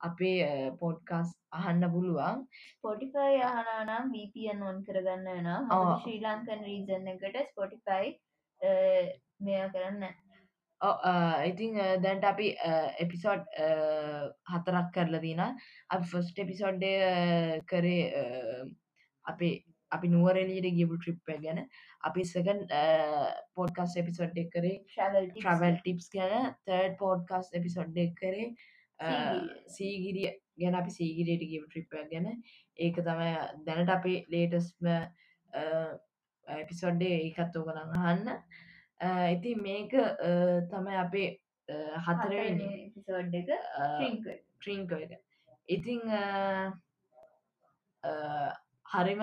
අපේ 0.00 0.72
පොඩ්කාස් 0.80 1.30
අහන්න 1.52 1.90
පුළුවන්. 1.90 2.46
ස්පොටිෆයි 2.74 3.42
අහනානම් 3.44 4.12
VPN 4.12 4.62
ඔන් 4.62 4.84
කරගන්න 4.84 5.28
නම් 5.36 5.70
ශ්‍රී 5.96 6.20
ලංකන් 6.20 6.64
රීජන් 6.64 7.08
එකට 7.08 7.50
ස්පොටිෆයි 7.50 8.16
මෙය 9.40 9.60
කරන්න 9.70 10.04
ඉතිං 11.44 11.78
දැන්ට 12.00 12.24
අපි 12.24 12.48
එපිසෝඩ් 12.98 13.46
හතරක් 14.48 14.92
කරලා 14.94 15.20
දින 15.20 15.42
අපි 15.42 16.04
ෆස්ට 16.04 16.38
එපිසෝඩ්ඩ 16.38 16.86
කරේ 17.66 18.04
අපේ 19.24 19.54
අපි 19.96 20.10
නුවරෙලියට 20.14 20.76
ගියපු 20.78 20.98
ට්‍රිප් 20.98 21.32
ගැන. 21.44 21.62
අපි 22.08 22.24
සකන් 22.24 22.60
පෝඩ්කස් 23.54 23.96
එපිසොඩ් 24.02 24.38
එක් 24.42 24.50
කරේ. 24.56 24.76
ට්‍රවල් 24.88 25.80
ටිප්ස් 25.80 26.10
ගැන. 26.16 26.54
තර්ඩ 26.66 26.98
පෝඩ්කස් 27.02 27.50
එපිසොඩ් 27.60 27.98
එක් 28.04 28.14
කරේ. 28.20 28.52
සීගිරිය. 29.76 30.30
ගැන 30.60 30.78
අපි 30.80 30.96
සීගිරියට 30.98 31.48
ගියපු 31.50 31.66
ට්‍රිප් 31.68 31.98
ගැන. 32.12 32.32
ඒක 32.78 33.02
තමයි 33.10 33.34
දැනට 33.66 33.94
අපේ 33.96 34.24
ලේටස්ම 34.32 34.88
එපිසොඩ්ඩේ 36.46 37.20
ඒකත් 37.26 37.60
ඕකනං 37.60 38.00
අහන්න. 38.00 38.32
ඉති 39.34 39.54
මේක 39.66 39.92
තමයි 40.70 40.96
අපේ 41.04 41.28
හතරවෙනි 42.06 42.68
පිසෝඩ් 42.94 43.34
එක 43.34 43.50
ට්‍රිංක 44.60 44.92
එක. 44.92 45.12
ඉතිං 45.68 46.02
හරිම 48.86 49.22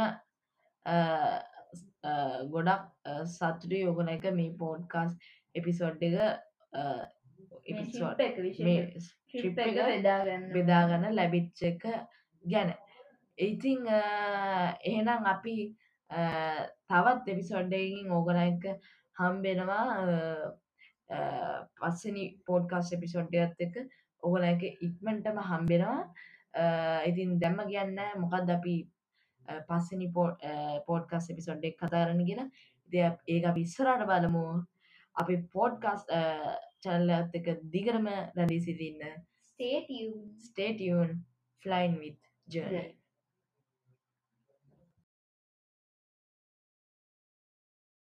ගොඩක් 2.52 2.84
සතුරි 3.28 3.80
යෝගන 3.82 4.10
එක 4.10 4.26
මේ 4.34 4.58
පෝඩ්කාස් 4.60 5.14
එපිසොඩ් 5.56 6.04
එක 6.04 6.18
බෙදාගන්න 10.54 11.16
ලැබිච්ච 11.16 11.64
එක 11.64 11.82
ගැන. 12.44 12.74
ඉතිං 13.38 13.88
එහෙනම් 14.86 15.26
අපි 15.26 15.56
තවත් 16.90 17.26
එපිසොඩ්ඩකින් 17.28 18.12
ඕගන 18.12 18.40
එක 18.44 18.64
හම්බෙනවා. 19.18 19.88
පස්සනි 21.76 22.26
පෝඩ්කාස් 22.46 22.94
එපිසොඩ්ඩයත් 22.94 23.60
එක 23.60 23.76
ඕගන 24.24 24.44
එක 24.54 24.62
ඉක්මටම 24.82 25.38
හම්බෙනවා. 25.42 26.00
ඉතින් 27.06 27.40
දැම්ම 27.40 27.60
කියන්න 27.68 28.00
මොකක්ද 28.22 28.50
අපි 28.50 28.76
පස්සනි 29.68 30.10
පෝඩ්කස් 30.88 31.30
එපිසොඩ් 31.34 31.68
එක් 31.70 31.78
කතාරණ 31.82 32.26
ගෙන 32.26 32.52
දෙ 32.90 33.06
ඒක 33.28 33.48
විස්සරට 33.56 34.06
බලමු. 34.08 34.46
අපි 35.16 35.38
පෝඩ්කස් 35.54 36.06
චැල්ල 36.84 37.10
ඇත් 37.12 37.40
එක 37.40 37.48
දිගරම 37.72 38.08
රැඳී 38.10 38.62
සිටින්න. 38.62 39.02
ස්ටේටියන් 40.42 41.18
ෆලයින් 41.64 42.00
විත් 42.00 42.22
ජර්නී 42.48 42.94